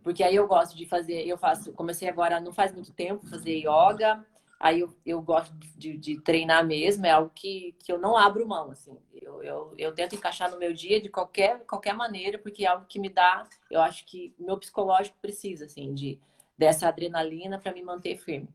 porque 0.03 0.23
aí 0.23 0.35
eu 0.35 0.47
gosto 0.47 0.77
de 0.77 0.85
fazer, 0.85 1.25
eu 1.25 1.39
faço, 1.39 1.73
comecei 1.73 2.07
agora, 2.07 2.39
não 2.39 2.53
faz 2.53 2.71
muito 2.71 2.93
tempo, 2.93 3.25
fazer 3.25 3.55
yoga, 3.55 4.23
Aí 4.61 4.79
eu, 4.79 4.95
eu 5.03 5.19
gosto 5.23 5.51
de, 5.75 5.97
de, 5.97 6.21
treinar 6.21 6.63
mesmo, 6.63 7.03
é 7.03 7.09
algo 7.09 7.31
que, 7.33 7.75
que 7.83 7.91
eu 7.91 7.97
não 7.97 8.15
abro 8.15 8.47
mão, 8.47 8.69
assim. 8.69 8.95
Eu, 9.19 9.41
eu, 9.41 9.73
eu 9.75 9.91
tento 9.91 10.13
encaixar 10.13 10.51
no 10.51 10.59
meu 10.59 10.71
dia 10.71 11.01
de 11.01 11.09
qualquer, 11.09 11.65
qualquer 11.65 11.95
maneira, 11.95 12.37
porque 12.37 12.63
é 12.63 12.67
algo 12.67 12.85
que 12.85 12.99
me 12.99 13.09
dá, 13.09 13.47
eu 13.71 13.81
acho 13.81 14.05
que 14.05 14.35
meu 14.37 14.55
psicológico 14.59 15.17
precisa, 15.19 15.65
assim, 15.65 15.95
de, 15.95 16.19
dessa 16.55 16.87
adrenalina 16.87 17.57
para 17.57 17.73
me 17.73 17.81
manter 17.81 18.17
firme. 18.17 18.47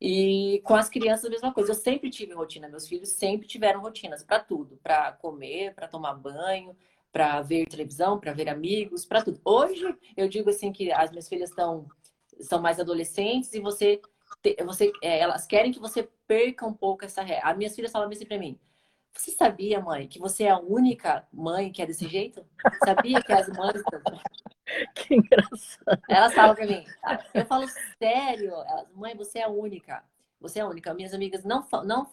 E 0.00 0.60
com 0.62 0.76
as 0.76 0.88
crianças 0.88 1.24
a 1.24 1.30
mesma 1.30 1.52
coisa. 1.52 1.72
Eu 1.72 1.74
sempre 1.74 2.08
tive 2.08 2.34
rotina, 2.34 2.68
meus 2.68 2.86
filhos 2.86 3.08
sempre 3.08 3.48
tiveram 3.48 3.80
rotinas 3.80 4.22
para 4.22 4.38
tudo, 4.38 4.78
para 4.80 5.10
comer, 5.10 5.74
para 5.74 5.88
tomar 5.88 6.14
banho, 6.14 6.76
para 7.10 7.42
ver 7.42 7.66
televisão, 7.66 8.20
para 8.20 8.32
ver 8.32 8.48
amigos, 8.48 9.04
para 9.04 9.24
tudo. 9.24 9.40
Hoje 9.44 9.84
eu 10.16 10.28
digo 10.28 10.50
assim 10.50 10.70
que 10.70 10.92
as 10.92 11.10
minhas 11.10 11.28
filhas 11.28 11.50
estão 11.50 11.88
são 12.40 12.60
mais 12.60 12.80
adolescentes 12.80 13.52
e 13.52 13.60
você 13.60 14.00
você, 14.64 14.92
é, 15.02 15.18
elas 15.20 15.46
querem 15.46 15.72
que 15.72 15.78
você 15.78 16.08
perca 16.26 16.66
um 16.66 16.72
pouco 16.72 17.04
essa 17.04 17.22
ré. 17.22 17.40
As 17.42 17.56
minhas 17.56 17.74
filhas 17.74 17.92
falam 17.92 18.08
assim 18.08 18.26
para 18.26 18.38
mim: 18.38 18.58
Você 19.14 19.30
sabia, 19.30 19.80
mãe, 19.80 20.08
que 20.08 20.18
você 20.18 20.44
é 20.44 20.50
a 20.50 20.58
única 20.58 21.26
mãe 21.32 21.70
que 21.70 21.82
é 21.82 21.86
desse 21.86 22.08
jeito? 22.08 22.44
Sabia 22.84 23.22
que 23.22 23.32
as 23.32 23.48
mães. 23.48 23.82
que 24.94 25.14
engraçado. 25.14 26.02
Elas 26.08 26.34
falam 26.34 26.54
para 26.54 26.66
mim. 26.66 26.84
Eu 27.34 27.46
falo 27.46 27.66
sério, 27.98 28.52
elas, 28.52 28.86
mãe, 28.94 29.14
você 29.14 29.40
é 29.40 29.44
a 29.44 29.48
única. 29.48 30.02
Você 30.40 30.58
é 30.58 30.62
a 30.62 30.68
única. 30.68 30.92
Minhas 30.94 31.14
amigas 31.14 31.44
não, 31.44 31.64
não 31.84 32.10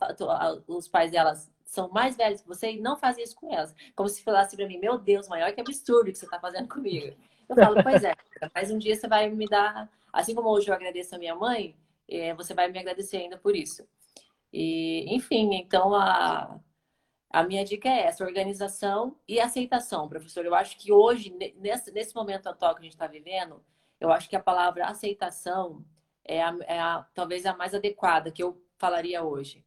os 0.67 0.87
pais 0.87 1.11
delas 1.11 1.49
são 1.65 1.87
mais 1.89 2.15
velhos 2.15 2.41
que 2.41 2.47
você 2.47 2.71
e 2.71 2.81
não 2.81 2.97
fazem 2.97 3.23
isso 3.23 3.35
com 3.35 3.53
elas. 3.53 3.75
Como 3.95 4.09
se 4.09 4.23
falasse 4.23 4.55
para 4.55 4.67
mim, 4.67 4.79
meu 4.79 4.97
Deus, 4.97 5.27
maior 5.27 5.51
que 5.53 5.61
absurdo 5.61 6.11
que 6.11 6.17
você 6.17 6.25
está 6.25 6.39
fazendo 6.39 6.67
comigo. 6.67 7.15
Eu 7.47 7.55
falo, 7.55 7.81
pois 7.83 8.03
é, 8.03 8.13
mas 8.53 8.71
um 8.71 8.77
dia 8.77 8.95
você 8.95 9.07
vai 9.07 9.29
me 9.29 9.47
dar, 9.47 9.89
assim 10.13 10.35
como 10.35 10.49
hoje 10.49 10.69
eu 10.69 10.73
agradeço 10.73 11.15
a 11.15 11.17
minha 11.17 11.35
mãe, 11.35 11.75
é, 12.09 12.33
você 12.33 12.53
vai 12.53 12.69
me 12.69 12.79
agradecer 12.79 13.17
ainda 13.17 13.37
por 13.37 13.55
isso. 13.55 13.87
E, 14.51 15.05
enfim, 15.13 15.53
então 15.53 15.93
a, 15.93 16.59
a 17.29 17.43
minha 17.43 17.63
dica 17.63 17.87
é 17.87 18.05
essa: 18.05 18.25
organização 18.25 19.17
e 19.27 19.39
aceitação, 19.39 20.09
professor. 20.09 20.45
Eu 20.45 20.55
acho 20.55 20.77
que 20.77 20.91
hoje, 20.91 21.35
nesse, 21.57 21.91
nesse 21.91 22.15
momento 22.15 22.47
atual 22.47 22.73
que 22.73 22.81
a 22.81 22.83
gente 22.83 22.93
está 22.93 23.07
vivendo, 23.07 23.63
eu 23.99 24.11
acho 24.11 24.29
que 24.29 24.35
a 24.35 24.41
palavra 24.41 24.87
aceitação 24.87 25.85
é, 26.25 26.41
a, 26.41 26.57
é 26.67 26.79
a, 26.79 27.05
talvez 27.13 27.45
a 27.45 27.55
mais 27.55 27.73
adequada 27.73 28.31
que 28.31 28.41
eu 28.41 28.61
falaria 28.77 29.23
hoje. 29.23 29.63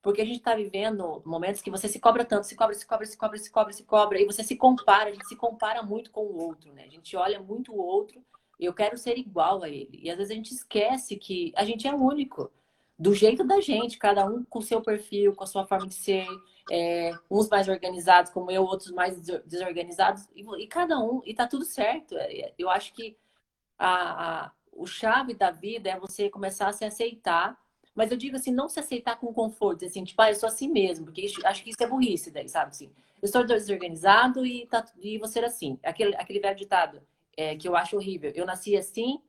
Porque 0.00 0.20
a 0.20 0.24
gente 0.24 0.38
está 0.38 0.54
vivendo 0.54 1.22
momentos 1.24 1.62
que 1.62 1.70
você 1.70 1.88
se 1.88 2.00
cobra 2.00 2.24
tanto, 2.24 2.44
se 2.44 2.56
cobra, 2.56 2.74
se 2.74 2.84
cobra, 2.84 3.06
se 3.06 3.16
cobra, 3.16 3.38
se 3.38 3.50
cobra, 3.50 3.72
se 3.72 3.84
cobra, 3.84 4.20
e 4.20 4.26
você 4.26 4.42
se 4.42 4.56
compara, 4.56 5.10
a 5.10 5.12
gente 5.12 5.28
se 5.28 5.36
compara 5.36 5.80
muito 5.82 6.10
com 6.10 6.22
o 6.22 6.36
outro, 6.42 6.72
né? 6.72 6.84
A 6.84 6.88
gente 6.88 7.16
olha 7.16 7.40
muito 7.40 7.72
o 7.72 7.78
outro 7.78 8.20
eu 8.64 8.74
quero 8.74 8.96
ser 8.96 9.18
igual 9.18 9.62
a 9.62 9.68
ele. 9.68 10.00
E 10.02 10.10
às 10.10 10.16
vezes 10.16 10.30
a 10.30 10.34
gente 10.34 10.52
esquece 10.54 11.16
que 11.16 11.52
a 11.56 11.64
gente 11.64 11.86
é 11.86 11.94
único. 11.94 12.50
do 12.98 13.14
jeito 13.14 13.42
da 13.44 13.60
gente, 13.60 13.98
cada 13.98 14.24
um 14.26 14.44
com 14.44 14.60
seu 14.60 14.80
perfil, 14.80 15.34
com 15.34 15.44
a 15.44 15.46
sua 15.46 15.66
forma 15.66 15.88
de 15.88 15.94
ser, 15.94 16.26
é, 16.70 17.12
uns 17.30 17.48
mais 17.48 17.68
organizados 17.68 18.30
como 18.30 18.50
eu, 18.50 18.62
outros 18.64 18.92
mais 18.92 19.20
desorganizados, 19.44 20.28
e, 20.36 20.44
e 20.62 20.66
cada 20.68 20.98
um, 21.00 21.20
e 21.24 21.34
tá 21.34 21.46
tudo 21.48 21.64
certo. 21.64 22.16
É, 22.16 22.52
eu 22.58 22.70
acho 22.70 22.92
que 22.94 23.16
a, 23.78 24.44
a, 24.46 24.52
o 24.72 24.86
chave 24.86 25.34
da 25.34 25.50
vida 25.50 25.90
é 25.90 25.98
você 25.98 26.30
começar 26.30 26.68
a 26.68 26.72
se 26.72 26.84
aceitar, 26.84 27.58
mas 27.94 28.10
eu 28.10 28.16
digo 28.16 28.36
assim, 28.36 28.52
não 28.52 28.68
se 28.68 28.78
aceitar 28.80 29.16
com 29.16 29.34
conforto, 29.34 29.84
assim, 29.84 30.04
tipo, 30.04 30.22
ah, 30.22 30.30
eu 30.30 30.36
sou 30.36 30.48
assim 30.48 30.68
mesmo, 30.68 31.06
porque 31.06 31.22
isso, 31.22 31.44
acho 31.46 31.64
que 31.64 31.70
isso 31.70 31.82
é 31.82 31.86
burrice 31.86 32.30
daí, 32.30 32.48
sabe, 32.48 32.70
assim, 32.70 32.92
eu 33.20 33.26
estou 33.26 33.44
desorganizado 33.44 34.46
e, 34.46 34.66
tá, 34.66 34.84
e 35.00 35.18
vou 35.18 35.28
ser 35.28 35.44
assim, 35.44 35.78
aquele, 35.82 36.14
aquele 36.16 36.40
velho 36.40 36.56
ditado 36.56 37.02
é, 37.36 37.56
que 37.56 37.68
eu 37.68 37.76
acho 37.76 37.96
horrível, 37.96 38.32
eu 38.34 38.46
nasci 38.46 38.76
assim 38.76 39.20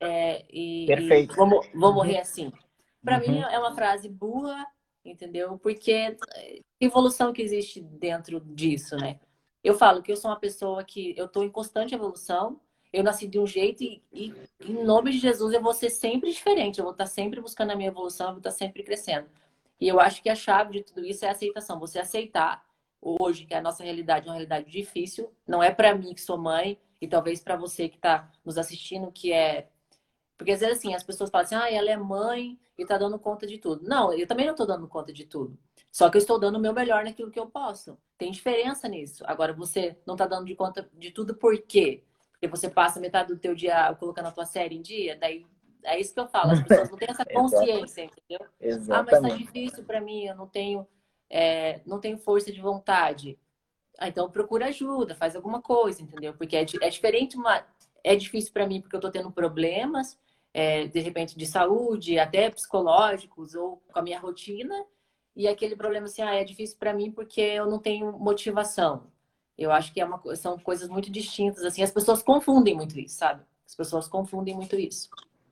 é, 0.00 0.44
e, 0.50 0.86
Perfeito. 0.86 1.32
e 1.32 1.36
vou, 1.36 1.48
vou 1.74 1.92
morrer 1.92 2.14
uhum. 2.14 2.20
assim. 2.20 2.52
Para 3.04 3.18
uhum. 3.18 3.32
mim 3.32 3.40
é 3.40 3.58
uma 3.58 3.74
frase 3.74 4.08
burra, 4.08 4.66
entendeu? 5.04 5.58
Porque 5.58 5.92
é, 5.92 6.16
evolução 6.80 7.32
que 7.32 7.42
existe 7.42 7.80
dentro 7.80 8.40
disso, 8.40 8.96
né? 8.96 9.18
Eu 9.62 9.74
falo 9.74 10.02
que 10.02 10.12
eu 10.12 10.16
sou 10.16 10.30
uma 10.30 10.38
pessoa 10.38 10.84
que 10.84 11.14
eu 11.16 11.26
estou 11.26 11.44
em 11.44 11.50
constante 11.50 11.94
evolução. 11.94 12.60
Eu 12.92 13.04
nasci 13.04 13.26
de 13.26 13.38
um 13.38 13.46
jeito 13.46 13.82
e, 13.82 14.02
e, 14.12 14.32
em 14.64 14.84
nome 14.84 15.10
de 15.10 15.18
Jesus, 15.18 15.52
eu 15.52 15.60
vou 15.60 15.74
ser 15.74 15.90
sempre 15.90 16.30
diferente. 16.30 16.78
Eu 16.78 16.84
vou 16.84 16.92
estar 16.92 17.06
sempre 17.06 17.40
buscando 17.40 17.72
a 17.72 17.76
minha 17.76 17.88
evolução, 17.88 18.28
eu 18.28 18.32
vou 18.32 18.38
estar 18.38 18.50
sempre 18.50 18.82
crescendo. 18.82 19.28
E 19.80 19.86
eu 19.86 20.00
acho 20.00 20.22
que 20.22 20.30
a 20.30 20.34
chave 20.34 20.72
de 20.72 20.84
tudo 20.84 21.04
isso 21.04 21.24
é 21.24 21.28
a 21.28 21.32
aceitação. 21.32 21.78
Você 21.78 21.98
aceitar 21.98 22.64
hoje 23.00 23.44
que 23.44 23.54
a 23.54 23.62
nossa 23.62 23.82
realidade 23.82 24.26
é 24.26 24.30
uma 24.30 24.34
realidade 24.34 24.70
difícil. 24.70 25.32
Não 25.46 25.62
é 25.62 25.70
para 25.72 25.94
mim 25.94 26.14
que 26.14 26.20
sou 26.20 26.38
mãe 26.38 26.78
e 27.00 27.06
talvez 27.06 27.40
para 27.40 27.56
você 27.56 27.88
que 27.88 27.96
está 27.96 28.30
nos 28.44 28.58
assistindo 28.58 29.12
que 29.12 29.32
é 29.32 29.68
porque 30.38 30.52
às 30.52 30.60
vezes 30.60 30.78
assim, 30.78 30.94
as 30.94 31.02
pessoas 31.02 31.30
falam 31.30 31.44
assim, 31.44 31.56
ah, 31.56 31.70
ela 31.70 31.90
é 31.90 31.96
mãe 31.96 32.56
e 32.78 32.86
tá 32.86 32.96
dando 32.96 33.18
conta 33.18 33.44
de 33.44 33.58
tudo. 33.58 33.86
Não, 33.86 34.12
eu 34.12 34.26
também 34.26 34.46
não 34.46 34.52
estou 34.52 34.66
dando 34.66 34.86
conta 34.86 35.12
de 35.12 35.24
tudo. 35.24 35.58
Só 35.90 36.08
que 36.08 36.16
eu 36.16 36.20
estou 36.20 36.38
dando 36.38 36.56
o 36.56 36.60
meu 36.60 36.72
melhor 36.72 37.02
naquilo 37.02 37.30
que 37.30 37.40
eu 37.40 37.46
posso. 37.46 37.98
Tem 38.16 38.30
diferença 38.30 38.88
nisso. 38.88 39.24
Agora, 39.26 39.52
você 39.52 39.98
não 40.06 40.14
está 40.14 40.26
dando 40.26 40.46
de 40.46 40.54
conta 40.54 40.88
de 40.94 41.10
tudo 41.10 41.34
por 41.34 41.60
quê? 41.62 42.04
Porque 42.30 42.46
você 42.46 42.70
passa 42.70 43.00
metade 43.00 43.34
do 43.34 43.38
teu 43.38 43.52
dia 43.52 43.92
colocando 43.94 44.26
a 44.26 44.30
tua 44.30 44.46
série 44.46 44.76
em 44.76 44.82
dia, 44.82 45.16
daí 45.16 45.44
é 45.82 45.98
isso 45.98 46.14
que 46.14 46.20
eu 46.20 46.28
falo. 46.28 46.52
As 46.52 46.62
pessoas 46.62 46.90
não 46.90 46.98
têm 46.98 47.08
essa 47.10 47.24
consciência, 47.24 48.04
entendeu? 48.04 48.46
Exatamente. 48.60 49.14
Ah, 49.14 49.20
mas 49.20 49.32
tá 49.32 49.36
difícil 49.36 49.84
para 49.84 50.00
mim, 50.00 50.26
eu 50.26 50.36
não 50.36 50.46
tenho, 50.46 50.86
é, 51.30 51.80
não 51.86 52.00
tenho 52.00 52.18
força 52.18 52.52
de 52.52 52.60
vontade. 52.60 53.38
Ah, 53.98 54.08
então 54.08 54.30
procura 54.30 54.66
ajuda, 54.66 55.14
faz 55.14 55.34
alguma 55.34 55.60
coisa, 55.60 56.02
entendeu? 56.02 56.34
Porque 56.34 56.56
é, 56.56 56.62
é 56.80 56.90
diferente 56.90 57.36
uma... 57.36 57.64
É 58.04 58.14
difícil 58.14 58.52
para 58.52 58.66
mim 58.66 58.80
porque 58.80 58.94
eu 58.94 58.98
estou 58.98 59.10
tendo 59.10 59.30
problemas, 59.30 60.18
é, 60.54 60.86
de 60.86 61.00
repente 61.00 61.36
de 61.36 61.46
saúde, 61.46 62.18
até 62.18 62.48
psicológicos 62.48 63.54
ou 63.54 63.82
com 63.92 63.98
a 63.98 64.02
minha 64.02 64.20
rotina, 64.20 64.74
e 65.34 65.46
aquele 65.46 65.76
problema 65.76 66.06
assim, 66.06 66.22
ah, 66.22 66.34
é 66.34 66.44
difícil 66.44 66.76
para 66.78 66.94
mim 66.94 67.10
porque 67.10 67.40
eu 67.40 67.66
não 67.66 67.78
tenho 67.78 68.12
motivação. 68.12 69.10
Eu 69.56 69.72
acho 69.72 69.92
que 69.92 70.00
é 70.00 70.04
uma, 70.04 70.20
são 70.36 70.58
coisas 70.58 70.88
muito 70.88 71.10
distintas, 71.10 71.64
assim, 71.64 71.82
as 71.82 71.90
pessoas 71.90 72.22
confundem 72.22 72.74
muito 72.74 72.98
isso, 72.98 73.16
sabe? 73.16 73.42
As 73.66 73.74
pessoas 73.74 74.08
confundem 74.08 74.54
muito 74.54 74.76
isso. 74.76 75.10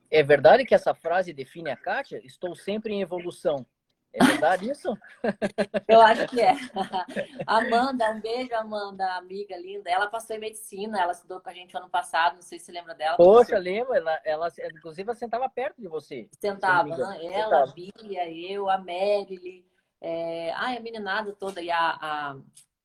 É 0.09 0.23
verdade 0.23 0.65
que 0.65 0.73
essa 0.73 0.93
frase 0.93 1.33
define 1.33 1.69
a 1.69 1.75
Kátia? 1.75 2.21
Estou 2.25 2.55
sempre 2.55 2.93
em 2.93 3.01
evolução. 3.01 3.65
É 4.13 4.25
verdade 4.25 4.69
isso? 4.69 4.97
Eu 5.87 6.01
acho 6.01 6.27
que 6.27 6.41
é. 6.41 6.55
Amanda, 7.45 8.11
um 8.11 8.19
beijo, 8.19 8.53
Amanda, 8.55 9.05
amiga 9.15 9.55
linda. 9.57 9.89
Ela 9.89 10.07
passou 10.07 10.35
em 10.35 10.39
medicina, 10.39 10.99
ela 10.99 11.11
estudou 11.11 11.39
com 11.39 11.49
a 11.49 11.53
gente 11.53 11.75
ano 11.77 11.89
passado, 11.89 12.35
não 12.35 12.41
sei 12.41 12.57
se 12.57 12.65
você 12.65 12.71
lembra 12.71 12.95
dela. 12.95 13.17
Poxa, 13.17 13.57
lembro. 13.57 13.93
Ela, 13.93 14.19
ela, 14.25 14.47
inclusive, 14.75 15.09
ela 15.09 15.15
sentava 15.15 15.47
perto 15.49 15.79
de 15.79 15.87
você. 15.87 16.27
Sentava, 16.39 16.97
né? 16.97 17.25
ela, 17.25 17.63
a 17.63 17.67
Bia, 17.67 18.29
eu, 18.31 18.69
a 18.69 18.77
Merily, 18.77 19.65
é... 20.01 20.51
ai, 20.53 20.77
a 20.77 20.79
meninada 20.79 21.33
toda, 21.33 21.61
e 21.61 21.69
a, 21.69 21.97
a... 22.01 22.37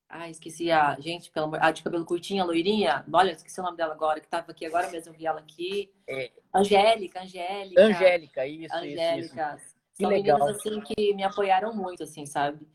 Ai, 0.09 0.29
esqueci 0.29 0.71
a 0.71 0.95
gente, 0.99 1.31
pelo 1.31 1.47
amor... 1.47 1.59
a 1.59 1.71
de 1.71 1.81
cabelo 1.81 2.05
curtinho, 2.05 2.43
a 2.43 2.45
loirinha. 2.45 3.03
Olha, 3.11 3.31
esqueci 3.31 3.59
o 3.59 3.63
nome 3.63 3.77
dela 3.77 3.93
agora, 3.93 4.19
que 4.19 4.27
estava 4.27 4.51
aqui 4.51 4.65
agora 4.65 4.87
mesmo, 4.89 5.11
eu 5.11 5.17
vi 5.17 5.25
ela 5.25 5.39
aqui. 5.39 5.91
É... 6.07 6.31
Angélica, 6.53 7.23
Angélica. 7.23 7.81
Angélica, 7.81 8.45
isso, 8.45 8.75
Angélica. 8.75 9.55
Isso, 9.55 9.65
isso. 9.65 9.72
São 9.93 10.09
legal. 10.09 10.39
meninas 10.39 10.57
assim 10.57 10.81
que 10.81 11.13
me 11.13 11.23
apoiaram 11.23 11.73
muito, 11.73 12.03
assim, 12.03 12.25
sabe? 12.25 12.67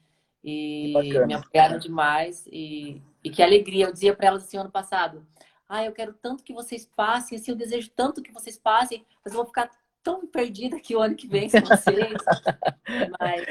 E 0.43 0.95
me 1.27 1.35
apoiaram 1.35 1.79
demais. 1.79 2.47
E, 2.47 3.03
e 3.23 3.31
que 3.31 3.43
alegria. 3.43 3.87
Eu 3.87 3.93
dizia 3.93 4.15
para 4.15 4.29
elas 4.29 4.45
assim 4.45 4.57
ano 4.57 4.71
passado: 4.71 5.27
Ah, 5.69 5.85
eu 5.85 5.93
quero 5.93 6.13
tanto 6.15 6.45
que 6.45 6.53
vocês 6.53 6.87
passem, 6.87 7.37
assim, 7.37 7.51
eu 7.51 7.57
desejo 7.57 7.91
tanto 7.91 8.23
que 8.23 8.33
vocês 8.33 8.59
passem, 8.59 9.05
mas 9.25 9.35
eu 9.35 9.39
vou 9.39 9.47
ficar 9.47 9.71
tão 10.03 10.27
perdida 10.27 10.77
aqui 10.77 10.95
o 10.95 11.01
ano 11.01 11.17
que 11.17 11.27
vem 11.27 11.49
sem 11.49 11.61
vocês. 11.61 12.15
mas, 13.21 13.47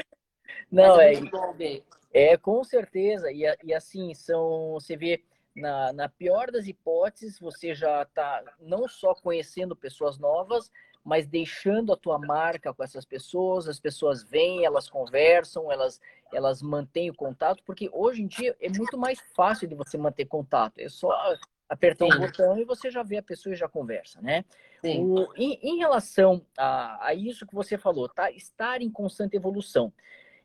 Não, 0.72 0.96
mas 0.96 1.18
é, 1.18 1.22
é, 1.22 1.30
bom 1.30 1.52
ver. 1.52 1.84
É, 2.12 2.36
com 2.36 2.64
certeza. 2.64 3.30
E, 3.30 3.42
e 3.62 3.74
assim, 3.74 4.14
são. 4.14 4.72
Você 4.72 4.96
vê. 4.96 5.22
Na, 5.56 5.92
na 5.92 6.08
pior 6.08 6.52
das 6.52 6.68
hipóteses, 6.68 7.40
você 7.40 7.74
já 7.74 8.02
está 8.02 8.44
não 8.60 8.86
só 8.86 9.12
conhecendo 9.12 9.74
pessoas 9.74 10.16
novas, 10.16 10.70
mas 11.04 11.26
deixando 11.26 11.92
a 11.92 11.96
tua 11.96 12.18
marca 12.18 12.72
com 12.72 12.82
essas 12.82 13.04
pessoas, 13.04 13.68
as 13.68 13.80
pessoas 13.80 14.22
vêm, 14.22 14.64
elas 14.64 14.88
conversam, 14.88 15.70
elas, 15.70 16.00
elas 16.32 16.62
mantêm 16.62 17.10
o 17.10 17.14
contato, 17.14 17.62
porque 17.64 17.88
hoje 17.92 18.22
em 18.22 18.26
dia 18.26 18.56
é 18.60 18.68
muito 18.68 18.98
mais 18.98 19.18
fácil 19.34 19.66
de 19.68 19.74
você 19.74 19.96
manter 19.96 20.26
contato. 20.26 20.78
É 20.78 20.88
só 20.88 21.10
apertar 21.68 22.06
Sim. 22.06 22.14
um 22.14 22.20
botão 22.20 22.58
e 22.58 22.64
você 22.64 22.90
já 22.90 23.02
vê 23.02 23.18
a 23.18 23.22
pessoa 23.22 23.52
e 23.52 23.56
já 23.56 23.68
conversa, 23.68 24.20
né? 24.22 24.44
O, 24.82 25.26
em, 25.36 25.58
em, 25.60 25.78
relação 25.78 26.44
a, 26.56 27.08
a, 27.08 27.14
isso 27.14 27.46
que 27.46 27.54
você 27.54 27.76
falou, 27.76 28.08
tá? 28.08 28.30
Estar 28.30 28.80
em 28.80 28.90
constante 28.90 29.36
evolução. 29.36 29.92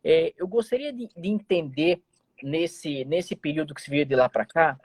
É, 0.04 0.34
eu 0.36 0.48
gostaria 0.48 0.92
de, 0.92 1.08
de, 1.16 1.30
entender 1.30 2.02
nesse, 2.42 3.06
nesse 3.06 3.36
período 3.36 3.74
que 3.74 3.82
se 3.82 3.90
veio 3.90 4.06
de 4.06 4.16
lá 4.16 4.28
para 4.28 4.46
cá, 4.46 4.78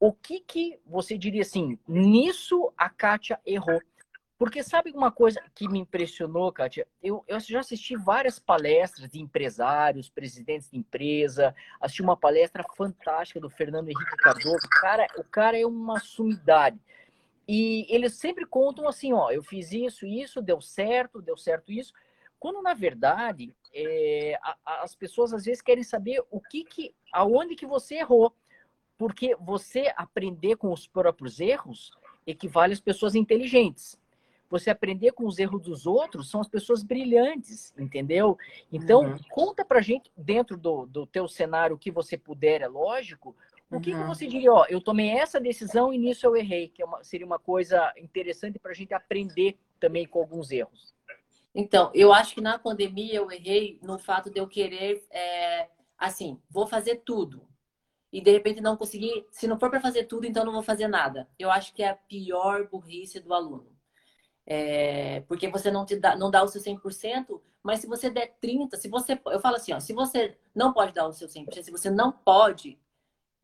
o 0.00 0.12
que 0.12 0.40
que 0.40 0.78
você 0.84 1.16
diria 1.16 1.42
assim, 1.42 1.78
nisso 1.86 2.72
a 2.76 2.88
Kátia 2.88 3.38
errou? 3.46 3.80
Porque 4.38 4.62
sabe 4.62 4.92
uma 4.94 5.10
coisa 5.10 5.42
que 5.54 5.66
me 5.66 5.78
impressionou, 5.78 6.52
Kátia? 6.52 6.86
Eu, 7.02 7.24
eu 7.26 7.40
já 7.40 7.60
assisti 7.60 7.96
várias 7.96 8.38
palestras 8.38 9.08
de 9.08 9.18
empresários, 9.18 10.10
presidentes 10.10 10.70
de 10.70 10.76
empresa, 10.76 11.54
assisti 11.80 12.02
uma 12.02 12.16
palestra 12.16 12.62
fantástica 12.76 13.40
do 13.40 13.48
Fernando 13.48 13.88
Henrique 13.88 14.16
Cardoso. 14.18 14.68
Cara, 14.70 15.06
o 15.16 15.24
cara 15.24 15.58
é 15.58 15.64
uma 15.64 15.98
sumidade. 16.00 16.78
E 17.48 17.86
eles 17.88 18.14
sempre 18.14 18.44
contam 18.44 18.86
assim, 18.86 19.14
ó, 19.14 19.30
eu 19.30 19.42
fiz 19.42 19.72
isso, 19.72 20.04
isso, 20.04 20.42
deu 20.42 20.60
certo, 20.60 21.22
deu 21.22 21.36
certo 21.36 21.72
isso. 21.72 21.94
Quando, 22.38 22.60
na 22.60 22.74
verdade, 22.74 23.54
é, 23.72 24.38
a, 24.42 24.56
a, 24.66 24.82
as 24.82 24.94
pessoas 24.94 25.32
às 25.32 25.46
vezes 25.46 25.62
querem 25.62 25.84
saber 25.84 26.22
o 26.30 26.42
que 26.42 26.62
que, 26.62 26.94
aonde 27.10 27.54
que 27.54 27.66
você 27.66 27.96
errou. 27.96 28.34
Porque 28.98 29.34
você 29.36 29.92
aprender 29.96 30.56
com 30.56 30.72
os 30.72 30.86
próprios 30.86 31.40
erros 31.40 31.90
equivale 32.26 32.74
às 32.74 32.80
pessoas 32.80 33.14
inteligentes 33.14 33.98
você 34.48 34.70
aprender 34.70 35.12
com 35.12 35.26
os 35.26 35.38
erros 35.38 35.62
dos 35.62 35.86
outros 35.86 36.30
são 36.30 36.40
as 36.40 36.48
pessoas 36.48 36.82
brilhantes, 36.82 37.74
entendeu? 37.78 38.38
Então, 38.72 39.02
uhum. 39.02 39.16
conta 39.30 39.64
pra 39.64 39.80
gente, 39.80 40.10
dentro 40.16 40.56
do, 40.56 40.86
do 40.86 41.06
teu 41.06 41.26
cenário, 41.28 41.78
que 41.78 41.90
você 41.90 42.16
puder, 42.16 42.62
é 42.62 42.68
lógico, 42.68 43.34
o 43.70 43.80
que, 43.80 43.92
uhum. 43.92 44.02
que 44.02 44.06
você 44.06 44.26
diria? 44.26 44.52
Ó, 44.52 44.64
eu 44.68 44.80
tomei 44.80 45.10
essa 45.10 45.40
decisão 45.40 45.92
e 45.92 45.98
nisso 45.98 46.24
eu 46.24 46.36
errei, 46.36 46.68
que 46.68 46.82
é 46.82 46.84
uma, 46.84 47.02
seria 47.02 47.26
uma 47.26 47.38
coisa 47.38 47.92
interessante 47.96 48.58
para 48.58 48.70
a 48.70 48.74
gente 48.74 48.94
aprender 48.94 49.58
também 49.80 50.06
com 50.06 50.20
alguns 50.20 50.50
erros. 50.50 50.94
Então, 51.54 51.90
eu 51.94 52.12
acho 52.12 52.34
que 52.34 52.40
na 52.40 52.58
pandemia 52.58 53.14
eu 53.14 53.30
errei 53.30 53.78
no 53.82 53.98
fato 53.98 54.30
de 54.30 54.38
eu 54.38 54.46
querer, 54.46 55.04
é, 55.10 55.68
assim, 55.98 56.40
vou 56.48 56.66
fazer 56.66 56.96
tudo. 56.96 57.48
E 58.12 58.20
de 58.20 58.30
repente 58.30 58.60
não 58.60 58.76
conseguir, 58.76 59.26
se 59.30 59.48
não 59.48 59.58
for 59.58 59.68
para 59.68 59.80
fazer 59.80 60.04
tudo, 60.04 60.26
então 60.26 60.44
não 60.44 60.52
vou 60.52 60.62
fazer 60.62 60.86
nada. 60.86 61.28
Eu 61.38 61.50
acho 61.50 61.74
que 61.74 61.82
é 61.82 61.88
a 61.88 61.94
pior 61.94 62.68
burrice 62.68 63.18
do 63.20 63.34
aluno. 63.34 63.75
É, 64.46 65.22
porque 65.22 65.48
você 65.48 65.72
não, 65.72 65.84
te 65.84 65.96
dá, 65.96 66.14
não 66.14 66.30
dá 66.30 66.44
o 66.44 66.48
seu 66.48 66.62
100%, 66.62 67.40
mas 67.64 67.80
se 67.80 67.86
você 67.88 68.08
der 68.08 68.38
30%, 68.40 68.76
se 68.76 68.88
você, 68.88 69.20
eu 69.26 69.40
falo 69.40 69.56
assim, 69.56 69.72
ó, 69.72 69.80
se 69.80 69.92
você 69.92 70.38
não 70.54 70.72
pode 70.72 70.92
dar 70.92 71.08
o 71.08 71.12
seu 71.12 71.26
100%, 71.26 71.64
se 71.64 71.70
você 71.72 71.90
não 71.90 72.12
pode, 72.12 72.78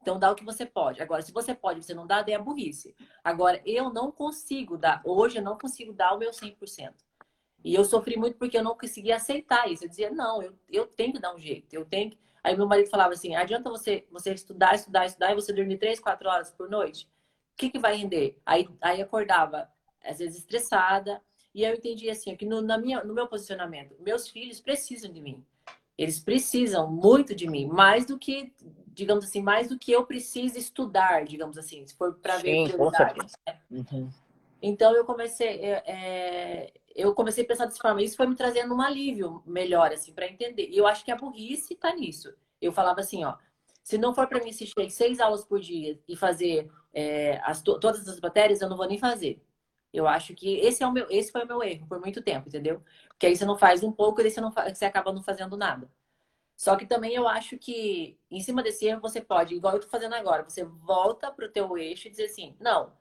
então 0.01 0.19
dá 0.19 0.31
o 0.31 0.35
que 0.37 0.45
você 0.45 0.65
pode. 0.65 1.03
Agora, 1.03 1.21
se 1.21 1.33
você 1.33 1.55
pode 1.55 1.83
você 1.83 1.93
não 1.93 2.07
dá, 2.07 2.23
daí 2.23 2.35
é 2.35 2.39
burrice. 2.39 2.95
Agora, 3.25 3.61
eu 3.67 3.91
não 3.91 4.13
consigo 4.13 4.79
dar, 4.79 5.03
hoje 5.05 5.39
eu 5.39 5.43
não 5.43 5.59
consigo 5.59 5.93
dar 5.93 6.15
o 6.15 6.19
meu 6.19 6.31
100%. 6.31 6.93
E 7.65 7.75
eu 7.75 7.85
sofri 7.85 8.17
muito 8.17 8.39
porque 8.39 8.57
eu 8.59 8.65
não 8.65 8.77
conseguia 8.77 9.17
aceitar 9.17 9.71
isso. 9.71 9.85
Eu 9.85 9.89
dizia, 9.89 10.11
não, 10.11 10.41
eu, 10.41 10.55
eu 10.69 10.87
tenho 10.87 11.15
que 11.15 11.21
dar 11.21 11.35
um 11.35 11.39
jeito, 11.39 11.75
eu 11.75 11.85
tenho 11.85 12.11
que... 12.11 12.19
Aí 12.45 12.57
meu 12.57 12.67
marido 12.67 12.91
falava 12.91 13.13
assim, 13.13 13.37
adianta 13.37 13.71
você, 13.71 14.07
você 14.11 14.35
estudar, 14.35 14.75
estudar, 14.75 15.07
estudar 15.07 15.33
e 15.33 15.35
você 15.37 15.53
dormir 15.53 15.79
três, 15.79 16.01
quatro 16.01 16.29
horas 16.29 16.51
por 16.51 16.69
noite? 16.69 17.07
O 17.55 17.57
que, 17.57 17.71
que 17.71 17.79
vai 17.79 17.97
render? 17.97 18.41
Aí, 18.45 18.69
aí 18.81 19.01
acordava 19.01 19.69
às 20.05 20.19
vezes 20.19 20.39
estressada. 20.39 21.21
E 21.55 21.65
eu 21.65 21.75
entendi 21.75 22.09
assim, 22.09 22.35
que 22.37 22.47
no, 22.47 22.63
na 22.63 22.79
minha, 22.79 23.05
no 23.05 23.15
meu 23.15 23.27
posicionamento, 23.27 23.95
meus 24.01 24.29
filhos 24.29 24.61
precisam 24.61 25.13
de 25.13 25.21
mim. 25.21 25.45
Eles 25.99 26.19
precisam 26.19 26.91
muito 26.91 27.35
de 27.35 27.49
mim, 27.49 27.67
mais 27.67 28.07
do 28.07 28.19
que, 28.19 28.53
digamos 28.89 29.25
assim, 29.25 29.43
mais 29.43 29.69
do 29.69 29.79
que 29.79 29.93
eu 29.93 30.07
preciso 30.07 30.59
estudar, 30.59 31.25
digamos 31.25 31.59
assim, 31.59 31.87
se 31.87 31.95
for 31.95 32.15
para 32.15 32.39
ver 32.39 32.71
prioridades. 32.71 33.35
Né? 33.47 33.59
Uhum. 33.71 34.11
Então 34.63 34.95
eu 34.95 35.05
comecei, 35.05 35.61
é, 35.61 36.73
eu 36.95 37.15
comecei 37.15 37.45
a 37.45 37.47
pensar 37.47 37.67
dessa 37.67 37.81
forma. 37.81 38.03
Isso 38.03 38.17
foi 38.17 38.27
me 38.27 38.37
trazendo 38.37 38.75
um 38.75 38.81
alívio 38.81 39.43
melhor, 39.45 39.93
assim, 39.93 40.13
para 40.13 40.27
entender. 40.27 40.69
E 40.71 40.77
eu 40.77 40.87
acho 40.87 41.05
que 41.05 41.11
a 41.11 41.17
burrice 41.17 41.75
está 41.75 41.95
nisso. 41.95 42.33
Eu 42.61 42.73
falava 42.73 43.01
assim, 43.01 43.25
ó, 43.25 43.37
se 43.83 43.99
não 43.99 44.15
for 44.15 44.27
para 44.29 44.43
mim 44.43 44.51
assistir 44.51 44.91
seis 44.91 45.21
aulas 45.21 45.45
por 45.45 45.61
dia 45.61 45.99
e 46.09 46.17
fazer 46.17 46.71
é, 46.95 47.41
as, 47.45 47.61
todas 47.61 48.09
as 48.09 48.21
matérias, 48.21 48.61
eu 48.61 48.69
não 48.69 48.77
vou 48.77 48.87
nem 48.87 48.99
fazer. 48.99 49.43
Eu 49.93 50.07
acho 50.09 50.35
que 50.35 50.59
esse 50.59 50.83
é 50.83 50.87
o 50.87 50.93
meu, 50.93 51.07
esse 51.11 51.31
foi 51.31 51.45
o 51.45 51.47
meu 51.47 51.63
erro 51.63 51.87
por 51.87 52.01
muito 52.01 52.23
tempo, 52.23 52.49
entendeu? 52.49 52.83
Porque 53.09 53.27
aí 53.27 53.37
você 53.37 53.45
não 53.45 53.59
faz 53.59 53.83
um 53.83 53.93
pouco 53.93 54.21
e 54.21 54.31
você, 54.31 54.41
não, 54.41 54.51
você 54.51 54.85
acaba 54.85 55.13
não 55.13 55.23
fazendo 55.23 55.57
nada. 55.57 55.91
Só 56.57 56.77
que 56.77 56.87
também 56.87 57.15
eu 57.15 57.29
acho 57.29 57.59
que 57.59 58.19
em 58.31 58.41
cima 58.41 58.63
desse 58.63 58.87
erro 58.87 59.01
você 59.01 59.21
pode, 59.21 59.55
igual 59.55 59.75
eu 59.75 59.81
tô 59.81 59.89
fazendo 59.89 60.15
agora, 60.15 60.45
você 60.45 60.65
volta 60.65 61.31
pro 61.31 61.51
teu 61.51 61.77
eixo 61.77 62.09
e 62.09 62.11
dizer 62.11 62.27
assim, 62.27 62.57
não. 62.61 62.93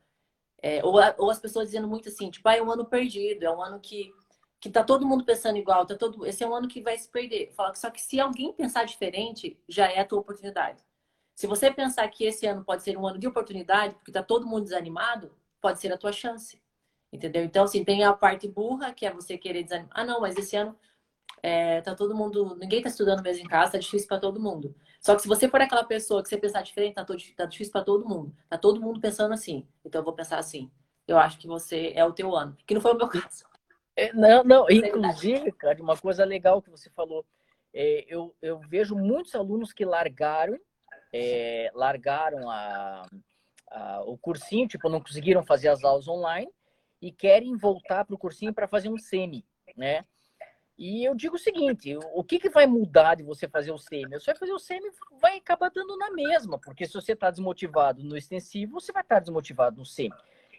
É, 0.61 0.83
ou, 0.83 0.95
ou 1.17 1.29
as 1.31 1.39
pessoas 1.39 1.67
dizendo 1.67 1.87
muito 1.87 2.09
assim, 2.09 2.29
tipo, 2.29 2.47
ah, 2.49 2.55
é 2.55 2.61
um 2.61 2.71
ano 2.71 2.85
perdido, 2.85 3.43
é 3.45 3.51
um 3.51 3.61
ano 3.61 3.79
que, 3.79 4.13
que 4.59 4.69
tá 4.69 4.83
todo 4.83 5.05
mundo 5.07 5.25
pensando 5.25 5.57
igual, 5.57 5.85
tá 5.85 5.95
todo, 5.95 6.25
esse 6.25 6.43
é 6.43 6.47
um 6.47 6.55
ano 6.55 6.67
que 6.67 6.81
vai 6.81 6.97
se 6.97 7.09
perder. 7.09 7.51
Fala, 7.53 7.73
só 7.75 7.89
que 7.89 8.01
se 8.01 8.19
alguém 8.19 8.53
pensar 8.53 8.83
diferente, 8.85 9.59
já 9.67 9.91
é 9.91 9.99
a 9.99 10.05
tua 10.05 10.19
oportunidade. 10.19 10.83
Se 11.35 11.47
você 11.47 11.71
pensar 11.71 12.07
que 12.09 12.25
esse 12.25 12.45
ano 12.45 12.63
pode 12.63 12.83
ser 12.83 12.97
um 12.97 13.07
ano 13.07 13.17
de 13.17 13.27
oportunidade, 13.27 13.95
porque 13.95 14.11
tá 14.11 14.23
todo 14.23 14.45
mundo 14.45 14.63
desanimado, 14.63 15.31
pode 15.59 15.79
ser 15.79 15.91
a 15.91 15.97
tua 15.97 16.11
chance. 16.11 16.61
Entendeu? 17.11 17.43
Então, 17.43 17.65
assim, 17.65 17.83
tem 17.83 18.03
a 18.03 18.13
parte 18.13 18.47
burra, 18.47 18.93
que 18.93 19.05
é 19.05 19.11
você 19.11 19.37
querer 19.37 19.63
desanimar. 19.63 19.91
Ah, 19.93 20.05
não, 20.05 20.21
mas 20.21 20.37
esse 20.37 20.55
ano 20.55 20.77
é, 21.43 21.81
tá 21.81 21.93
todo 21.93 22.15
mundo. 22.15 22.55
Ninguém 22.55 22.81
tá 22.81 22.89
estudando 22.89 23.21
mesmo 23.21 23.43
em 23.43 23.49
casa, 23.49 23.73
tá 23.73 23.77
difícil 23.77 24.07
para 24.07 24.19
todo 24.19 24.39
mundo. 24.39 24.73
Só 24.99 25.15
que 25.15 25.21
se 25.21 25.27
você 25.27 25.49
for 25.49 25.59
aquela 25.59 25.83
pessoa 25.83 26.23
que 26.23 26.29
você 26.29 26.37
pensar 26.37 26.61
diferente, 26.61 26.95
tá, 26.95 27.03
todo, 27.03 27.21
tá 27.35 27.45
difícil 27.45 27.71
para 27.71 27.83
todo 27.83 28.07
mundo. 28.07 28.33
Tá 28.47 28.57
todo 28.57 28.79
mundo 28.79 29.01
pensando 29.01 29.33
assim. 29.33 29.67
Então 29.83 29.99
eu 29.99 30.05
vou 30.05 30.13
pensar 30.13 30.37
assim. 30.37 30.71
Eu 31.07 31.17
acho 31.17 31.37
que 31.37 31.47
você 31.47 31.91
é 31.95 32.05
o 32.05 32.13
teu 32.13 32.33
ano. 32.33 32.55
Que 32.65 32.73
não 32.73 32.81
foi 32.81 32.93
o 32.93 32.97
meu 32.97 33.07
caso. 33.09 33.43
É, 33.95 34.13
não, 34.13 34.43
não, 34.43 34.69
inclusive, 34.69 35.51
cara, 35.51 35.81
uma 35.81 35.97
coisa 35.97 36.23
legal 36.23 36.61
que 36.61 36.69
você 36.69 36.89
falou. 36.91 37.25
É, 37.73 38.05
eu, 38.07 38.33
eu 38.41 38.59
vejo 38.59 38.95
muitos 38.95 39.35
alunos 39.35 39.73
que 39.73 39.83
largaram, 39.83 40.57
é, 41.11 41.69
largaram 41.73 42.49
a, 42.49 43.05
a, 43.69 44.01
o 44.05 44.17
cursinho, 44.17 44.67
tipo, 44.67 44.87
não 44.87 45.01
conseguiram 45.01 45.43
fazer 45.43 45.67
as 45.67 45.83
aulas 45.83 46.07
online 46.07 46.49
e 47.01 47.11
querem 47.11 47.57
voltar 47.57 48.05
para 48.05 48.15
o 48.15 48.19
cursinho 48.19 48.53
para 48.53 48.67
fazer 48.67 48.89
um 48.89 48.97
semi, 48.97 49.45
né? 49.75 50.05
E 50.77 51.03
eu 51.03 51.13
digo 51.13 51.35
o 51.35 51.39
seguinte: 51.39 51.97
o 52.13 52.23
que, 52.23 52.39
que 52.39 52.49
vai 52.49 52.65
mudar 52.65 53.15
de 53.15 53.23
você 53.23 53.47
fazer 53.47 53.71
o 53.71 53.77
semi? 53.77 54.19
Você 54.19 54.31
vai 54.31 54.39
fazer 54.39 54.53
o 54.53 54.59
semi, 54.59 54.89
vai 55.19 55.37
acabar 55.37 55.69
dando 55.69 55.97
na 55.97 56.11
mesma, 56.11 56.59
porque 56.59 56.85
se 56.85 56.93
você 56.93 57.13
está 57.13 57.29
desmotivado 57.29 58.03
no 58.03 58.17
extensivo, 58.17 58.79
você 58.79 58.91
vai 58.91 59.03
estar 59.03 59.15
tá 59.15 59.21
desmotivado 59.21 59.77
no 59.77 59.85
semi. 59.85 60.13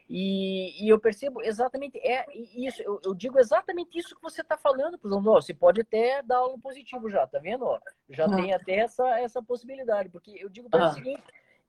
E, 0.08 0.84
e, 0.84 0.88
eu 0.88 0.98
percebo 0.98 1.40
exatamente 1.40 1.98
é 1.98 2.26
isso. 2.54 2.82
Eu, 2.82 3.00
eu 3.04 3.14
digo 3.14 3.38
exatamente 3.38 3.98
isso 3.98 4.14
que 4.14 4.22
você 4.22 4.42
está 4.42 4.56
falando, 4.56 4.98
por 4.98 5.08
exemplo, 5.08 5.32
você 5.32 5.54
pode 5.54 5.80
até 5.80 6.22
dar 6.22 6.44
um 6.46 6.60
positivo 6.60 7.08
já, 7.08 7.26
tá 7.26 7.38
vendo? 7.38 7.64
Ó, 7.64 7.80
já 8.10 8.26
uhum. 8.26 8.36
tem 8.36 8.52
até 8.52 8.74
essa, 8.74 9.18
essa 9.20 9.42
possibilidade, 9.42 10.08
porque 10.08 10.32
eu 10.38 10.48
digo 10.48 10.68
para 10.68 10.84
uhum. 10.84 10.90
o 10.90 10.94
seguinte: 10.94 11.22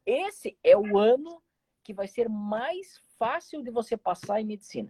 esse 0.05 0.57
é 0.63 0.75
o 0.75 0.97
ano 0.97 1.41
que 1.83 1.93
vai 1.93 2.07
ser 2.07 2.29
mais 2.29 3.01
fácil 3.17 3.61
de 3.61 3.69
você 3.69 3.97
passar 3.97 4.41
em 4.41 4.45
medicina. 4.45 4.89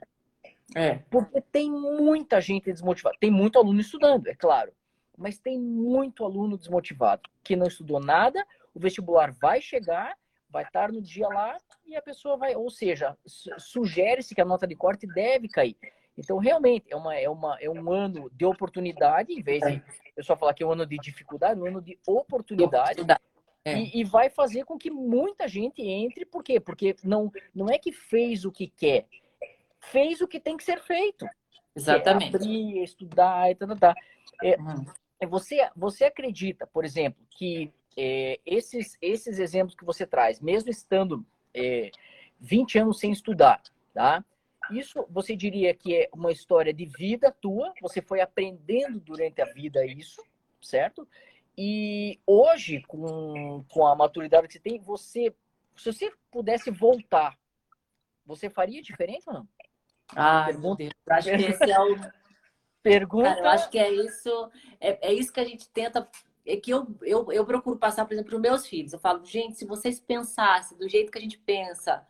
É. 0.76 0.96
Porque 1.10 1.42
tem 1.42 1.70
muita 1.72 2.40
gente 2.40 2.72
desmotivada. 2.72 3.18
Tem 3.20 3.32
muito 3.32 3.58
aluno 3.58 3.80
estudando, 3.82 4.28
é 4.28 4.36
claro. 4.36 4.72
Mas 5.18 5.38
tem 5.38 5.60
muito 5.60 6.24
aluno 6.24 6.58
desmotivado 6.58 7.30
que 7.44 7.56
não 7.56 7.68
estudou 7.68 8.00
nada, 8.00 8.46
o 8.74 8.80
vestibular 8.80 9.32
vai 9.34 9.62
chegar, 9.62 10.18
vai 10.50 10.64
estar 10.64 10.92
no 10.92 11.02
dia 11.02 11.28
lá 11.28 11.58
e 11.86 11.96
a 11.96 12.02
pessoa 12.02 12.38
vai. 12.38 12.56
Ou 12.56 12.70
seja, 12.70 13.18
sugere-se 13.26 14.34
que 14.34 14.42
a 14.42 14.46
nota 14.46 14.66
de 14.66 14.76
corte 14.76 15.06
deve 15.08 15.48
cair. 15.48 15.78
Então, 16.18 16.38
realmente, 16.38 16.86
é, 16.90 16.96
uma, 16.96 17.16
é, 17.16 17.30
uma, 17.30 17.58
é 17.60 17.70
um 17.70 17.92
ano 17.92 18.30
de 18.32 18.46
oportunidade, 18.46 19.34
em 19.34 19.42
vez 19.42 19.62
de 19.64 19.84
eu 20.16 20.24
só 20.24 20.36
falar 20.36 20.54
que 20.54 20.64
é 20.64 20.66
um 20.66 20.72
ano 20.72 20.86
de 20.86 20.98
dificuldade, 20.98 21.60
é 21.60 21.64
um 21.64 21.68
ano 21.68 21.82
de 21.82 21.98
oportunidade. 22.08 22.84
oportunidade. 22.84 23.22
É. 23.66 23.78
E, 23.78 24.02
e, 24.02 24.04
vai 24.04 24.30
fazer 24.30 24.66
com 24.66 24.78
que 24.78 24.92
muita 24.92 25.48
gente 25.48 25.82
entre, 25.82 26.26
por 26.26 26.44
quê? 26.44 26.60
Porque 26.60 26.96
não, 27.04 27.32
não 27.56 27.70
é 27.70 27.78
que 27.78 27.94
fez 27.94 28.44
o 28.44 28.52
que 28.52 28.68
quer, 28.68 29.08
fez 29.80 30.20
o 30.20 30.28
que 30.28 30.40
tem 30.40 30.58
que 30.58 30.64
ser 30.64 30.82
feito. 30.82 31.26
Exatamente. 31.76 32.26
É 32.26 32.36
abrir, 32.36 32.84
estudar 32.84 33.50
e 33.50 33.56
tal, 33.56 33.68
tal, 33.70 33.78
tal. 33.78 33.94
É, 34.44 34.58
uhum. 34.58 34.86
É, 35.20 35.26
você, 35.26 35.70
você 35.76 36.06
acredita, 36.06 36.68
por 36.68 36.84
exemplo, 36.84 37.24
que 37.30 37.72
é, 37.96 38.40
esses, 38.46 38.98
esses 39.02 39.40
exemplos 39.40 39.76
que 39.76 39.86
você 39.86 40.06
traz, 40.06 40.42
mesmo 40.42 40.70
estando 40.70 41.26
é, 41.54 41.90
20 42.40 42.80
anos 42.80 43.00
sem 43.00 43.12
estudar, 43.12 43.62
tá? 43.94 44.24
Isso 44.72 45.06
você 45.10 45.36
diria 45.36 45.74
que 45.74 45.96
é 45.96 46.10
uma 46.14 46.32
história 46.32 46.74
de 46.74 46.86
vida 46.86 47.32
tua, 47.42 47.74
você 47.82 48.02
foi 48.02 48.22
aprendendo 48.22 49.00
durante 49.00 49.42
a 49.42 49.46
vida 49.46 49.86
isso, 49.86 50.22
certo? 50.62 51.08
E 51.58 52.20
hoje, 52.26 52.82
com, 52.88 53.64
com 53.70 53.86
a 53.86 53.96
maturidade 53.96 54.48
que 54.48 54.54
você 54.54 54.60
tem, 54.60 54.80
você, 54.80 55.34
se 55.76 55.92
você 55.92 56.12
pudesse 56.32 56.72
voltar, 56.72 57.38
você 58.26 58.50
faria 58.50 58.82
diferente 58.82 59.24
ou 59.28 59.34
não? 59.34 59.48
Ah, 60.16 60.46
Pergunta. 60.46 60.90
acho 61.10 61.30
que 61.30 61.44
esse 61.44 61.72
é 61.72 61.80
o. 61.80 61.96
Pergunta. 62.82 63.30
Cara, 63.30 63.40
eu 63.40 63.48
acho 63.48 63.70
que 63.70 63.78
é 63.78 63.90
isso, 63.92 64.52
é, 64.80 65.10
é 65.10 65.14
isso 65.14 65.32
que 65.32 65.40
a 65.40 65.46
gente 65.46 65.70
tenta. 65.70 66.08
É 66.46 66.58
que 66.58 66.72
eu, 66.72 66.86
eu, 67.02 67.32
eu 67.32 67.46
procuro 67.46 67.80
passar, 67.80 68.06
por 68.06 68.14
exemplo, 68.14 68.32
para 68.32 68.36
os 68.36 68.42
meus 68.42 68.68
filhos. 68.68 68.92
Eu 68.92 69.00
falo, 69.00 69.24
gente, 69.24 69.58
se 69.58 69.66
vocês 69.66 70.02
pensassem 70.02 70.78
do 70.78 70.90
jeito 70.90 71.10
que 71.10 71.18
a 71.18 71.22
gente 71.22 71.38
pensa, 71.38 72.06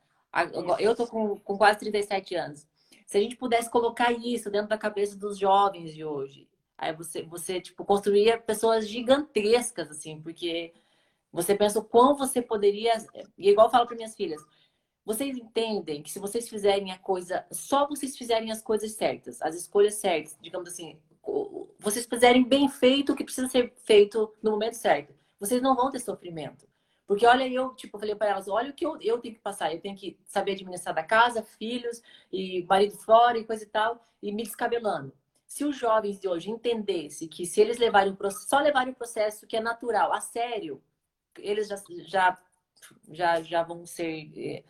eu 0.79 0.95
tô 0.95 1.05
com, 1.05 1.37
com 1.37 1.55
quase 1.55 1.77
37 1.77 2.33
anos. 2.33 2.67
Se 3.05 3.17
a 3.17 3.21
gente 3.21 3.35
pudesse 3.35 3.69
colocar 3.69 4.11
isso 4.11 4.49
dentro 4.49 4.69
da 4.69 4.77
cabeça 4.77 5.15
dos 5.15 5.37
jovens 5.37 5.93
de 5.93 6.03
hoje, 6.03 6.47
Aí 6.83 6.93
você, 6.93 7.23
você 7.23 7.61
tipo, 7.61 7.85
construía 7.85 8.37
pessoas 8.37 8.87
gigantescas, 8.87 9.89
assim, 9.89 10.19
porque 10.21 10.73
você 11.31 11.55
pensa 11.55 11.79
o 11.79 11.83
quão 11.83 12.15
você 12.15 12.41
poderia. 12.41 12.93
E 13.37 13.49
igual 13.49 13.67
eu 13.67 13.71
falo 13.71 13.87
para 13.87 13.95
minhas 13.95 14.15
filhas, 14.15 14.43
vocês 15.05 15.37
entendem 15.37 16.03
que 16.03 16.11
se 16.11 16.19
vocês 16.19 16.49
fizerem 16.49 16.91
a 16.91 16.97
coisa, 16.97 17.45
só 17.51 17.87
vocês 17.87 18.17
fizerem 18.17 18.51
as 18.51 18.61
coisas 18.61 18.91
certas, 18.91 19.41
as 19.41 19.55
escolhas 19.55 19.95
certas, 19.95 20.37
digamos 20.41 20.69
assim, 20.69 20.99
vocês 21.79 22.05
fizerem 22.05 22.43
bem 22.43 22.67
feito 22.67 23.13
o 23.13 23.15
que 23.15 23.23
precisa 23.23 23.47
ser 23.47 23.73
feito 23.85 24.33
no 24.41 24.51
momento 24.51 24.75
certo, 24.75 25.13
vocês 25.39 25.61
não 25.61 25.75
vão 25.75 25.89
ter 25.89 25.99
sofrimento. 25.99 26.67
Porque 27.07 27.25
olha, 27.25 27.47
eu, 27.47 27.75
tipo, 27.75 27.97
falei 27.99 28.15
para 28.15 28.29
elas, 28.29 28.47
olha 28.47 28.71
o 28.71 28.73
que 28.73 28.85
eu, 28.85 28.97
eu 29.01 29.19
tenho 29.19 29.35
que 29.35 29.41
passar. 29.41 29.73
Eu 29.73 29.81
tenho 29.81 29.95
que 29.95 30.17
saber 30.25 30.53
administrar 30.53 30.95
da 30.95 31.03
casa, 31.03 31.43
filhos, 31.43 32.01
e 32.31 32.63
marido 32.63 32.95
fora 32.97 33.37
e 33.37 33.43
coisa 33.43 33.63
e 33.63 33.67
tal, 33.67 34.05
e 34.21 34.31
me 34.31 34.43
descabelando 34.43 35.13
se 35.53 35.63
os 35.63 35.77
jovens 35.77 36.19
de 36.19 36.27
hoje 36.27 36.49
entendessem 36.49 37.27
que 37.27 37.45
se 37.45 37.61
eles 37.61 37.77
levarem 37.77 38.17
só 38.31 38.57
levarem 38.57 38.91
o 38.91 38.95
processo 38.95 39.45
que 39.45 39.55
é 39.55 39.61
natural, 39.61 40.11
a 40.11 40.19
sério, 40.19 40.81
eles 41.37 41.67
já, 41.67 41.75
já, 42.07 42.37
já, 43.11 43.41
já 43.43 43.61
vão 43.61 43.85
ser. 43.85 44.31
Eh, 44.35 44.63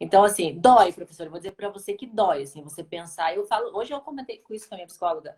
então, 0.00 0.24
assim, 0.24 0.58
dói, 0.58 0.90
professor. 0.90 1.26
Eu 1.26 1.30
vou 1.30 1.38
dizer 1.38 1.52
para 1.52 1.68
você 1.68 1.92
que 1.92 2.06
dói, 2.06 2.44
assim, 2.44 2.62
você 2.62 2.82
pensar. 2.82 3.36
Eu 3.36 3.44
falo, 3.46 3.76
hoje 3.76 3.92
eu 3.92 4.00
comentei 4.00 4.38
com 4.38 4.54
isso 4.54 4.66
com 4.66 4.74
a 4.74 4.78
minha 4.78 4.86
psicóloga. 4.86 5.36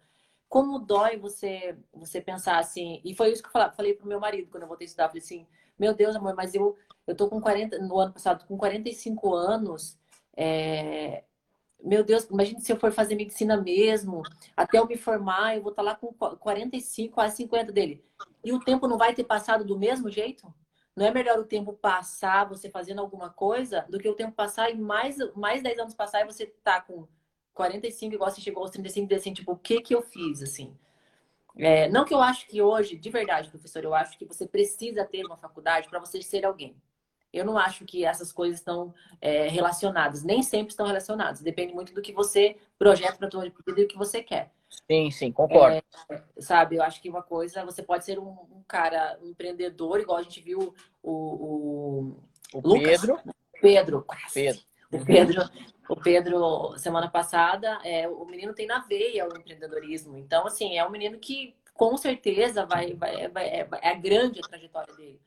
Como 0.49 0.79
dói 0.79 1.17
você 1.17 1.77
você 1.93 2.21
pensar 2.21 2.59
assim, 2.61 3.01
e 3.05 3.17
foi 3.17 3.33
isso 3.33 3.43
que 3.43 3.49
eu 3.49 3.53
falei, 3.53 3.71
falei 3.73 3.95
pro 3.95 4.07
meu 4.07 4.21
marido 4.21 4.49
quando 4.49 4.63
eu 4.63 4.69
voltei 4.69 4.85
a 4.85 4.89
estudar, 4.89 5.09
falei 5.09 5.23
assim, 5.25 5.45
meu 5.77 5.93
Deus, 5.93 6.15
amor, 6.15 6.37
mas 6.37 6.55
eu 6.55 6.79
eu 7.05 7.17
tô 7.17 7.29
com 7.29 7.41
40 7.41 7.79
no 7.81 7.99
ano 7.99 8.13
passado 8.13 8.47
com 8.47 8.57
45 8.57 9.35
anos, 9.35 9.99
é, 10.37 11.25
meu 11.85 12.03
Deus, 12.03 12.25
imagine 12.25 12.61
se 12.61 12.73
eu 12.73 12.77
for 12.77 12.91
fazer 12.91 13.15
medicina 13.15 13.57
mesmo, 13.57 14.23
até 14.57 14.79
eu 14.79 14.87
me 14.87 14.97
formar, 14.97 15.57
eu 15.57 15.63
vou 15.63 15.71
estar 15.71 15.83
lá 15.83 15.95
com 15.95 16.13
45, 16.13 17.15
quase 17.15 17.37
50 17.37 17.71
dele. 17.71 18.03
E 18.43 18.53
o 18.53 18.61
tempo 18.61 18.89
não 18.89 18.97
vai 18.97 19.15
ter 19.15 19.25
passado 19.25 19.65
do 19.65 19.79
mesmo 19.79 20.11
jeito? 20.11 20.53
Não 20.97 21.05
é 21.05 21.11
melhor 21.11 21.39
o 21.39 21.45
tempo 21.45 21.73
passar, 21.73 22.49
você 22.49 22.71
fazendo 22.71 23.01
alguma 23.01 23.29
coisa, 23.29 23.85
do 23.89 23.99
que 23.99 24.09
o 24.09 24.15
tempo 24.15 24.33
passar 24.33 24.71
e 24.71 24.77
mais, 24.77 25.17
mais 25.35 25.63
10 25.63 25.79
anos 25.79 25.95
passar 25.95 26.23
e 26.23 26.33
você 26.33 26.47
tá 26.63 26.81
com 26.81 27.07
45, 27.53 28.15
igual 28.15 28.31
você 28.31 28.41
chegou 28.41 28.63
aos 28.63 28.71
35 28.71 29.13
e 29.13 29.17
assim, 29.17 29.33
tipo, 29.33 29.53
o 29.53 29.57
que 29.57 29.81
que 29.81 29.95
eu 29.95 30.03
fiz, 30.03 30.43
assim? 30.43 30.77
É, 31.57 31.89
não 31.89 32.05
que 32.05 32.15
eu 32.15 32.21
acho 32.21 32.47
que 32.49 32.61
hoje, 32.61 32.97
de 32.97 33.11
verdade, 33.11 33.49
professor, 33.49 33.85
eu 33.85 33.95
acho 33.95 34.19
que 34.19 34.25
você 34.25 34.47
precisa 34.47 35.05
ter 35.05 35.25
uma 35.25 35.37
faculdade 35.37 35.89
para 35.89 36.01
você 36.01 36.21
ser 36.21 36.45
alguém. 36.45 36.77
Eu 37.35 37.45
não 37.45 37.59
acho 37.59 37.85
que 37.85 38.05
essas 38.05 38.33
coisas 38.33 38.59
estão 38.59 38.95
é, 39.21 39.49
relacionadas. 39.49 40.23
Nem 40.23 40.43
sempre 40.43 40.71
estão 40.71 40.87
relacionadas. 40.87 41.41
Depende 41.41 41.75
muito 41.75 41.93
do 41.93 42.03
que 42.03 42.13
você 42.13 42.57
projeta 42.79 43.17
para 43.17 43.27
a 43.27 43.31
tua 43.31 43.43
vida 43.43 43.55
e 43.69 43.75
do 43.75 43.87
que 43.87 43.97
você 43.97 44.23
quer. 44.23 44.51
Sim, 44.91 45.11
sim, 45.11 45.33
concordo. 45.33 45.83
É, 46.11 46.23
sabe, 46.39 46.77
eu 46.77 46.83
acho 46.83 47.01
que 47.01 47.09
uma 47.09 47.23
coisa, 47.23 47.65
você 47.65 47.83
pode 47.83 48.05
ser 48.05 48.19
um, 48.19 48.29
um 48.29 48.63
cara, 48.67 49.19
um 49.23 49.29
empreendedor, 49.29 50.01
igual 50.01 50.19
a 50.19 50.23
gente 50.23 50.41
viu 50.41 50.75
o, 51.03 51.13
o, 51.13 52.17
o 52.53 52.69
Lucas, 52.69 53.01
Pedro. 53.01 53.21
Pedro, 53.61 54.07
Pedro. 54.35 54.65
O 54.93 55.05
Pedro, 55.05 55.51
o 55.89 55.97
Pedro, 55.97 56.79
semana 56.79 57.09
passada, 57.09 57.81
é, 57.85 58.09
o 58.09 58.25
menino 58.25 58.55
tem 58.55 58.67
na 58.67 58.81
veia 58.81 59.27
o 59.27 59.37
empreendedorismo. 59.37 60.17
Então, 60.17 60.47
assim, 60.47 60.77
é 60.77 60.87
um 60.87 60.91
menino 60.91 61.19
que 61.19 61.55
com 61.73 61.97
certeza 61.97 62.65
vai, 62.65 62.95
vai, 62.95 63.29
vai 63.29 63.47
é, 63.49 63.69
é 63.83 63.89
a 63.91 63.95
grande 63.95 64.41
trajetória 64.41 64.95
dele. 64.95 65.21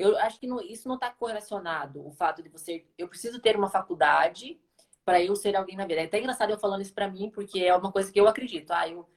Eu 0.00 0.16
acho 0.18 0.38
que 0.40 0.46
não, 0.46 0.60
isso 0.60 0.88
não 0.88 0.96
está 0.96 1.10
correlacionado, 1.10 2.06
o 2.06 2.10
fato 2.10 2.42
de 2.42 2.48
você. 2.48 2.86
Eu 2.96 3.08
preciso 3.08 3.40
ter 3.40 3.56
uma 3.56 3.70
faculdade 3.70 4.60
para 5.04 5.22
eu 5.22 5.34
ser 5.36 5.56
alguém 5.56 5.76
na 5.76 5.86
vida. 5.86 6.00
É 6.00 6.04
até 6.04 6.18
engraçado 6.18 6.50
eu 6.50 6.58
falando 6.58 6.82
isso 6.82 6.94
para 6.94 7.08
mim, 7.08 7.30
porque 7.30 7.60
é 7.60 7.74
uma 7.76 7.92
coisa 7.92 8.12
que 8.12 8.20
eu 8.20 8.28
acredito. 8.28 8.70
Ah, 8.72 8.88
eu 8.88 9.08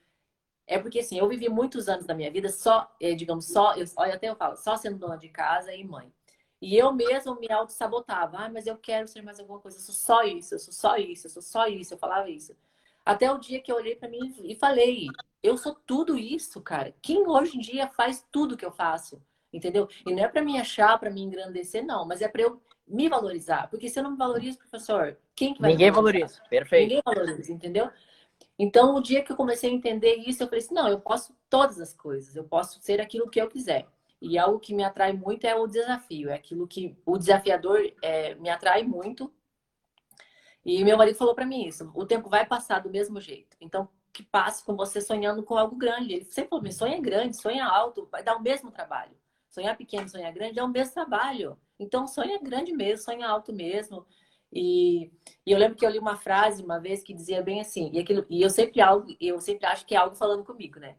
é 0.65 0.79
porque 0.79 0.99
assim, 0.99 1.17
eu 1.19 1.27
vivi 1.27 1.49
muitos 1.49 1.89
anos 1.89 2.05
da 2.05 2.13
minha 2.15 2.31
vida 2.31 2.49
só, 2.49 2.89
é, 2.99 3.13
digamos, 3.13 3.47
só, 3.47 3.75
eu, 3.75 3.85
olha, 3.97 4.15
até 4.15 4.29
eu 4.29 4.35
falo, 4.35 4.55
só 4.55 4.77
sendo 4.77 4.97
dona 4.97 5.17
de 5.17 5.29
casa 5.29 5.73
e 5.73 5.83
mãe. 5.83 6.11
E 6.61 6.77
eu 6.77 6.93
mesma 6.93 7.35
me 7.37 7.51
auto-sabotava. 7.51 8.37
Ah, 8.37 8.49
mas 8.49 8.65
eu 8.67 8.77
quero 8.77 9.07
ser 9.07 9.21
mais 9.21 9.39
alguma 9.39 9.59
coisa. 9.59 9.77
Eu 9.77 9.81
sou 9.81 9.93
só 9.93 10.23
isso, 10.23 10.55
eu 10.55 10.59
sou 10.59 10.73
só 10.73 10.95
isso, 10.97 11.27
eu 11.27 11.31
sou 11.31 11.41
só 11.41 11.67
isso. 11.67 11.93
Eu 11.93 11.97
falava 11.97 12.29
isso. 12.29 12.55
Até 13.05 13.29
o 13.31 13.37
dia 13.37 13.61
que 13.61 13.71
eu 13.71 13.75
olhei 13.75 13.95
para 13.95 14.07
mim 14.09 14.33
e 14.43 14.55
falei: 14.55 15.07
eu 15.43 15.57
sou 15.57 15.75
tudo 15.75 16.17
isso, 16.17 16.61
cara. 16.61 16.95
Quem 17.01 17.27
hoje 17.27 17.57
em 17.57 17.59
dia 17.59 17.89
faz 17.89 18.25
tudo 18.31 18.55
que 18.55 18.65
eu 18.65 18.71
faço? 18.71 19.21
Entendeu? 19.53 19.87
E 20.05 20.11
não 20.11 20.23
é 20.23 20.27
para 20.27 20.41
me 20.41 20.59
achar, 20.59 20.97
para 20.97 21.11
me 21.11 21.21
engrandecer, 21.21 21.85
não, 21.85 22.05
mas 22.05 22.21
é 22.21 22.27
para 22.27 22.41
eu 22.41 22.59
me 22.87 23.07
valorizar. 23.07 23.69
Porque 23.69 23.87
se 23.87 23.99
eu 23.99 24.03
não 24.03 24.11
me 24.11 24.17
valorizo, 24.17 24.57
professor, 24.57 25.15
quem 25.35 25.53
que 25.53 25.61
vai 25.61 25.71
Ninguém 25.71 25.91
valoriza. 25.91 26.41
Perfeito. 26.49 26.89
Ninguém 26.89 27.01
valoriza, 27.05 27.51
entendeu? 27.51 27.89
Então, 28.57 28.95
o 28.95 29.01
dia 29.01 29.23
que 29.23 29.31
eu 29.31 29.35
comecei 29.35 29.69
a 29.69 29.73
entender 29.73 30.15
isso, 30.15 30.41
eu 30.41 30.47
falei 30.47 30.63
assim: 30.63 30.73
não, 30.73 30.87
eu 30.87 30.99
posso 30.99 31.35
todas 31.49 31.79
as 31.79 31.93
coisas, 31.93 32.35
eu 32.35 32.43
posso 32.43 32.79
ser 32.81 32.99
aquilo 32.99 33.29
que 33.29 33.39
eu 33.39 33.47
quiser. 33.47 33.87
E 34.21 34.37
algo 34.37 34.59
que 34.59 34.73
me 34.73 34.83
atrai 34.83 35.13
muito 35.13 35.45
é 35.45 35.55
o 35.55 35.67
desafio, 35.67 36.29
é 36.29 36.33
aquilo 36.33 36.67
que 36.67 36.95
o 37.05 37.17
desafiador 37.17 37.79
é, 38.01 38.35
me 38.35 38.49
atrai 38.49 38.83
muito. 38.83 39.31
E 40.65 40.83
meu 40.83 40.97
marido 40.97 41.17
falou 41.17 41.35
para 41.35 41.45
mim 41.45 41.65
isso: 41.67 41.91
o 41.93 42.05
tempo 42.05 42.29
vai 42.29 42.45
passar 42.45 42.79
do 42.79 42.89
mesmo 42.89 43.19
jeito. 43.19 43.55
Então, 43.59 43.87
que 44.11 44.23
passe 44.23 44.63
com 44.63 44.75
você 44.75 45.01
sonhando 45.01 45.43
com 45.43 45.57
algo 45.57 45.75
grande. 45.75 46.13
Ele 46.13 46.25
sempre 46.25 46.49
falou: 46.49 46.71
sonha 46.71 46.99
grande, 47.01 47.35
sonha 47.35 47.65
alto, 47.65 48.07
vai 48.11 48.23
dar 48.23 48.35
o 48.35 48.41
mesmo 48.41 48.71
trabalho. 48.71 49.11
Sonhar 49.53 49.77
pequeno, 49.77 50.09
sonhar 50.09 50.33
grande 50.33 50.59
é 50.59 50.63
o 50.63 50.67
mesmo 50.67 50.93
trabalho. 50.93 51.57
Então, 51.79 52.07
sonha 52.07 52.39
grande 52.41 52.73
mesmo, 52.73 53.05
sonha 53.05 53.27
alto 53.27 53.53
mesmo. 53.53 54.05
E, 54.51 55.11
e, 55.45 55.51
eu 55.51 55.57
lembro 55.57 55.77
que 55.77 55.85
eu 55.85 55.89
li 55.89 55.99
uma 55.99 56.17
frase 56.17 56.63
uma 56.63 56.79
vez 56.79 57.01
que 57.03 57.13
dizia 57.13 57.41
bem 57.41 57.61
assim, 57.61 57.89
e, 57.93 57.99
aquilo, 57.99 58.25
e 58.29 58.41
eu 58.41 58.49
sempre 58.49 58.81
algo, 58.81 59.07
eu 59.19 59.39
sempre 59.39 59.65
acho 59.65 59.85
que 59.85 59.95
é 59.95 59.97
algo 59.97 60.15
falando 60.15 60.43
comigo, 60.43 60.79
né? 60.79 60.95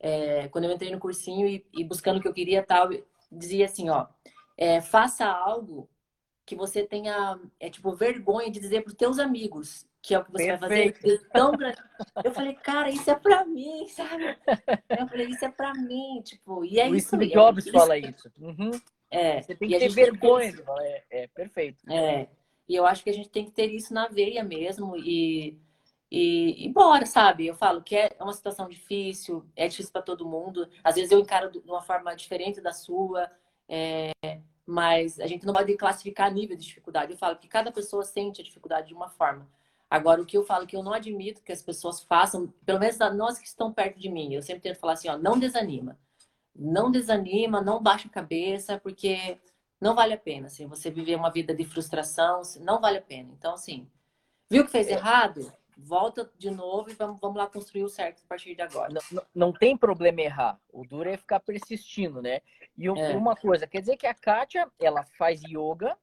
é, 0.00 0.48
quando 0.48 0.64
eu 0.64 0.72
entrei 0.72 0.90
no 0.90 1.00
cursinho 1.00 1.46
e, 1.46 1.64
e, 1.72 1.84
buscando 1.84 2.18
o 2.18 2.20
que 2.20 2.28
eu 2.28 2.34
queria 2.34 2.62
tal, 2.62 2.88
dizia 3.30 3.64
assim, 3.66 3.88
ó, 3.88 4.06
é, 4.56 4.80
faça 4.80 5.26
algo 5.26 5.88
que 6.44 6.54
você 6.54 6.84
tenha, 6.84 7.38
é 7.58 7.68
tipo, 7.68 7.94
vergonha 7.94 8.50
de 8.50 8.60
dizer 8.60 8.82
para 8.82 8.90
os 8.90 8.96
teus 8.96 9.18
amigos 9.18 9.86
que 10.06 10.14
é 10.14 10.20
o 10.20 10.24
que 10.24 10.30
você 10.30 10.56
Perfeito. 10.56 11.02
vai 11.02 11.18
fazer. 11.18 11.28
Tão. 11.30 11.52
Eu 12.24 12.32
falei, 12.32 12.54
cara, 12.54 12.88
isso 12.90 13.10
é 13.10 13.14
para 13.16 13.44
mim, 13.44 13.88
sabe? 13.88 14.38
Eu 14.88 15.08
falei, 15.08 15.26
isso 15.26 15.44
é 15.44 15.50
para 15.50 15.74
mim, 15.74 16.22
tipo, 16.24 16.64
e 16.64 16.78
é 16.78 16.88
o 16.88 16.94
isso. 16.94 17.16
O 17.16 17.18
Steve 17.18 17.32
Jobs 17.32 17.68
fala 17.68 17.98
isso. 17.98 18.30
Uhum. 18.40 18.70
É. 19.10 19.42
Você 19.42 19.56
tem 19.56 19.68
que 19.68 19.78
ter 19.80 19.88
vergonha. 19.88 20.52
Tem... 20.52 20.64
É, 20.78 21.04
é, 21.10 21.26
perfeito. 21.26 21.82
É. 21.90 22.28
E 22.68 22.76
eu 22.76 22.86
acho 22.86 23.02
que 23.02 23.10
a 23.10 23.12
gente 23.12 23.28
tem 23.28 23.46
que 23.46 23.50
ter 23.50 23.66
isso 23.66 23.92
na 23.92 24.06
veia 24.06 24.44
mesmo 24.44 24.96
e 24.96 25.58
e, 26.08 26.64
e 26.64 26.72
bora, 26.72 27.04
sabe? 27.04 27.48
Eu 27.48 27.56
falo 27.56 27.82
que 27.82 27.96
é 27.96 28.16
uma 28.20 28.32
situação 28.32 28.68
difícil, 28.68 29.44
é 29.56 29.66
difícil 29.66 29.92
para 29.92 30.02
todo 30.02 30.24
mundo. 30.24 30.68
Às 30.84 30.94
vezes 30.94 31.10
eu 31.10 31.18
encaro 31.18 31.50
de 31.50 31.58
uma 31.58 31.82
forma 31.82 32.14
diferente 32.14 32.60
da 32.60 32.72
sua, 32.72 33.28
é, 33.68 34.12
mas 34.64 35.18
a 35.18 35.26
gente 35.26 35.44
não 35.44 35.52
pode 35.52 35.76
classificar 35.76 36.32
nível 36.32 36.56
de 36.56 36.64
dificuldade. 36.64 37.10
Eu 37.10 37.18
falo 37.18 37.36
que 37.36 37.48
cada 37.48 37.72
pessoa 37.72 38.04
sente 38.04 38.40
a 38.40 38.44
dificuldade 38.44 38.86
de 38.86 38.94
uma 38.94 39.08
forma. 39.08 39.48
Agora, 39.88 40.20
o 40.20 40.26
que 40.26 40.36
eu 40.36 40.44
falo 40.44 40.66
que 40.66 40.76
eu 40.76 40.82
não 40.82 40.92
admito 40.92 41.42
que 41.42 41.52
as 41.52 41.62
pessoas 41.62 42.00
façam, 42.02 42.52
pelo 42.64 42.80
menos 42.80 42.98
nós 43.14 43.38
que 43.38 43.46
estão 43.46 43.72
perto 43.72 43.98
de 43.98 44.08
mim, 44.08 44.34
eu 44.34 44.42
sempre 44.42 44.62
tento 44.62 44.78
falar 44.78 44.94
assim: 44.94 45.08
ó, 45.08 45.16
não 45.16 45.38
desanima. 45.38 45.98
Não 46.54 46.90
desanima, 46.90 47.60
não 47.60 47.82
baixa 47.82 48.08
a 48.08 48.10
cabeça, 48.10 48.78
porque 48.78 49.38
não 49.80 49.94
vale 49.94 50.14
a 50.14 50.18
pena. 50.18 50.46
Assim, 50.46 50.66
você 50.66 50.90
viver 50.90 51.14
uma 51.14 51.30
vida 51.30 51.54
de 51.54 51.64
frustração, 51.64 52.42
não 52.60 52.80
vale 52.80 52.98
a 52.98 53.02
pena. 53.02 53.30
Então, 53.38 53.54
assim, 53.54 53.88
viu 54.50 54.64
que 54.64 54.70
fez 54.70 54.88
é. 54.88 54.92
errado? 54.92 55.52
volta 55.76 56.30
de 56.38 56.50
novo 56.50 56.90
e 56.90 56.94
vamos, 56.94 57.20
vamos 57.20 57.36
lá 57.36 57.46
construir 57.46 57.84
o 57.84 57.88
certo 57.88 58.22
a 58.24 58.28
partir 58.28 58.54
de 58.54 58.62
agora. 58.62 58.92
Não, 59.10 59.22
não 59.34 59.52
tem 59.52 59.76
problema 59.76 60.22
errar. 60.22 60.58
O 60.72 60.86
duro 60.86 61.08
é 61.08 61.16
ficar 61.16 61.40
persistindo, 61.40 62.22
né? 62.22 62.40
E 62.76 62.86
é. 62.86 62.90
uma 63.14 63.36
coisa, 63.36 63.66
quer 63.66 63.80
dizer 63.80 63.96
que 63.96 64.06
a 64.06 64.14
Kátia, 64.14 64.70
ela 64.80 65.04
faz 65.18 65.42
yoga, 65.42 65.96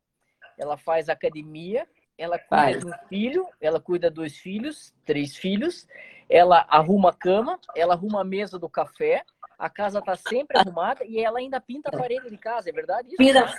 ela 0.57 0.77
faz 0.77 1.09
academia, 1.09 1.87
ela 2.17 2.37
cuida 2.39 2.87
um 2.87 3.07
filho, 3.07 3.47
ela 3.59 3.79
cuida 3.79 4.09
dos 4.09 4.37
filhos, 4.37 4.93
três 5.05 5.35
filhos, 5.35 5.87
ela 6.29 6.65
arruma 6.69 7.09
a 7.09 7.13
cama, 7.13 7.59
ela 7.75 7.93
arruma 7.93 8.21
a 8.21 8.23
mesa 8.25 8.57
do 8.57 8.69
café, 8.69 9.23
a 9.57 9.69
casa 9.69 10.01
tá 10.01 10.15
sempre 10.15 10.57
arrumada 10.57 11.03
e 11.05 11.19
ela 11.23 11.39
ainda 11.39 11.59
pinta 11.59 11.89
a 11.89 11.97
parede 11.97 12.29
de 12.29 12.37
casa, 12.37 12.69
é 12.69 12.73
verdade 12.73 13.07
isso? 13.09 13.17
Pinta... 13.17 13.53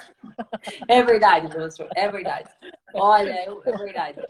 É 0.88 1.02
verdade, 1.02 1.48
professor, 1.48 1.88
é 1.94 2.09
verdade. 2.09 2.50
Olha, 2.94 3.30
é, 3.30 3.46
é 3.46 3.76
verdade. 3.78 4.26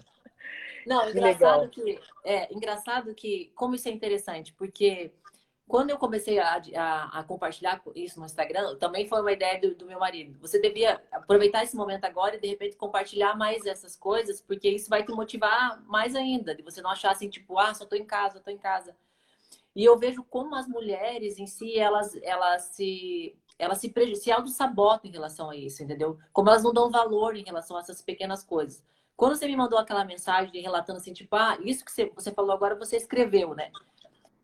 Não, 0.86 1.02
que 1.02 1.10
engraçado 1.10 1.60
legal. 1.60 1.68
que 1.68 2.00
é 2.24 2.54
engraçado 2.54 3.14
que 3.14 3.52
como 3.54 3.74
isso 3.74 3.88
é 3.88 3.92
interessante, 3.92 4.52
porque 4.52 5.12
quando 5.66 5.90
eu 5.90 5.98
comecei 5.98 6.38
a, 6.38 6.62
a, 6.76 7.20
a, 7.20 7.24
compartilhar 7.24 7.82
isso 7.94 8.20
no 8.20 8.26
Instagram, 8.26 8.76
também 8.76 9.08
foi 9.08 9.20
uma 9.20 9.32
ideia 9.32 9.60
do, 9.60 9.74
do, 9.74 9.86
meu 9.86 9.98
marido. 9.98 10.38
Você 10.40 10.60
devia 10.60 11.02
aproveitar 11.10 11.64
esse 11.64 11.74
momento 11.74 12.04
agora 12.04 12.36
e 12.36 12.40
de 12.40 12.46
repente 12.46 12.76
compartilhar 12.76 13.34
mais 13.34 13.64
essas 13.64 13.96
coisas, 13.96 14.40
porque 14.40 14.68
isso 14.68 14.90
vai 14.90 15.02
te 15.02 15.12
motivar 15.12 15.82
mais 15.86 16.14
ainda, 16.14 16.54
de 16.54 16.62
você 16.62 16.82
não 16.82 16.90
achar 16.90 17.12
assim, 17.12 17.30
tipo, 17.30 17.58
ah, 17.58 17.72
só 17.72 17.86
tô 17.86 17.96
em 17.96 18.04
casa, 18.04 18.40
tô 18.40 18.50
em 18.50 18.58
casa. 18.58 18.94
E 19.74 19.84
eu 19.84 19.98
vejo 19.98 20.22
como 20.24 20.54
as 20.54 20.68
mulheres 20.68 21.38
em 21.38 21.46
si, 21.46 21.78
elas, 21.78 22.14
elas 22.22 22.62
se 22.74 23.36
elas 23.58 23.78
se, 23.78 23.92
se 24.16 24.32
auto-sabotam 24.32 25.08
em 25.08 25.12
relação 25.12 25.48
a 25.48 25.56
isso, 25.56 25.82
entendeu? 25.82 26.18
Como 26.32 26.48
elas 26.48 26.62
não 26.62 26.72
dão 26.72 26.90
valor 26.90 27.36
em 27.36 27.44
relação 27.44 27.76
a 27.76 27.80
essas 27.80 28.02
pequenas 28.02 28.42
coisas. 28.42 28.82
Quando 29.16 29.36
você 29.36 29.46
me 29.46 29.56
mandou 29.56 29.78
aquela 29.78 30.04
mensagem 30.04 30.60
relatando 30.60 30.98
assim, 30.98 31.12
tipo, 31.12 31.34
ah, 31.36 31.56
isso 31.62 31.84
que 31.84 31.92
você, 31.92 32.10
você 32.14 32.32
falou 32.32 32.52
agora, 32.52 32.74
você 32.74 32.96
escreveu, 32.96 33.54
né? 33.54 33.70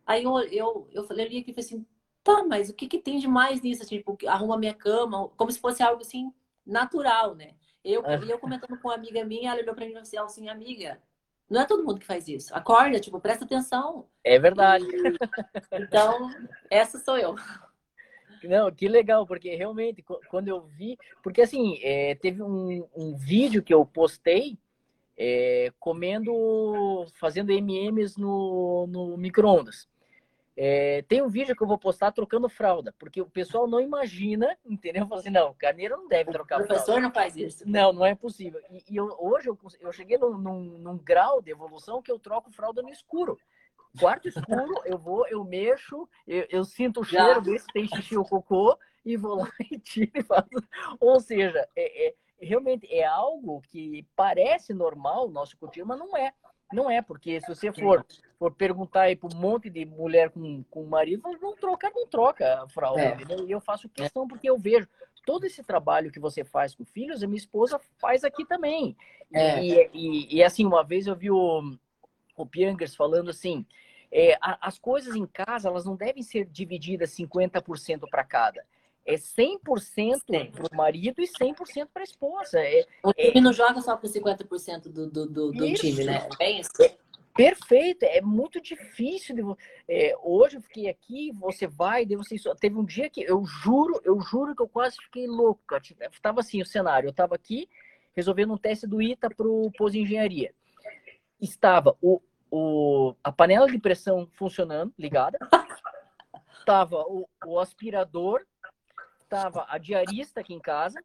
Aí 0.05 0.23
eu, 0.23 0.39
eu, 0.39 0.87
eu, 0.91 1.03
falei, 1.03 1.25
eu 1.25 1.29
li 1.29 1.37
aqui 1.39 1.51
e 1.51 1.53
falei 1.53 1.65
assim, 1.65 1.85
tá, 2.23 2.43
mas 2.43 2.69
o 2.69 2.73
que, 2.73 2.87
que 2.87 2.99
tem 2.99 3.19
de 3.19 3.27
mais 3.27 3.61
nisso? 3.61 3.83
Assim, 3.83 3.97
tipo, 3.97 4.17
arruma 4.27 4.57
minha 4.57 4.73
cama, 4.73 5.29
como 5.37 5.51
se 5.51 5.59
fosse 5.59 5.81
algo 5.81 6.01
assim, 6.01 6.33
natural, 6.65 7.35
né? 7.35 7.55
Eu, 7.83 8.05
é. 8.05 8.19
eu 8.27 8.39
comentando 8.39 8.79
com 8.79 8.89
uma 8.89 8.95
amiga 8.95 9.23
minha, 9.25 9.51
ela 9.51 9.61
olhou 9.61 9.73
pra 9.73 9.85
mim 9.85 9.91
e 9.91 10.05
falou 10.05 10.25
assim, 10.25 10.49
amiga, 10.49 11.01
não 11.49 11.61
é 11.61 11.65
todo 11.65 11.83
mundo 11.83 11.99
que 11.99 12.05
faz 12.05 12.27
isso. 12.27 12.55
Acorda, 12.55 12.99
tipo, 12.99 13.19
presta 13.19 13.43
atenção. 13.43 14.07
É 14.23 14.39
verdade. 14.39 14.85
E, 14.85 15.77
então, 15.83 16.29
essa 16.69 16.99
sou 16.99 17.17
eu. 17.17 17.35
Não, 18.43 18.71
que 18.71 18.87
legal, 18.87 19.27
porque 19.27 19.55
realmente, 19.55 20.03
quando 20.29 20.47
eu 20.47 20.61
vi. 20.61 20.97
Porque 21.21 21.41
assim, 21.41 21.77
é, 21.83 22.15
teve 22.15 22.41
um, 22.41 22.87
um, 22.95 23.15
vídeo 23.15 23.61
que 23.61 23.73
eu 23.73 23.85
postei 23.85 24.57
é, 25.23 25.71
comendo, 25.79 27.05
fazendo 27.13 27.51
MMs 27.51 28.19
no, 28.19 28.87
no 28.87 29.15
micro-ondas. 29.17 29.87
É, 30.57 31.03
tem 31.07 31.21
um 31.21 31.29
vídeo 31.29 31.55
que 31.55 31.61
eu 31.61 31.67
vou 31.67 31.77
postar 31.77 32.11
trocando 32.11 32.49
fralda, 32.49 32.93
porque 32.97 33.21
o 33.21 33.29
pessoal 33.29 33.67
não 33.67 33.79
imagina, 33.79 34.57
entendeu? 34.65 35.07
Fala 35.07 35.21
assim, 35.21 35.29
não, 35.29 35.51
o 35.51 35.53
carneiro 35.53 35.95
não 35.95 36.07
deve 36.07 36.31
trocar 36.31 36.55
fralda. 36.55 36.63
O 36.63 36.67
professor 36.67 36.93
fralda. 36.93 37.07
não 37.07 37.13
faz 37.13 37.37
isso. 37.37 37.63
Não, 37.69 37.93
não 37.93 38.03
é 38.03 38.15
possível. 38.15 38.59
E, 38.71 38.83
e 38.89 38.95
eu, 38.95 39.15
hoje 39.19 39.47
eu, 39.47 39.57
eu 39.79 39.93
cheguei 39.93 40.17
num, 40.17 40.39
num, 40.39 40.59
num, 40.79 40.97
grau 40.97 41.39
de 41.39 41.51
evolução 41.51 42.01
que 42.01 42.11
eu 42.11 42.17
troco 42.17 42.51
fralda 42.51 42.81
no 42.81 42.89
escuro. 42.89 43.37
Quarto 43.99 44.27
escuro, 44.27 44.81
eu 44.85 44.97
vou, 44.97 45.27
eu 45.27 45.43
mexo, 45.43 46.09
eu, 46.27 46.47
eu 46.49 46.63
sinto 46.63 47.01
o 47.01 47.03
cheiro, 47.03 47.43
vejo 47.43 47.59
se 47.59 47.67
tem 47.67 47.87
xixi 47.87 48.17
ou 48.17 48.25
cocô, 48.25 48.75
e 49.05 49.15
vou 49.17 49.35
lá 49.35 49.51
e 49.69 49.77
tiro 49.77 50.11
e 50.15 50.23
faço. 50.23 50.49
Ou 50.99 51.19
seja, 51.19 51.67
é, 51.75 52.07
é, 52.07 52.15
realmente 52.41 52.87
é 52.91 53.05
algo 53.05 53.61
que 53.69 54.05
parece 54.15 54.73
normal 54.73 55.27
no 55.27 55.33
nosso 55.33 55.55
cotidiano, 55.57 55.89
mas 55.89 55.99
não 55.99 56.17
é. 56.17 56.33
Não 56.73 56.89
é, 56.89 57.01
porque 57.01 57.39
se 57.41 57.47
você 57.47 57.71
for, 57.71 58.05
for 58.39 58.51
perguntar 58.53 59.01
aí 59.01 59.15
para 59.15 59.35
um 59.35 59.39
monte 59.39 59.69
de 59.69 59.85
mulher 59.85 60.29
com, 60.29 60.63
com 60.69 60.85
marido, 60.85 61.21
não 61.41 61.55
troca, 61.55 61.91
não 61.93 62.07
troca 62.07 62.63
a 62.63 62.67
fralda. 62.69 63.01
É. 63.01 63.17
E 63.45 63.51
eu 63.51 63.59
faço 63.59 63.89
questão 63.89 64.27
porque 64.27 64.49
eu 64.49 64.57
vejo 64.57 64.87
todo 65.25 65.45
esse 65.45 65.63
trabalho 65.63 66.11
que 66.11 66.19
você 66.19 66.43
faz 66.43 66.73
com 66.73 66.85
filhos, 66.85 67.21
a 67.21 67.27
minha 67.27 67.37
esposa 67.37 67.79
faz 67.99 68.23
aqui 68.23 68.45
também. 68.45 68.95
É. 69.33 69.63
E, 69.63 69.89
e, 69.93 70.37
e, 70.37 70.43
assim, 70.43 70.65
uma 70.65 70.83
vez 70.83 71.07
eu 71.07 71.15
vi 71.15 71.29
o, 71.29 71.77
o 72.35 72.45
Piangers 72.45 72.95
falando 72.95 73.29
assim, 73.29 73.65
é, 74.11 74.37
a, 74.41 74.67
as 74.67 74.79
coisas 74.79 75.15
em 75.15 75.25
casa 75.25 75.67
elas 75.67 75.85
não 75.85 75.95
devem 75.95 76.23
ser 76.23 76.45
divididas 76.45 77.15
50% 77.15 78.09
para 78.09 78.23
cada. 78.23 78.65
É 79.05 79.15
100% 79.15 80.51
para 80.51 80.67
o 80.71 80.75
marido 80.75 81.21
e 81.21 81.27
100% 81.27 81.87
para 81.91 82.01
a 82.01 82.03
esposa. 82.03 82.59
É, 82.59 82.85
o 83.03 83.13
time 83.13 83.31
é... 83.35 83.41
não 83.41 83.51
joga 83.51 83.81
só 83.81 83.97
com 83.97 84.07
50% 84.07 84.83
do, 84.83 85.09
do, 85.09 85.25
do, 85.25 85.51
do 85.51 85.73
time, 85.73 86.03
né? 86.03 86.27
É 86.39 86.51
isso. 86.51 86.71
Perfeito, 87.33 88.03
é 88.03 88.21
muito 88.21 88.61
difícil. 88.61 89.35
De, 89.35 89.41
é, 89.87 90.15
hoje 90.21 90.57
eu 90.57 90.61
fiquei 90.61 90.89
aqui, 90.89 91.31
você 91.33 91.65
vai, 91.65 92.05
daí 92.05 92.17
você 92.17 92.35
teve 92.59 92.75
um 92.75 92.85
dia 92.85 93.09
que 93.09 93.21
eu 93.21 93.43
juro, 93.45 94.01
eu 94.03 94.19
juro 94.19 94.55
que 94.55 94.61
eu 94.61 94.67
quase 94.67 94.97
fiquei 94.97 95.27
louco. 95.27 95.61
Tava 96.21 96.41
assim 96.41 96.61
o 96.61 96.65
cenário, 96.65 97.07
eu 97.07 97.11
estava 97.11 97.35
aqui 97.35 97.67
resolvendo 98.13 98.53
um 98.53 98.57
teste 98.57 98.85
do 98.85 99.01
ITA 99.01 99.29
para 99.29 99.47
o 99.47 99.71
pós 99.77 99.95
engenharia. 99.95 100.53
Estava 101.39 101.95
o 102.01 102.21
o, 102.51 103.15
a 103.23 103.31
panela 103.31 103.65
de 103.71 103.79
pressão 103.79 104.27
funcionando, 104.33 104.93
ligada. 104.99 105.39
Tava 106.65 106.97
o, 107.07 107.27
o 107.45 107.59
aspirador, 107.59 108.45
tava 109.31 109.65
a 109.69 109.77
diarista 109.77 110.41
aqui 110.41 110.53
em 110.53 110.59
casa, 110.59 111.01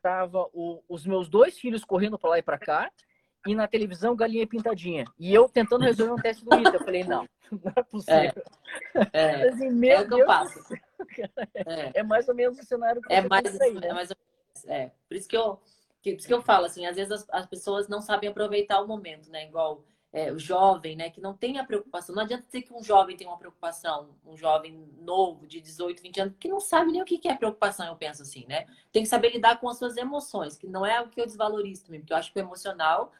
tava 0.00 0.48
o, 0.52 0.80
os 0.88 1.04
meus 1.04 1.28
dois 1.28 1.58
filhos 1.58 1.84
correndo 1.84 2.16
para 2.16 2.30
lá 2.30 2.38
e 2.38 2.42
para 2.42 2.56
cá, 2.56 2.88
e 3.44 3.52
na 3.52 3.66
televisão 3.66 4.14
galinha 4.14 4.46
pintadinha. 4.46 5.04
E 5.18 5.34
eu 5.34 5.48
tentando 5.48 5.82
resolver 5.82 6.12
um 6.12 6.22
teste 6.22 6.44
do 6.44 6.54
ITA. 6.54 6.76
Eu 6.76 6.84
falei, 6.84 7.02
não, 7.02 7.28
não 7.50 7.72
é 7.74 7.82
possível. 7.82 8.44
É, 9.12 9.24
é, 9.24 9.48
assim, 9.48 9.88
é 9.88 10.00
o 10.00 10.06
que 10.08 10.14
eu 10.14 10.24
passo. 10.24 10.60
É. 11.56 11.98
é. 11.98 12.02
mais 12.04 12.28
ou 12.28 12.34
menos 12.34 12.56
o 12.56 12.64
cenário 12.64 13.02
que 13.02 13.12
é 13.12 13.20
mais, 13.22 13.60
aí, 13.60 13.74
né? 13.74 13.88
é 13.88 13.92
mais 13.92 14.10
ou 14.10 14.16
menos, 14.16 14.68
é. 14.68 14.92
Por 15.08 15.16
isso 15.16 15.28
que 15.28 15.36
eu, 15.36 15.60
que, 16.00 16.12
por 16.12 16.18
isso 16.18 16.28
que 16.28 16.34
eu 16.34 16.42
falo, 16.42 16.66
assim, 16.66 16.86
às 16.86 16.94
vezes 16.94 17.10
as, 17.10 17.26
as 17.30 17.46
pessoas 17.46 17.88
não 17.88 18.00
sabem 18.00 18.30
aproveitar 18.30 18.80
o 18.80 18.86
momento, 18.86 19.28
né? 19.28 19.48
Igual 19.48 19.82
é, 20.12 20.30
o 20.30 20.38
jovem, 20.38 20.94
né, 20.94 21.08
que 21.08 21.20
não 21.20 21.34
tem 21.34 21.58
a 21.58 21.64
preocupação. 21.64 22.14
Não 22.14 22.22
adianta 22.22 22.44
dizer 22.44 22.62
que 22.62 22.74
um 22.74 22.82
jovem 22.82 23.16
tem 23.16 23.26
uma 23.26 23.38
preocupação, 23.38 24.10
um 24.26 24.36
jovem 24.36 24.86
novo, 25.00 25.46
de 25.46 25.60
18, 25.60 26.02
20 26.02 26.20
anos, 26.20 26.34
que 26.38 26.48
não 26.48 26.60
sabe 26.60 26.92
nem 26.92 27.00
o 27.00 27.04
que 27.04 27.26
é 27.26 27.34
preocupação, 27.34 27.86
eu 27.86 27.96
penso 27.96 28.20
assim, 28.20 28.44
né? 28.46 28.66
Tem 28.92 29.02
que 29.02 29.08
saber 29.08 29.30
lidar 29.30 29.58
com 29.58 29.68
as 29.70 29.78
suas 29.78 29.96
emoções, 29.96 30.58
que 30.58 30.66
não 30.66 30.84
é 30.84 31.00
o 31.00 31.08
que 31.08 31.18
eu 31.18 31.24
desvalorizo 31.24 31.86
também, 31.86 32.00
porque 32.00 32.12
eu 32.12 32.16
acho 32.18 32.30
que 32.30 32.38
o 32.38 32.42
emocional, 32.42 33.10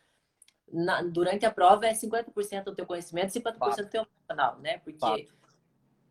na, 0.71 1.03
durante 1.03 1.47
a 1.47 1.51
prova, 1.51 1.87
é 1.87 1.93
50% 1.93 2.65
do 2.65 2.75
teu 2.75 2.85
conhecimento 2.85 3.35
e 3.35 3.41
50% 3.41 3.77
do 3.77 3.89
teu 3.89 4.07
emocional, 4.07 4.59
né? 4.61 4.79
Porque. 4.79 5.29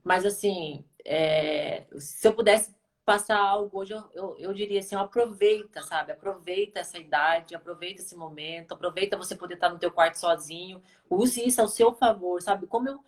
Mas 0.04 0.26
assim, 0.26 0.84
é, 1.06 1.86
se 2.00 2.28
eu 2.28 2.34
pudesse 2.34 2.74
passar 3.06 3.40
algo 3.40 3.80
hoje, 3.80 3.94
eu, 3.94 4.10
eu, 4.14 4.36
eu, 4.38 4.54
diria 4.54 4.80
assim, 4.80 4.96
aproveita, 4.96 5.82
sabe? 5.82 6.12
Aproveita 6.12 6.80
essa 6.80 6.98
idade, 6.98 7.56
aproveita 7.56 8.02
esse 8.02 8.16
momento, 8.16 8.74
aproveita 8.74 9.18
você 9.18 9.36
poder 9.36 9.56
estar 9.56 9.70
no 9.70 9.80
teu 9.80 9.92
quarto 9.92 10.16
sozinho, 10.16 10.82
use 11.10 11.46
isso 11.46 11.62
ao 11.62 11.68
seu 11.68 11.94
favor, 11.94 12.42
sabe? 12.42 12.68
Como 12.68 12.88
eu 12.88 13.04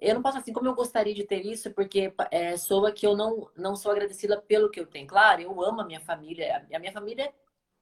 eu 0.00 0.14
não 0.14 0.22
posso 0.22 0.38
assim 0.38 0.52
como 0.52 0.66
eu 0.66 0.74
gostaria 0.74 1.14
de 1.14 1.24
ter 1.24 1.44
isso, 1.44 1.70
porque 1.72 2.12
é, 2.30 2.56
soa 2.56 2.90
que 2.90 3.06
eu 3.06 3.14
não, 3.14 3.50
não 3.54 3.76
sou 3.76 3.92
agradecida 3.92 4.40
pelo 4.40 4.70
que 4.70 4.80
eu 4.80 4.86
tenho. 4.86 5.06
Claro, 5.06 5.42
eu 5.42 5.62
amo 5.62 5.82
a 5.82 5.84
minha 5.84 6.00
família, 6.00 6.66
a 6.72 6.78
minha 6.78 6.92
família 6.92 7.24
é 7.24 7.32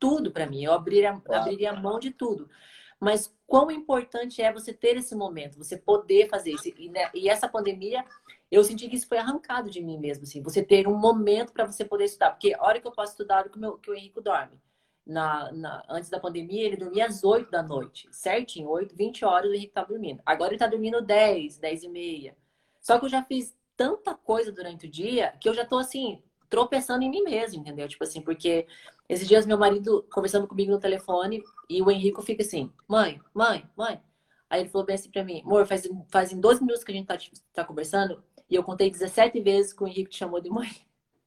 tudo 0.00 0.32
para 0.32 0.46
mim, 0.46 0.64
eu 0.64 0.72
abriria, 0.72 1.12
claro. 1.24 1.42
abriria 1.42 1.72
mão 1.72 1.98
de 2.00 2.10
tudo. 2.10 2.50
Mas 2.98 3.32
quão 3.46 3.70
importante 3.70 4.42
é 4.42 4.52
você 4.52 4.72
ter 4.72 4.96
esse 4.96 5.14
momento, 5.14 5.58
você 5.58 5.76
poder 5.76 6.28
fazer 6.28 6.50
isso. 6.50 6.68
E, 6.76 6.88
né, 6.88 7.08
e 7.14 7.28
essa 7.28 7.48
pandemia 7.48 8.04
eu 8.50 8.64
senti 8.64 8.88
que 8.88 8.96
isso 8.96 9.08
foi 9.08 9.18
arrancado 9.18 9.70
de 9.70 9.82
mim 9.82 9.98
mesmo, 9.98 10.24
assim, 10.24 10.42
você 10.42 10.62
ter 10.62 10.88
um 10.88 10.96
momento 10.96 11.52
para 11.52 11.66
você 11.66 11.84
poder 11.84 12.04
estudar, 12.04 12.30
porque 12.30 12.54
a 12.54 12.62
hora 12.62 12.80
que 12.80 12.86
eu 12.86 12.92
posso 12.92 13.12
estudar, 13.12 13.46
é 13.46 13.48
que 13.48 13.58
meu, 13.58 13.76
que 13.78 13.90
o 13.90 13.94
Henrique 13.94 14.20
dorme. 14.20 14.58
Na, 15.06 15.50
na, 15.52 15.82
antes 15.88 16.10
da 16.10 16.20
pandemia, 16.20 16.66
ele 16.66 16.76
dormia 16.76 17.06
às 17.06 17.24
8 17.24 17.50
da 17.50 17.62
noite, 17.62 18.08
certinho, 18.10 18.68
8, 18.68 18.94
20 18.94 19.24
horas 19.24 19.50
o 19.50 19.54
Henrique 19.54 19.72
tá 19.72 19.82
dormindo. 19.82 20.20
Agora 20.24 20.50
ele 20.50 20.58
tá 20.58 20.66
dormindo 20.66 21.00
10, 21.00 21.58
10 21.58 21.82
e 21.84 21.88
meia. 21.88 22.36
Só 22.80 22.98
que 22.98 23.06
eu 23.06 23.08
já 23.08 23.22
fiz 23.24 23.56
tanta 23.76 24.14
coisa 24.14 24.52
durante 24.52 24.86
o 24.86 24.90
dia 24.90 25.32
que 25.40 25.48
eu 25.48 25.54
já 25.54 25.64
tô 25.64 25.78
assim, 25.78 26.22
tropeçando 26.50 27.04
em 27.04 27.10
mim 27.10 27.22
mesmo, 27.22 27.60
entendeu? 27.60 27.88
Tipo 27.88 28.04
assim, 28.04 28.20
porque 28.20 28.66
esses 29.08 29.26
dias 29.26 29.46
meu 29.46 29.58
marido 29.58 30.06
conversando 30.12 30.46
comigo 30.46 30.72
no 30.72 30.80
telefone 30.80 31.42
e 31.68 31.80
o 31.82 31.90
Henrique 31.90 32.22
fica 32.22 32.42
assim, 32.42 32.72
mãe, 32.86 33.20
mãe, 33.32 33.64
mãe. 33.76 34.02
Aí 34.50 34.62
ele 34.62 34.68
falou 34.68 34.86
bem 34.86 34.94
assim 34.94 35.10
pra 35.10 35.24
mim, 35.24 35.42
amor, 35.44 35.66
faz, 35.66 35.88
faz 36.10 36.32
em 36.32 36.40
12 36.40 36.60
minutos 36.60 36.82
que 36.82 36.90
a 36.90 36.94
gente 36.94 37.06
tá, 37.06 37.18
tá 37.52 37.64
conversando, 37.64 38.22
e 38.50 38.54
eu 38.54 38.64
contei 38.64 38.90
17 38.90 39.40
vezes 39.40 39.72
que 39.72 39.82
o 39.82 39.86
Henrique 39.86 40.10
te 40.10 40.18
chamou 40.18 40.40
de 40.40 40.50
mãe. 40.50 40.70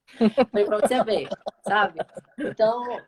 Foi 0.52 0.66
pra 0.66 0.80
você 0.80 1.04
ver, 1.04 1.30
sabe? 1.64 2.00
Então, 2.38 3.02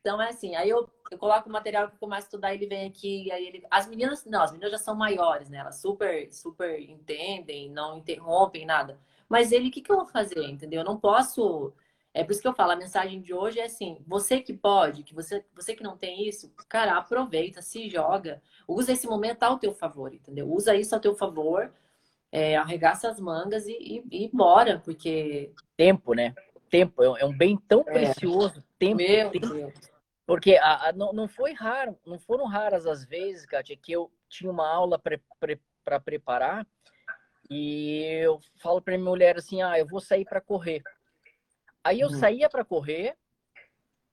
então 0.00 0.20
é 0.20 0.30
assim, 0.30 0.54
aí 0.56 0.68
eu, 0.68 0.90
eu 1.10 1.18
coloco 1.18 1.48
o 1.48 1.52
material 1.52 1.88
que 1.88 1.94
eu 1.94 1.98
começo 1.98 2.22
a 2.22 2.26
estudar, 2.26 2.54
ele 2.54 2.66
vem 2.66 2.88
aqui, 2.88 3.30
aí 3.30 3.46
ele. 3.46 3.62
As 3.70 3.86
meninas, 3.86 4.24
não, 4.24 4.42
as 4.42 4.50
meninas 4.50 4.72
já 4.72 4.78
são 4.78 4.94
maiores, 4.94 5.48
né? 5.50 5.58
Elas 5.58 5.80
super, 5.80 6.32
super 6.32 6.80
entendem, 6.80 7.70
não 7.70 7.98
interrompem 7.98 8.64
nada. 8.64 8.98
Mas 9.28 9.52
ele, 9.52 9.68
o 9.68 9.70
que, 9.70 9.80
que 9.80 9.92
eu 9.92 9.96
vou 9.96 10.06
fazer? 10.06 10.42
Entendeu? 10.48 10.80
Eu 10.80 10.84
não 10.84 10.98
posso. 10.98 11.72
É 12.12 12.24
por 12.24 12.32
isso 12.32 12.42
que 12.42 12.48
eu 12.48 12.54
falo, 12.54 12.72
a 12.72 12.76
mensagem 12.76 13.20
de 13.20 13.32
hoje 13.32 13.60
é 13.60 13.64
assim: 13.66 14.02
você 14.06 14.40
que 14.40 14.52
pode, 14.52 15.04
que 15.04 15.14
você, 15.14 15.44
você 15.54 15.74
que 15.74 15.82
não 15.82 15.96
tem 15.96 16.26
isso, 16.26 16.52
cara, 16.68 16.96
aproveita, 16.96 17.62
se 17.62 17.88
joga, 17.88 18.42
usa 18.66 18.92
esse 18.92 19.06
momento 19.06 19.42
ao 19.44 19.58
teu 19.58 19.72
favor, 19.72 20.12
entendeu? 20.12 20.50
Usa 20.50 20.74
isso 20.74 20.94
ao 20.94 21.00
teu 21.00 21.14
favor 21.14 21.72
é, 22.32 22.56
arregaça 22.56 23.08
as 23.08 23.18
mangas 23.18 23.66
e, 23.66 24.04
e, 24.10 24.24
e 24.24 24.30
bora, 24.32 24.80
porque. 24.84 25.52
Tempo, 25.76 26.14
né? 26.14 26.34
Tempo 26.68 27.02
é 27.02 27.24
um 27.24 27.36
bem 27.36 27.56
tão 27.56 27.80
é. 27.80 27.92
precioso. 27.92 28.62
Tempo. 28.78 28.96
Meu 28.96 29.30
tempo. 29.30 29.48
Deus. 29.48 29.74
Porque 30.26 30.54
a, 30.56 30.88
a, 30.88 30.92
não, 30.92 31.12
não 31.12 31.26
foi 31.26 31.52
raro, 31.52 31.98
não 32.06 32.18
foram 32.18 32.46
raras 32.46 32.86
as 32.86 33.04
vezes, 33.04 33.44
Kátia, 33.44 33.76
que 33.76 33.90
eu 33.90 34.12
tinha 34.28 34.50
uma 34.50 34.68
aula 34.68 34.96
para 34.96 35.18
pre, 35.40 35.60
pre, 35.84 36.00
preparar 36.00 36.64
e 37.50 38.04
eu 38.22 38.40
falo 38.62 38.80
para 38.80 38.96
minha 38.96 39.10
mulher 39.10 39.36
assim: 39.36 39.60
ah, 39.60 39.76
eu 39.76 39.86
vou 39.86 40.00
sair 40.00 40.24
para 40.24 40.40
correr. 40.40 40.82
Aí 41.82 41.98
eu 41.98 42.08
uhum. 42.08 42.18
saía 42.18 42.48
para 42.48 42.64
correr 42.64 43.16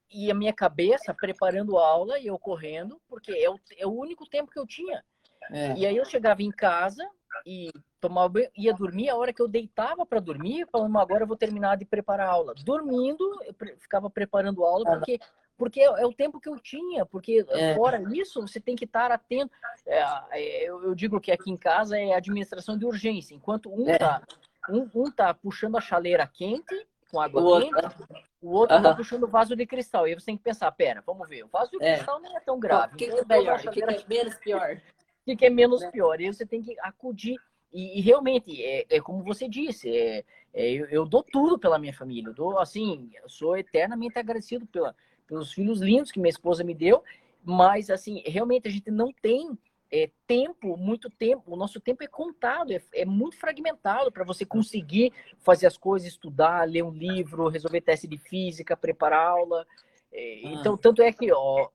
e 0.09 0.31
a 0.31 0.33
minha 0.33 0.53
cabeça 0.53 1.13
preparando 1.13 1.77
a 1.77 1.85
aula 1.85 2.17
e 2.17 2.25
eu 2.25 2.39
correndo, 2.39 2.99
porque 3.07 3.31
é 3.33 3.49
o, 3.49 3.59
é 3.77 3.85
o 3.85 3.91
único 3.91 4.27
tempo 4.27 4.51
que 4.51 4.57
eu 4.57 4.65
tinha. 4.65 5.05
É. 5.51 5.73
E 5.77 5.85
aí 5.85 5.95
eu 5.95 6.05
chegava 6.05 6.41
em 6.41 6.49
casa 6.49 7.07
e 7.45 7.71
tomava 7.99 8.29
banho, 8.29 8.49
ia 8.55 8.73
dormir 8.73 9.09
a 9.09 9.15
hora 9.15 9.33
que 9.33 9.41
eu 9.41 9.47
deitava 9.47 10.05
para 10.05 10.19
dormir, 10.19 10.67
falando, 10.71 10.97
agora 10.97 11.23
eu 11.23 11.27
vou 11.27 11.37
terminar 11.37 11.77
de 11.77 11.85
preparar 11.85 12.27
a 12.27 12.31
aula. 12.31 12.53
Dormindo, 12.63 13.39
eu 13.45 13.53
pre 13.53 13.75
ficava 13.77 14.09
preparando 14.09 14.63
a 14.63 14.69
aula, 14.69 14.85
porque, 14.85 15.19
porque 15.57 15.81
é, 15.81 16.05
o 16.05 16.13
tempo 16.13 16.39
que 16.39 16.49
eu 16.49 16.59
tinha, 16.59 17.05
porque 17.05 17.45
é. 17.49 17.75
fora 17.75 18.01
isso, 18.13 18.41
você 18.41 18.59
tem 18.59 18.75
que 18.75 18.85
estar 18.85 19.11
atento. 19.11 19.51
É, 19.85 20.03
é, 20.31 20.69
eu, 20.69 20.83
eu, 20.83 20.95
digo 20.95 21.19
que 21.19 21.31
aqui 21.31 21.51
em 21.51 21.57
casa 21.57 21.97
é 21.97 22.13
administração 22.13 22.77
de 22.77 22.85
urgência, 22.85 23.33
enquanto 23.33 23.73
um 23.73 23.89
está 23.89 24.21
é. 24.69 24.71
um, 24.71 24.89
um 24.93 25.11
tá 25.11 25.33
puxando 25.33 25.77
a 25.77 25.81
chaleira 25.81 26.27
quente, 26.27 26.87
com 27.11 27.19
água 27.19 27.41
o 27.41 27.61
quente, 27.61 27.75
outro... 27.75 28.07
o 28.41 28.49
outro 28.51 28.77
está 28.77 28.95
puxando 28.95 29.23
o 29.23 29.27
vaso 29.27 29.55
de 29.55 29.65
cristal. 29.65 30.07
E 30.07 30.11
aí 30.11 30.19
você 30.19 30.27
tem 30.27 30.37
que 30.37 30.43
pensar, 30.43 30.71
pera, 30.71 31.01
vamos 31.05 31.27
ver, 31.27 31.43
o 31.43 31.47
vaso 31.47 31.71
de 31.71 31.83
é. 31.83 31.95
cristal 31.95 32.19
não 32.19 32.37
é 32.37 32.39
tão 32.41 32.59
grave. 32.59 32.93
O 32.93 32.97
que, 32.97 33.07
que 33.07 33.19
é 33.19 33.25
melhor? 33.25 33.59
O 33.59 33.71
que, 33.71 33.81
que 33.81 33.83
é 33.83 34.05
menos 34.07 34.35
pior? 34.35 34.79
O 35.27 35.37
que 35.37 35.45
é 35.45 35.49
menos 35.49 35.85
pior? 35.87 36.19
E 36.21 36.27
você 36.31 36.45
tem 36.45 36.61
que 36.61 36.79
acudir 36.79 37.37
e, 37.71 37.99
e 37.99 38.01
realmente, 38.01 38.63
é, 38.63 38.85
é, 38.89 39.01
como 39.01 39.23
você 39.23 39.47
disse, 39.47 39.89
é, 39.89 40.23
é, 40.53 40.71
eu, 40.71 40.85
eu, 40.87 41.05
dou 41.05 41.23
tudo 41.23 41.59
pela 41.59 41.77
minha 41.77 41.93
família. 41.93 42.29
Eu 42.29 42.33
dou, 42.33 42.59
assim, 42.59 43.09
eu 43.21 43.29
sou 43.29 43.57
eternamente 43.57 44.17
agradecido 44.17 44.65
pela, 44.65 44.95
pelos 45.27 45.51
filhos 45.53 45.81
lindos 45.81 46.11
que 46.11 46.19
minha 46.19 46.29
esposa 46.29 46.63
me 46.63 46.73
deu, 46.73 47.03
mas, 47.43 47.89
assim, 47.89 48.23
realmente 48.25 48.67
a 48.67 48.71
gente 48.71 48.89
não 48.89 49.11
tem 49.21 49.57
é, 49.91 50.09
tempo, 50.25 50.77
muito 50.77 51.09
tempo. 51.09 51.43
O 51.45 51.55
nosso 51.55 51.79
tempo 51.79 52.03
é 52.03 52.07
contado, 52.07 52.71
é, 52.71 52.81
é 52.93 53.05
muito 53.05 53.37
fragmentado 53.37 54.11
para 54.11 54.23
você 54.23 54.45
conseguir 54.45 55.13
fazer 55.39 55.67
as 55.67 55.77
coisas, 55.77 56.07
estudar, 56.07 56.67
ler 56.67 56.83
um 56.83 56.91
livro, 56.91 57.49
resolver 57.49 57.81
teste 57.81 58.07
de 58.07 58.17
física, 58.17 58.77
preparar 58.77 59.27
aula. 59.27 59.67
É, 60.11 60.41
ah. 60.45 60.49
Então, 60.53 60.77
tanto 60.77 61.01
é 61.01 61.11
que, 61.11 61.31
ó, 61.31 61.69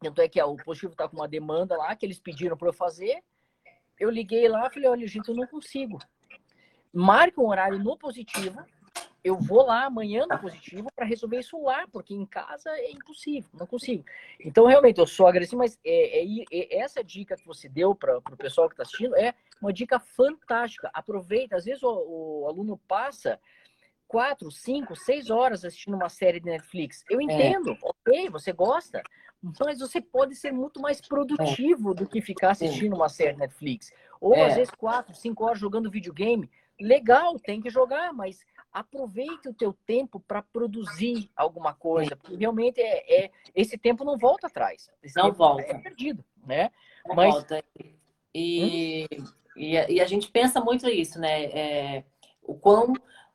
tanto 0.00 0.20
é 0.20 0.28
que 0.28 0.40
ó, 0.40 0.50
o 0.50 0.56
positivo 0.56 0.92
está 0.92 1.08
com 1.08 1.16
uma 1.16 1.28
demanda 1.28 1.76
lá 1.76 1.94
que 1.94 2.06
eles 2.06 2.18
pediram 2.18 2.56
para 2.56 2.68
eu 2.68 2.72
fazer 2.72 3.22
eu 3.98 4.10
liguei 4.10 4.48
lá 4.48 4.66
e 4.66 4.70
falei, 4.72 4.88
olha, 4.88 5.06
gente, 5.06 5.28
eu 5.28 5.34
não 5.34 5.46
consigo. 5.46 5.98
Marque 6.92 7.40
um 7.40 7.48
horário 7.48 7.78
no 7.78 7.96
positivo, 7.96 8.64
eu 9.22 9.36
vou 9.36 9.66
lá 9.66 9.84
amanhã 9.84 10.24
no 10.26 10.38
positivo 10.38 10.88
para 10.94 11.04
resolver 11.04 11.40
isso 11.40 11.60
lá, 11.62 11.86
porque 11.92 12.14
em 12.14 12.24
casa 12.24 12.70
é 12.70 12.92
impossível, 12.92 13.50
não 13.52 13.66
consigo. 13.66 14.04
Então, 14.40 14.66
realmente, 14.66 14.98
eu 14.98 15.06
sou 15.06 15.26
agressivo, 15.26 15.58
mas 15.58 15.78
é, 15.84 16.22
é, 16.22 16.46
é 16.50 16.78
essa 16.78 17.02
dica 17.02 17.36
que 17.36 17.46
você 17.46 17.68
deu 17.68 17.94
para 17.94 18.18
o 18.18 18.36
pessoal 18.36 18.68
que 18.68 18.74
está 18.74 18.84
assistindo 18.84 19.16
é 19.16 19.34
uma 19.60 19.72
dica 19.72 19.98
fantástica. 19.98 20.90
Aproveita, 20.94 21.56
às 21.56 21.64
vezes 21.64 21.82
o, 21.82 21.90
o, 21.90 22.46
aluno 22.46 22.78
passa 22.88 23.38
quatro, 24.06 24.50
cinco, 24.50 24.96
seis 24.96 25.28
horas 25.28 25.64
assistindo 25.64 25.94
uma 25.94 26.08
série 26.08 26.40
de 26.40 26.46
Netflix. 26.46 27.04
Eu 27.10 27.20
é. 27.20 27.24
entendo, 27.24 27.72
é. 27.72 27.78
ok, 27.82 28.30
você 28.30 28.52
gosta, 28.52 29.02
mas 29.42 29.78
você 29.78 30.00
pode 30.00 30.34
ser 30.34 30.52
muito 30.52 30.80
mais 30.80 31.00
produtivo 31.00 31.92
é. 31.92 31.94
do 31.94 32.08
que 32.08 32.20
ficar 32.20 32.50
assistindo 32.50 32.94
uma 32.94 33.08
série 33.08 33.36
Netflix. 33.36 33.92
Ou 34.20 34.34
é. 34.34 34.46
às 34.46 34.54
vezes 34.56 34.70
quatro, 34.74 35.14
cinco 35.14 35.44
horas 35.44 35.58
jogando 35.58 35.90
videogame. 35.90 36.50
Legal, 36.80 37.38
tem 37.38 37.60
que 37.60 37.70
jogar, 37.70 38.12
mas 38.12 38.40
aproveite 38.72 39.48
o 39.48 39.54
teu 39.54 39.72
tempo 39.86 40.20
para 40.20 40.42
produzir 40.42 41.30
alguma 41.34 41.74
coisa, 41.74 42.14
porque 42.14 42.36
realmente 42.36 42.80
é, 42.80 43.24
é, 43.24 43.30
esse 43.54 43.76
tempo 43.76 44.04
não 44.04 44.16
volta 44.16 44.46
atrás. 44.46 44.88
Esse 45.02 45.16
não 45.16 45.32
volta. 45.32 45.62
É 45.62 45.74
perdido, 45.74 46.24
né? 46.46 46.70
Não 47.06 47.16
mas... 47.16 47.32
volta. 47.32 47.64
E, 48.34 49.08
hum? 49.12 49.24
e, 49.56 49.74
e, 49.94 50.00
a 50.00 50.06
gente 50.06 50.30
pensa 50.30 50.60
muito 50.60 50.88
isso, 50.88 51.18
né? 51.18 51.44
É, 51.44 52.04
o, 52.42 52.54
quão, 52.54 52.92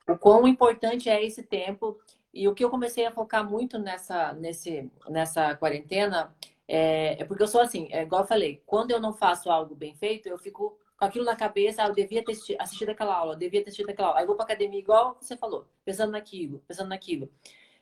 o 0.08 0.18
quão 0.18 0.48
importante 0.48 1.10
é 1.10 1.24
esse 1.24 1.44
tempo 1.44 2.00
e 2.34 2.48
o 2.48 2.56
que 2.56 2.64
eu 2.64 2.70
comecei 2.70 3.06
a 3.06 3.12
focar 3.12 3.48
muito 3.48 3.78
nessa, 3.78 4.34
nesse, 4.34 4.92
nessa 5.08 5.56
quarentena 5.56 6.34
é, 6.68 7.22
é 7.22 7.26
porque 7.26 7.44
eu 7.44 7.48
sou 7.48 7.62
assim, 7.62 7.88
é 7.92 8.02
igual 8.02 8.24
eu 8.24 8.28
falei, 8.28 8.64
quando 8.66 8.92
eu 8.92 9.00
não 9.00 9.14
faço 9.14 9.52
algo 9.52 9.76
bem 9.76 9.94
feito, 9.94 10.28
eu 10.28 10.38
fico 10.38 10.78
com 10.98 11.06
aquilo 11.06 11.26
na 11.26 11.36
cabeça, 11.36 11.84
ah, 11.84 11.88
eu 11.88 11.94
devia 11.94 12.24
ter 12.24 12.34
assistido 12.60 12.90
aquela 12.90 13.16
aula, 13.16 13.34
eu 13.34 13.38
devia 13.38 13.62
ter 13.62 13.70
assistido 13.70 13.90
aquela 13.90 14.10
aula. 14.10 14.20
Aí 14.20 14.24
eu 14.24 14.28
vou 14.28 14.36
para 14.36 14.46
academia 14.46 14.80
igual 14.80 15.18
você 15.20 15.38
falou, 15.38 15.68
pensando 15.86 16.12
naquilo, 16.12 16.64
pensando 16.68 16.90
naquilo. 16.90 17.30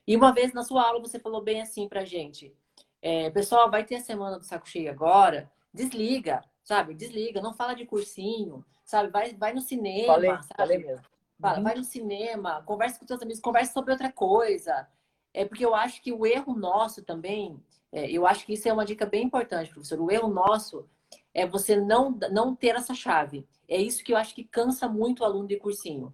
E 0.06 0.16
uma 0.16 0.34
vez 0.34 0.54
na 0.54 0.64
sua 0.64 0.86
aula 0.88 1.00
você 1.00 1.20
falou 1.20 1.42
bem 1.42 1.62
assim 1.62 1.88
pra 1.88 2.04
gente, 2.04 2.54
é, 3.02 3.30
pessoal, 3.30 3.70
vai 3.70 3.84
ter 3.84 3.96
a 3.96 4.02
semana 4.02 4.38
do 4.38 4.44
saco 4.44 4.68
cheio 4.68 4.92
agora, 4.92 5.52
desliga, 5.74 6.44
sabe? 6.64 6.94
Desliga, 6.94 7.42
não 7.42 7.54
fala 7.54 7.74
de 7.74 7.86
cursinho, 7.86 8.66
sabe? 8.84 9.10
Vai, 9.10 9.34
vai 9.34 9.54
no 9.54 9.62
cinema, 9.62 10.14
falei, 10.14 10.30
sabe? 10.30 10.56
Falei 10.58 10.78
mesmo. 10.80 11.11
Fala, 11.42 11.58
uhum. 11.58 11.64
vai 11.64 11.76
no 11.76 11.84
cinema, 11.84 12.62
conversa 12.64 13.00
com 13.00 13.08
seus 13.08 13.22
amigos, 13.22 13.42
conversa 13.42 13.74
sobre 13.74 13.92
outra 13.92 14.12
coisa. 14.12 14.88
É 15.34 15.44
porque 15.44 15.66
eu 15.66 15.74
acho 15.74 16.02
que 16.02 16.14
o 16.14 16.26
erro 16.26 16.56
nosso 16.56 17.04
também, 17.04 17.60
é, 17.92 18.10
eu 18.12 18.28
acho 18.28 18.46
que 18.46 18.54
isso 18.54 18.70
é 18.70 18.74
uma 18.74 18.86
dica 18.86 19.06
bem 19.06 19.24
importante, 19.26 19.72
professor. 19.72 20.00
O 20.00 20.12
erro 20.12 20.30
nosso 20.30 20.88
é 21.34 21.46
você 21.48 21.76
não, 21.76 22.12
não 22.32 22.56
ter 22.56 22.76
essa 22.76 22.94
chave. 22.94 23.48
É 23.68 23.82
isso 23.82 24.04
que 24.04 24.14
eu 24.14 24.18
acho 24.18 24.36
que 24.36 24.44
cansa 24.44 24.88
muito 24.88 25.22
o 25.22 25.26
aluno 25.26 25.48
de 25.48 25.58
cursinho. 25.58 26.14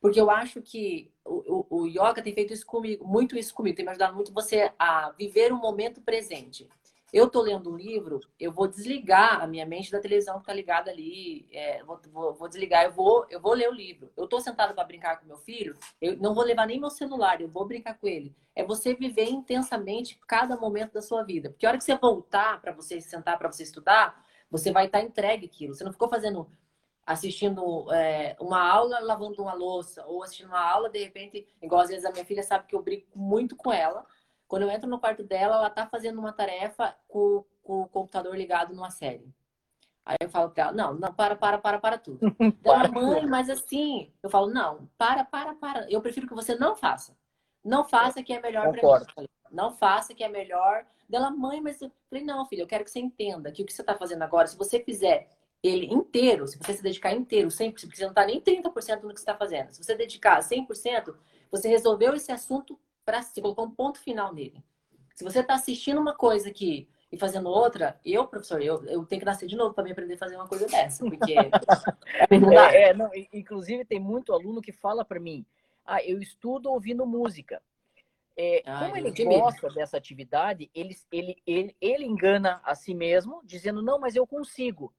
Porque 0.00 0.20
eu 0.20 0.30
acho 0.30 0.60
que 0.60 1.10
o, 1.24 1.64
o, 1.70 1.82
o 1.82 1.86
yoga 1.86 2.22
tem 2.22 2.34
feito 2.34 2.52
isso 2.52 2.66
comigo, 2.66 3.06
muito 3.06 3.36
isso 3.36 3.54
comigo, 3.54 3.76
tem 3.76 3.84
me 3.84 3.90
ajudado 3.90 4.14
muito 4.14 4.32
você 4.32 4.70
a 4.78 5.10
viver 5.12 5.52
o 5.52 5.56
momento 5.56 6.00
presente. 6.00 6.68
Eu 7.12 7.26
estou 7.26 7.42
lendo 7.42 7.70
um 7.70 7.76
livro, 7.76 8.20
eu 8.38 8.52
vou 8.52 8.66
desligar 8.66 9.40
a 9.40 9.46
minha 9.46 9.64
mente 9.64 9.92
da 9.92 10.00
televisão 10.00 10.34
que 10.34 10.40
está 10.40 10.52
ligada 10.52 10.90
ali, 10.90 11.48
é, 11.52 11.82
vou, 11.84 12.00
vou, 12.12 12.34
vou, 12.34 12.48
desligar, 12.48 12.84
eu 12.84 12.92
vou, 12.92 13.24
eu 13.30 13.40
vou 13.40 13.54
ler 13.54 13.68
o 13.68 13.74
livro. 13.74 14.10
Eu 14.16 14.24
estou 14.24 14.40
sentada 14.40 14.74
para 14.74 14.84
brincar 14.84 15.20
com 15.20 15.26
meu 15.26 15.38
filho, 15.38 15.76
eu 16.00 16.16
não 16.18 16.34
vou 16.34 16.44
levar 16.44 16.66
nem 16.66 16.80
meu 16.80 16.90
celular, 16.90 17.40
eu 17.40 17.48
vou 17.48 17.64
brincar 17.64 17.94
com 17.94 18.08
ele. 18.08 18.34
É 18.54 18.64
você 18.64 18.94
viver 18.94 19.28
intensamente 19.30 20.18
cada 20.26 20.56
momento 20.56 20.94
da 20.94 21.02
sua 21.02 21.22
vida. 21.22 21.50
Porque 21.50 21.64
a 21.64 21.70
hora 21.70 21.78
que 21.78 21.84
você 21.84 21.96
voltar 21.96 22.60
para 22.60 22.72
você 22.72 23.00
sentar 23.00 23.38
para 23.38 23.50
você 23.50 23.62
estudar, 23.62 24.24
você 24.50 24.72
vai 24.72 24.86
estar 24.86 24.98
tá 24.98 25.04
entregue 25.04 25.46
aquilo. 25.46 25.74
Você 25.74 25.84
não 25.84 25.92
ficou 25.92 26.08
fazendo 26.08 26.50
assistindo 27.06 27.90
é, 27.92 28.36
uma 28.40 28.60
aula 28.60 28.98
lavando 28.98 29.40
uma 29.40 29.54
louça 29.54 30.04
ou 30.06 30.24
assistindo 30.24 30.48
uma 30.48 30.60
aula 30.60 30.90
de 30.90 30.98
repente 30.98 31.46
igual 31.62 31.82
às 31.82 31.88
vezes 31.88 32.04
a 32.04 32.10
minha 32.10 32.24
filha 32.24 32.42
sabe 32.42 32.66
que 32.66 32.74
eu 32.74 32.82
brinco 32.82 33.06
muito 33.14 33.54
com 33.54 33.72
ela 33.72 34.04
quando 34.48 34.62
eu 34.62 34.70
entro 34.70 34.88
no 34.88 34.98
quarto 34.98 35.22
dela, 35.22 35.56
ela 35.56 35.70
tá 35.70 35.86
fazendo 35.86 36.18
uma 36.18 36.32
tarefa 36.32 36.96
com, 37.08 37.44
com 37.62 37.82
o 37.82 37.88
computador 37.88 38.36
ligado 38.36 38.74
numa 38.74 38.90
série. 38.90 39.32
Aí 40.04 40.16
eu 40.20 40.30
falo 40.30 40.50
pra 40.50 40.64
ela, 40.64 40.72
não, 40.72 40.94
não, 40.94 41.12
para, 41.12 41.34
para, 41.34 41.58
para, 41.58 41.80
para 41.80 41.98
tudo. 41.98 42.20
ela, 42.64 42.88
mãe, 42.88 43.26
mas 43.26 43.50
assim, 43.50 44.12
eu 44.22 44.30
falo, 44.30 44.48
não, 44.48 44.88
para, 44.96 45.24
para, 45.24 45.54
para. 45.54 45.90
Eu 45.90 46.00
prefiro 46.00 46.28
que 46.28 46.34
você 46.34 46.54
não 46.54 46.76
faça. 46.76 47.16
Não 47.64 47.84
faça 47.84 48.22
que 48.22 48.32
é 48.32 48.40
melhor 48.40 48.70
para 48.70 49.00
mim. 49.20 49.28
Não 49.50 49.72
faça 49.72 50.14
que 50.14 50.22
é 50.22 50.28
melhor. 50.28 50.86
Dela, 51.08 51.30
mãe, 51.30 51.60
mas 51.60 51.80
eu 51.82 51.90
falei, 52.08 52.24
não, 52.24 52.46
filha, 52.46 52.62
eu 52.62 52.66
quero 52.68 52.84
que 52.84 52.90
você 52.90 53.00
entenda 53.00 53.50
que 53.50 53.62
o 53.62 53.66
que 53.66 53.72
você 53.72 53.82
está 53.82 53.96
fazendo 53.96 54.22
agora, 54.22 54.46
se 54.46 54.56
você 54.56 54.78
fizer 54.78 55.28
ele 55.62 55.86
inteiro, 55.86 56.46
se 56.46 56.56
você 56.56 56.74
se 56.74 56.82
dedicar 56.82 57.12
inteiro, 57.12 57.48
100%, 57.48 57.72
porque 57.72 57.96
você 57.96 58.02
não 58.02 58.10
está 58.10 58.24
nem 58.24 58.40
30% 58.40 59.02
no 59.02 59.08
que 59.12 59.20
você 59.20 59.22
está 59.22 59.34
fazendo. 59.34 59.72
Se 59.72 59.82
você 59.82 59.96
dedicar 59.96 60.38
100%, 60.38 61.16
você 61.50 61.68
resolveu 61.68 62.14
esse 62.14 62.30
assunto 62.30 62.78
para 63.06 63.22
si, 63.22 63.40
colocou 63.40 63.64
um 63.64 63.70
ponto 63.70 64.00
final 64.00 64.34
nele. 64.34 64.62
Se 65.14 65.24
você 65.24 65.40
está 65.40 65.54
assistindo 65.54 66.00
uma 66.00 66.14
coisa 66.14 66.50
aqui 66.50 66.88
e 67.10 67.16
fazendo 67.16 67.48
outra, 67.48 67.98
eu, 68.04 68.26
professor, 68.26 68.60
eu, 68.60 68.84
eu 68.84 69.06
tenho 69.06 69.20
que 69.20 69.24
nascer 69.24 69.46
de 69.46 69.56
novo 69.56 69.72
para 69.72 69.84
me 69.84 69.92
aprender 69.92 70.14
a 70.14 70.18
fazer 70.18 70.36
uma 70.36 70.48
coisa 70.48 70.66
dessa, 70.66 71.04
porque 71.04 71.34
é, 71.38 72.88
é, 72.90 72.94
não, 72.94 73.08
inclusive 73.32 73.84
tem 73.84 74.00
muito 74.00 74.32
aluno 74.32 74.60
que 74.60 74.72
fala 74.72 75.04
para 75.04 75.20
mim, 75.20 75.46
ah, 75.86 76.02
eu 76.02 76.20
estudo 76.20 76.68
ouvindo 76.70 77.06
música. 77.06 77.62
É, 78.36 78.62
ah, 78.66 78.80
como 78.80 78.96
ele 78.98 79.24
gosta 79.24 79.70
dessa 79.70 79.96
atividade, 79.96 80.68
ele, 80.74 80.94
ele, 81.10 81.36
ele, 81.46 81.76
ele 81.80 82.04
engana 82.04 82.60
a 82.64 82.74
si 82.74 82.92
mesmo, 82.92 83.40
dizendo, 83.44 83.80
não, 83.80 83.98
mas 83.98 84.16
eu 84.16 84.26
consigo. 84.26 84.92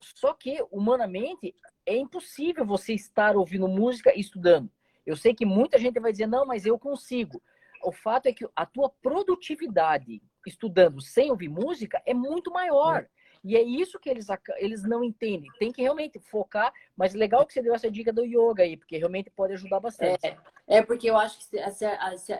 Só 0.00 0.32
que, 0.32 0.64
humanamente, 0.72 1.54
é 1.86 1.96
impossível 1.96 2.64
você 2.64 2.94
estar 2.94 3.36
ouvindo 3.36 3.68
música 3.68 4.12
e 4.16 4.20
estudando. 4.20 4.68
Eu 5.06 5.16
sei 5.16 5.34
que 5.34 5.44
muita 5.44 5.78
gente 5.78 5.98
vai 5.98 6.12
dizer, 6.12 6.26
não, 6.26 6.46
mas 6.46 6.64
eu 6.64 6.78
consigo. 6.78 7.42
O 7.84 7.92
fato 7.92 8.26
é 8.26 8.32
que 8.32 8.46
a 8.54 8.64
tua 8.64 8.88
produtividade 8.88 10.22
estudando 10.46 11.00
sem 11.00 11.30
ouvir 11.30 11.48
música 11.48 12.00
é 12.06 12.14
muito 12.14 12.50
maior. 12.50 13.02
É. 13.02 13.22
E 13.44 13.56
é 13.56 13.62
isso 13.62 13.98
que 13.98 14.08
eles, 14.08 14.28
eles 14.58 14.84
não 14.84 15.02
entendem. 15.02 15.50
Tem 15.58 15.72
que 15.72 15.82
realmente 15.82 16.18
focar, 16.20 16.72
mas 16.96 17.12
legal 17.12 17.44
que 17.44 17.52
você 17.52 17.60
deu 17.60 17.74
essa 17.74 17.90
dica 17.90 18.12
do 18.12 18.24
yoga 18.24 18.62
aí, 18.62 18.76
porque 18.76 18.96
realmente 18.96 19.30
pode 19.30 19.54
ajudar 19.54 19.80
bastante. 19.80 20.24
É, 20.24 20.36
é 20.68 20.82
porque 20.82 21.10
eu 21.10 21.16
acho 21.16 21.38
que 21.50 21.56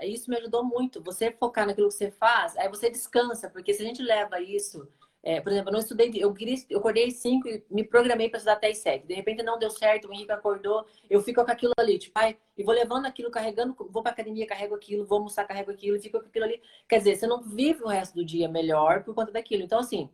isso 0.03 0.31
me 0.31 0.37
ajudou 0.37 0.65
muito. 0.65 1.03
Você 1.03 1.33
focar 1.33 1.67
naquilo 1.67 1.89
que 1.89 1.95
você 1.95 2.13
faz, 2.13 2.57
aí 2.57 2.69
você 2.69 2.89
descansa, 2.89 3.51
porque 3.51 3.75
se 3.75 3.83
a 3.83 3.85
gente 3.85 4.01
leva 4.01 4.41
isso 4.41 4.89
é, 5.23 5.41
por 5.41 5.53
exemplo, 5.53 5.69
eu 5.69 5.73
não 5.73 5.79
estudei, 5.79 6.11
eu, 6.17 6.35
queria, 6.35 6.57
eu 6.69 6.81
acordei 6.81 7.07
às 7.07 7.15
5 7.15 7.49
e 7.49 7.65
me 7.71 7.85
programei 7.85 8.29
para 8.29 8.39
estudar 8.39 8.55
até 8.55 8.69
às 8.69 8.79
7. 8.79 9.07
De 9.07 9.15
repente 9.15 9.43
não 9.43 9.59
deu 9.59 9.71
certo, 9.71 10.09
o 10.09 10.13
Henrique 10.13 10.33
acordou, 10.33 10.85
eu 11.09 11.23
fico 11.23 11.45
com 11.45 11.51
aquilo 11.51 11.73
ali, 11.79 11.99
tipo, 11.99 12.19
ai, 12.19 12.37
e 12.57 12.65
vou 12.65 12.75
levando 12.75 13.07
aquilo, 13.07 13.31
carregando, 13.31 13.77
vou 13.91 14.03
para 14.03 14.11
academia, 14.13 14.47
carrego 14.47 14.75
aquilo, 14.75 15.07
vou 15.07 15.19
almoçar, 15.19 15.47
carrego 15.47 15.71
aquilo, 15.71 15.97
e 15.97 16.01
fico 16.01 16.19
com 16.21 16.27
aquilo 16.27 16.45
ali. 16.45 16.61
Quer 16.89 16.99
dizer, 16.99 17.17
você 17.17 17.27
não 17.27 17.41
vive 17.41 17.85
o 17.85 17.89
resto 17.89 18.15
do 18.17 18.25
dia 18.25 18.49
melhor 18.49 19.05
por 19.05 19.15
conta 19.15 19.31
daquilo. 19.31 19.63
Então, 19.63 19.79
assim, 19.79 20.11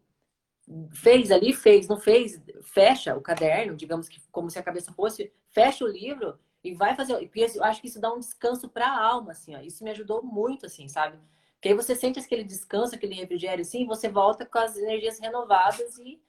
fez 0.92 1.30
ali, 1.30 1.54
fez, 1.54 1.88
não 1.88 1.98
fez, 1.98 2.40
fecha 2.62 3.16
o 3.16 3.22
caderno, 3.22 3.76
digamos 3.76 4.08
que 4.08 4.20
como 4.30 4.50
se 4.50 4.58
a 4.58 4.62
cabeça 4.62 4.92
fosse, 4.92 5.32
fecha 5.50 5.84
o 5.84 5.88
livro 5.88 6.38
e 6.62 6.74
vai 6.74 6.94
fazer. 6.94 7.14
Eu 7.14 7.64
acho 7.64 7.80
que 7.80 7.88
isso 7.88 8.00
dá 8.00 8.12
um 8.12 8.18
descanso 8.18 8.68
para 8.68 8.86
a 8.86 9.04
alma, 9.06 9.32
assim, 9.32 9.56
ó. 9.56 9.60
Isso 9.60 9.82
me 9.82 9.90
ajudou 9.90 10.22
muito, 10.22 10.66
assim, 10.66 10.88
sabe? 10.88 11.18
Porque 11.58 11.70
aí 11.70 11.74
você 11.74 11.96
sente 11.96 12.20
aquele 12.20 12.44
descanso, 12.44 12.94
aquele 12.94 13.14
refrigério, 13.14 13.62
assim, 13.62 13.84
você 13.84 14.08
volta 14.08 14.46
com 14.46 14.58
as 14.58 14.76
energias 14.76 15.18
renovadas 15.18 15.98
e, 15.98 16.22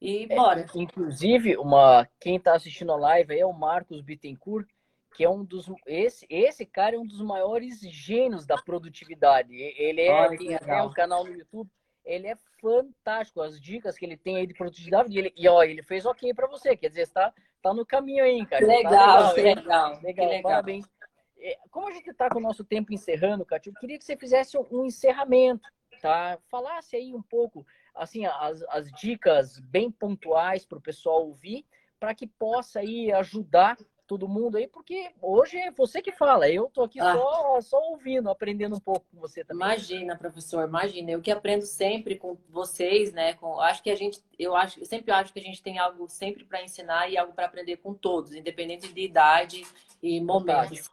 e 0.00 0.26
é, 0.30 0.36
bora. 0.36 0.60
É, 0.60 0.66
inclusive, 0.76 1.56
uma, 1.56 2.08
quem 2.20 2.36
está 2.36 2.54
assistindo 2.54 2.92
a 2.92 2.96
live 2.96 3.32
aí 3.34 3.40
é 3.40 3.46
o 3.46 3.52
Marcos 3.52 4.00
Bittencourt, 4.00 4.68
que 5.16 5.24
é 5.24 5.28
um 5.28 5.44
dos. 5.44 5.66
Esse, 5.84 6.24
esse 6.30 6.64
cara 6.64 6.94
é 6.94 6.98
um 7.00 7.06
dos 7.06 7.20
maiores 7.20 7.80
gênios 7.80 8.46
da 8.46 8.56
produtividade. 8.56 9.52
Ele 9.52 10.02
é, 10.02 10.12
Olha, 10.12 10.38
tem 10.38 10.54
até 10.54 10.80
um 10.82 10.92
canal 10.92 11.24
no 11.24 11.34
YouTube. 11.34 11.68
Ele 12.04 12.28
é 12.28 12.36
fantástico. 12.60 13.42
As 13.42 13.60
dicas 13.60 13.98
que 13.98 14.04
ele 14.04 14.16
tem 14.16 14.36
aí 14.36 14.46
de 14.46 14.54
produtividade. 14.54 15.18
Ele, 15.18 15.32
e 15.36 15.48
ó, 15.48 15.64
ele 15.64 15.82
fez 15.82 16.06
ok 16.06 16.32
para 16.32 16.46
você. 16.46 16.76
Quer 16.76 16.90
dizer, 16.90 17.02
está 17.02 17.34
tá 17.60 17.74
no 17.74 17.84
caminho 17.84 18.22
aí, 18.22 18.46
cara. 18.46 18.64
Legal, 18.64 18.92
tá 18.92 19.32
legal, 19.32 19.34
legal, 19.34 20.00
legal, 20.00 20.28
legal. 20.28 20.42
Parabéns. 20.42 20.86
É, 21.40 21.58
como 21.70 21.88
a 21.88 21.92
gente 21.92 22.10
está 22.10 22.28
com 22.28 22.38
o 22.38 22.42
nosso 22.42 22.64
tempo 22.64 22.92
encerrando, 22.92 23.44
Cátia, 23.44 23.70
eu 23.70 23.74
queria 23.74 23.98
que 23.98 24.04
você 24.04 24.16
fizesse 24.16 24.58
um 24.70 24.84
encerramento, 24.84 25.68
tá? 26.00 26.38
Falasse 26.50 26.96
aí 26.96 27.14
um 27.14 27.22
pouco, 27.22 27.66
assim, 27.94 28.26
as, 28.26 28.62
as 28.68 28.90
dicas 28.92 29.58
bem 29.58 29.90
pontuais 29.90 30.64
para 30.64 30.78
o 30.78 30.82
pessoal 30.82 31.26
ouvir, 31.26 31.64
para 31.98 32.14
que 32.14 32.26
possa 32.26 32.80
aí 32.80 33.12
ajudar 33.12 33.76
todo 34.10 34.26
mundo 34.26 34.56
aí, 34.56 34.66
porque 34.66 35.08
hoje 35.22 35.56
é 35.56 35.70
você 35.70 36.02
que 36.02 36.10
fala, 36.10 36.50
eu 36.50 36.68
tô 36.68 36.82
aqui 36.82 36.98
ah. 36.98 37.14
só, 37.14 37.60
só 37.60 37.78
ouvindo, 37.90 38.28
aprendendo 38.28 38.74
um 38.74 38.80
pouco 38.80 39.06
com 39.08 39.20
você 39.20 39.44
também. 39.44 39.64
Imagina, 39.64 40.16
professor, 40.16 40.66
imagina, 40.66 41.12
eu 41.12 41.20
que 41.20 41.30
aprendo 41.30 41.64
sempre 41.64 42.16
com 42.16 42.36
vocês, 42.48 43.12
né? 43.12 43.34
Com, 43.34 43.60
acho 43.60 43.80
que 43.80 43.88
a 43.88 43.94
gente, 43.94 44.20
eu 44.36 44.56
acho, 44.56 44.80
eu 44.80 44.84
sempre 44.84 45.12
acho 45.12 45.32
que 45.32 45.38
a 45.38 45.42
gente 45.42 45.62
tem 45.62 45.78
algo 45.78 46.08
sempre 46.08 46.44
para 46.44 46.60
ensinar 46.60 47.08
e 47.08 47.16
algo 47.16 47.32
para 47.32 47.46
aprender 47.46 47.76
com 47.76 47.94
todos, 47.94 48.34
independente 48.34 48.92
de 48.92 49.00
idade 49.00 49.64
e 50.02 50.20
momentos. 50.20 50.90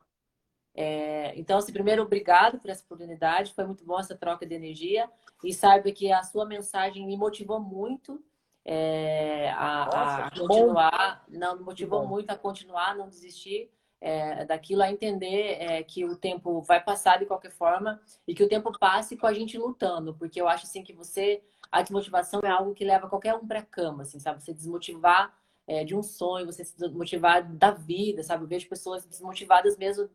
É, 0.80 1.34
então, 1.36 1.58
assim, 1.58 1.74
primeiro, 1.74 2.04
obrigado 2.04 2.60
por 2.60 2.70
essa 2.70 2.84
oportunidade, 2.84 3.52
foi 3.56 3.66
muito 3.66 3.84
bom 3.84 4.00
essa 4.00 4.16
troca 4.16 4.46
de 4.46 4.54
energia 4.54 5.10
e 5.44 5.52
saiba 5.52 5.92
que 5.92 6.12
a 6.12 6.22
sua 6.22 6.46
mensagem 6.46 7.04
me 7.04 7.18
motivou 7.18 7.60
muito 7.60 8.24
é, 8.64 9.50
a, 9.58 9.86
Nossa, 9.86 10.26
a 10.26 10.40
continuar, 10.40 11.26
bom. 11.28 11.40
não 11.40 11.58
me 11.58 11.64
motivou 11.64 12.06
muito 12.08 12.30
a 12.30 12.36
continuar, 12.36 12.96
não 12.96 13.10
desistir 13.10 13.72
é, 14.00 14.46
daquilo, 14.46 14.84
a 14.84 14.92
entender 14.92 15.58
é, 15.60 15.82
que 15.82 16.06
o 16.06 16.16
tempo 16.16 16.62
vai 16.62 16.80
passar 16.80 17.18
de 17.18 17.26
qualquer 17.26 17.52
forma 17.52 18.00
e 18.28 18.36
que 18.36 18.44
o 18.44 18.48
tempo 18.48 18.72
passe 18.78 19.18
com 19.18 19.26
a 19.26 19.34
gente 19.34 19.58
lutando, 19.58 20.14
porque 20.14 20.40
eu 20.40 20.48
acho 20.48 20.66
assim 20.66 20.84
que 20.84 20.94
você, 20.94 21.42
a 21.72 21.82
desmotivação 21.82 22.40
é 22.44 22.50
algo 22.50 22.76
que 22.76 22.86
leva 22.86 23.10
qualquer 23.10 23.34
um 23.34 23.48
para 23.48 23.62
a 23.62 23.66
cama, 23.66 24.04
assim, 24.04 24.20
sabe? 24.20 24.44
Você 24.44 24.54
desmotivar 24.54 25.36
é, 25.66 25.84
de 25.84 25.96
um 25.96 26.04
sonho, 26.04 26.46
você 26.46 26.64
se 26.64 26.78
desmotivar 26.78 27.52
da 27.52 27.72
vida, 27.72 28.22
sabe? 28.22 28.44
Eu 28.44 28.48
vejo 28.48 28.70
pessoas 28.70 29.04
desmotivadas 29.06 29.76
mesmo 29.76 30.08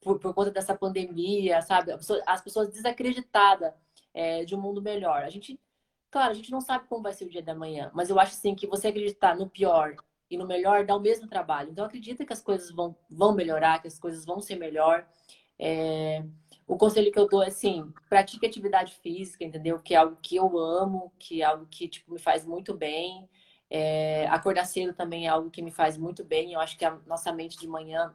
por, 0.00 0.18
por 0.18 0.34
conta 0.34 0.50
dessa 0.50 0.74
pandemia, 0.74 1.60
sabe? 1.62 1.92
As 2.26 2.40
pessoas 2.42 2.70
desacreditadas 2.70 3.72
é, 4.14 4.44
de 4.44 4.54
um 4.54 4.60
mundo 4.60 4.82
melhor. 4.82 5.22
A 5.22 5.30
gente, 5.30 5.60
claro, 6.10 6.30
a 6.30 6.34
gente 6.34 6.50
não 6.50 6.60
sabe 6.60 6.86
como 6.88 7.02
vai 7.02 7.12
ser 7.12 7.24
o 7.26 7.30
dia 7.30 7.42
da 7.42 7.54
manhã, 7.54 7.90
mas 7.94 8.10
eu 8.10 8.18
acho 8.18 8.32
assim 8.32 8.54
que 8.54 8.66
você 8.66 8.88
acreditar 8.88 9.36
no 9.36 9.48
pior 9.48 9.94
e 10.30 10.38
no 10.38 10.46
melhor 10.46 10.86
dá 10.86 10.96
o 10.96 11.00
mesmo 11.00 11.28
trabalho. 11.28 11.70
Então 11.70 11.84
acredita 11.84 12.24
que 12.24 12.32
as 12.32 12.40
coisas 12.40 12.70
vão, 12.70 12.96
vão 13.10 13.34
melhorar, 13.34 13.80
que 13.80 13.88
as 13.88 13.98
coisas 13.98 14.24
vão 14.24 14.40
ser 14.40 14.56
melhor. 14.56 15.06
É... 15.58 16.24
O 16.66 16.76
conselho 16.76 17.10
que 17.10 17.18
eu 17.18 17.28
dou 17.28 17.42
é 17.42 17.48
assim, 17.48 17.92
pratique 18.08 18.46
atividade 18.46 18.94
física, 18.94 19.44
entendeu? 19.44 19.80
Que 19.80 19.94
é 19.94 19.96
algo 19.98 20.16
que 20.22 20.36
eu 20.36 20.56
amo, 20.56 21.12
que 21.18 21.42
é 21.42 21.44
algo 21.44 21.66
que 21.66 21.88
tipo, 21.88 22.12
me 22.12 22.18
faz 22.18 22.46
muito 22.46 22.72
bem. 22.72 23.28
É... 23.68 24.26
Acordar 24.28 24.64
cedo 24.66 24.94
também 24.94 25.26
é 25.26 25.28
algo 25.28 25.50
que 25.50 25.62
me 25.62 25.72
faz 25.72 25.98
muito 25.98 26.24
bem. 26.24 26.52
Eu 26.52 26.60
acho 26.60 26.78
que 26.78 26.84
a 26.84 26.92
nossa 27.06 27.32
mente 27.32 27.58
de 27.58 27.66
manhã 27.66 28.14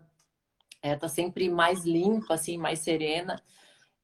é, 0.85 0.95
tá 0.95 1.07
sempre 1.07 1.49
mais 1.49 1.83
limpa, 1.83 2.35
assim, 2.35 2.59
mais 2.59 2.77
serena. 2.77 3.41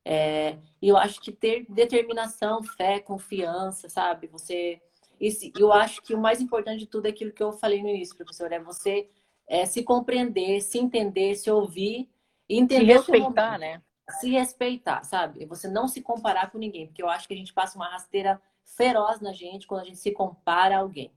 É, 0.04 0.58
e 0.82 0.90
eu 0.90 0.98
acho 0.98 1.22
que 1.22 1.32
ter 1.32 1.64
determinação, 1.70 2.64
fé, 2.64 3.00
confiança, 3.00 3.88
sabe? 3.88 4.26
Você. 4.26 4.82
Esse, 5.20 5.54
eu 5.56 5.72
acho 5.72 6.02
que 6.02 6.16
o 6.16 6.20
mais 6.20 6.42
importante 6.42 6.80
de 6.80 6.88
tudo 6.88 7.06
é 7.06 7.10
aquilo 7.10 7.32
que 7.32 7.44
eu 7.44 7.54
falei 7.54 7.84
no 7.84 7.90
início, 7.90 8.16
professor, 8.16 8.52
é 8.52 8.60
você 8.60 9.08
é, 9.48 9.68
se 9.68 9.84
compreender, 9.84 10.60
se 10.62 10.80
entender, 10.80 11.36
se 11.36 11.52
ouvir 11.52 12.10
entender. 12.50 13.00
Se 13.04 13.12
respeitar, 13.12 13.60
né? 13.60 13.84
Se 14.20 14.32
respeitar, 14.32 15.04
sabe? 15.04 15.46
Você 15.46 15.68
não 15.68 15.88
se 15.88 16.02
comparar 16.02 16.50
com 16.50 16.58
ninguém, 16.58 16.88
porque 16.88 17.04
eu 17.04 17.10
acho 17.10 17.28
que 17.28 17.36
a 17.36 17.38
gente 17.38 17.54
passa 17.54 17.78
uma 17.78 17.88
rasteira 17.88 18.42
feroz 18.76 19.22
na 19.22 19.32
gente 19.32 19.68
quando 19.68 19.82
a 19.82 19.86
gente 19.86 20.00
se 20.00 20.12
compara 20.12 20.78
a 20.78 20.80
alguém. 20.80 21.14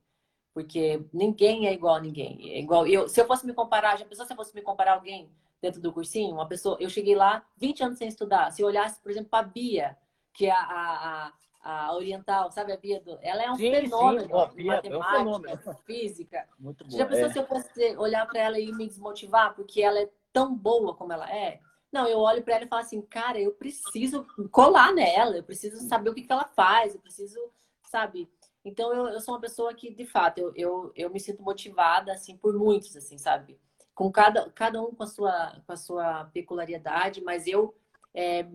Porque 0.52 1.02
ninguém 1.10 1.66
é 1.66 1.72
igual 1.72 1.94
a 1.94 2.00
ninguém. 2.00 2.52
É 2.52 2.60
igual 2.60 2.86
eu. 2.86 3.08
Se 3.08 3.18
eu 3.18 3.26
fosse 3.26 3.46
me 3.46 3.54
comparar, 3.54 3.96
já 3.96 4.04
pensou 4.04 4.26
se 4.26 4.32
eu 4.32 4.36
fosse 4.36 4.54
me 4.54 4.60
comparar 4.60 4.92
a 4.92 4.94
alguém? 4.94 5.30
Dentro 5.64 5.80
do 5.80 5.92
cursinho, 5.92 6.34
uma 6.34 6.46
pessoa, 6.46 6.76
eu 6.78 6.90
cheguei 6.90 7.14
lá 7.14 7.42
20 7.56 7.84
anos 7.84 7.98
sem 7.98 8.06
estudar. 8.06 8.50
Se 8.50 8.60
eu 8.60 8.66
olhasse, 8.66 9.00
por 9.00 9.10
exemplo, 9.10 9.30
para 9.30 9.46
a 9.46 9.48
Bia, 9.48 9.96
que 10.34 10.44
é 10.44 10.50
a, 10.50 10.60
a, 10.60 11.32
a, 11.62 11.86
a 11.86 11.94
oriental, 11.94 12.50
sabe 12.50 12.70
a 12.70 12.76
Bia? 12.76 13.00
Do, 13.00 13.18
ela 13.22 13.42
é 13.42 13.50
um 13.50 13.54
sim, 13.54 13.70
fenômeno 13.70 14.20
sim. 14.20 14.56
Bia, 14.56 14.76
matemática, 14.76 14.94
é 14.94 14.98
um 14.98 15.02
fenômeno. 15.02 15.58
física. 15.86 16.46
Muito 16.58 16.84
bom. 16.84 16.98
Já 16.98 17.06
pensou 17.06 17.26
é. 17.28 17.32
se 17.32 17.38
eu 17.38 17.46
fosse 17.46 17.96
olhar 17.96 18.26
para 18.26 18.40
ela 18.40 18.60
e 18.60 18.70
me 18.72 18.86
desmotivar 18.86 19.54
porque 19.54 19.80
ela 19.80 19.98
é 19.98 20.10
tão 20.34 20.54
boa 20.54 20.94
como 20.94 21.14
ela 21.14 21.34
é? 21.34 21.60
Não, 21.90 22.06
eu 22.06 22.18
olho 22.18 22.42
para 22.42 22.56
ela 22.56 22.64
e 22.64 22.68
falo 22.68 22.82
assim, 22.82 23.00
cara, 23.00 23.40
eu 23.40 23.52
preciso 23.52 24.26
colar 24.50 24.92
nela, 24.92 25.36
eu 25.38 25.44
preciso 25.44 25.78
saber 25.88 26.10
o 26.10 26.14
que, 26.14 26.22
que 26.22 26.32
ela 26.32 26.44
faz, 26.44 26.94
eu 26.94 27.00
preciso, 27.00 27.38
sabe? 27.84 28.28
Então 28.62 28.92
eu, 28.92 29.06
eu 29.08 29.20
sou 29.20 29.32
uma 29.32 29.40
pessoa 29.40 29.72
que, 29.72 29.94
de 29.94 30.04
fato, 30.04 30.38
eu, 30.38 30.52
eu, 30.56 30.92
eu 30.94 31.10
me 31.10 31.20
sinto 31.20 31.42
motivada, 31.42 32.12
assim, 32.12 32.36
por 32.36 32.52
muitos, 32.58 32.94
assim, 32.96 33.16
sabe? 33.16 33.58
Com 33.95 34.11
cada, 34.11 34.51
cada 34.51 34.82
um 34.82 34.92
com 34.92 35.03
a 35.03 35.07
sua, 35.07 35.62
com 35.66 35.72
a 35.72 35.76
sua 35.76 36.24
peculiaridade, 36.26 37.22
mas 37.22 37.47
eu 37.47 37.74
é, 38.16 38.47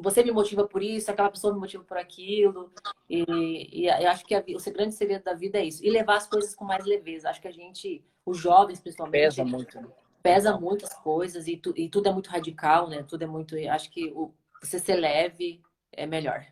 você 0.00 0.24
me 0.24 0.32
motiva 0.32 0.66
por 0.66 0.82
isso, 0.82 1.10
aquela 1.10 1.30
pessoa 1.30 1.52
me 1.52 1.60
motiva 1.60 1.84
por 1.84 1.98
aquilo. 1.98 2.72
E, 3.08 3.82
e 3.82 3.86
eu 3.86 4.10
acho 4.10 4.24
que 4.24 4.34
a, 4.34 4.40
o 4.40 4.72
grande 4.72 4.94
segredo 4.94 5.24
da 5.24 5.34
vida 5.34 5.58
é 5.58 5.64
isso. 5.64 5.84
E 5.84 5.90
levar 5.90 6.16
as 6.16 6.26
coisas 6.26 6.54
com 6.54 6.64
mais 6.64 6.84
leveza. 6.86 7.28
Acho 7.28 7.42
que 7.42 7.48
a 7.48 7.52
gente, 7.52 8.02
os 8.24 8.38
jovens 8.38 8.80
principalmente, 8.80 9.36
pesa 9.36 9.44
muito. 9.44 9.80
Né? 9.80 9.88
pesa 10.22 10.58
muitas 10.58 10.92
coisas 10.94 11.46
e, 11.46 11.56
tu, 11.56 11.72
e 11.76 11.88
tudo 11.88 12.08
é 12.08 12.12
muito 12.12 12.30
radical, 12.30 12.88
né? 12.88 13.02
Tudo 13.02 13.22
é 13.22 13.26
muito. 13.26 13.56
Acho 13.68 13.90
que 13.90 14.10
o, 14.14 14.32
você 14.62 14.78
ser 14.78 14.96
leve 14.96 15.60
é 15.92 16.06
melhor. 16.06 16.44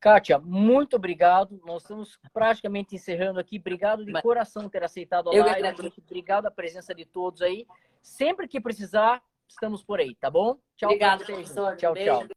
Kátia, 0.00 0.38
muito 0.38 0.96
obrigado. 0.96 1.60
Nós 1.64 1.82
estamos 1.82 2.18
praticamente 2.32 2.94
encerrando 2.94 3.40
aqui. 3.40 3.58
Obrigado 3.58 4.04
de 4.04 4.12
Mas... 4.12 4.22
coração 4.22 4.68
ter 4.68 4.84
aceitado 4.84 5.30
a 5.30 5.34
Eu 5.34 5.44
live. 5.44 5.92
Obrigado 6.04 6.46
a 6.46 6.50
presença 6.50 6.94
de 6.94 7.04
todos 7.04 7.42
aí. 7.42 7.66
Sempre 8.00 8.46
que 8.46 8.60
precisar, 8.60 9.20
estamos 9.48 9.82
por 9.82 9.98
aí, 9.98 10.14
tá 10.14 10.30
bom? 10.30 10.56
Tchau. 10.76 10.90
Obrigado, 10.90 11.24
professor. 11.24 11.76
Tchau, 11.76 11.94
tchau. 11.94 12.28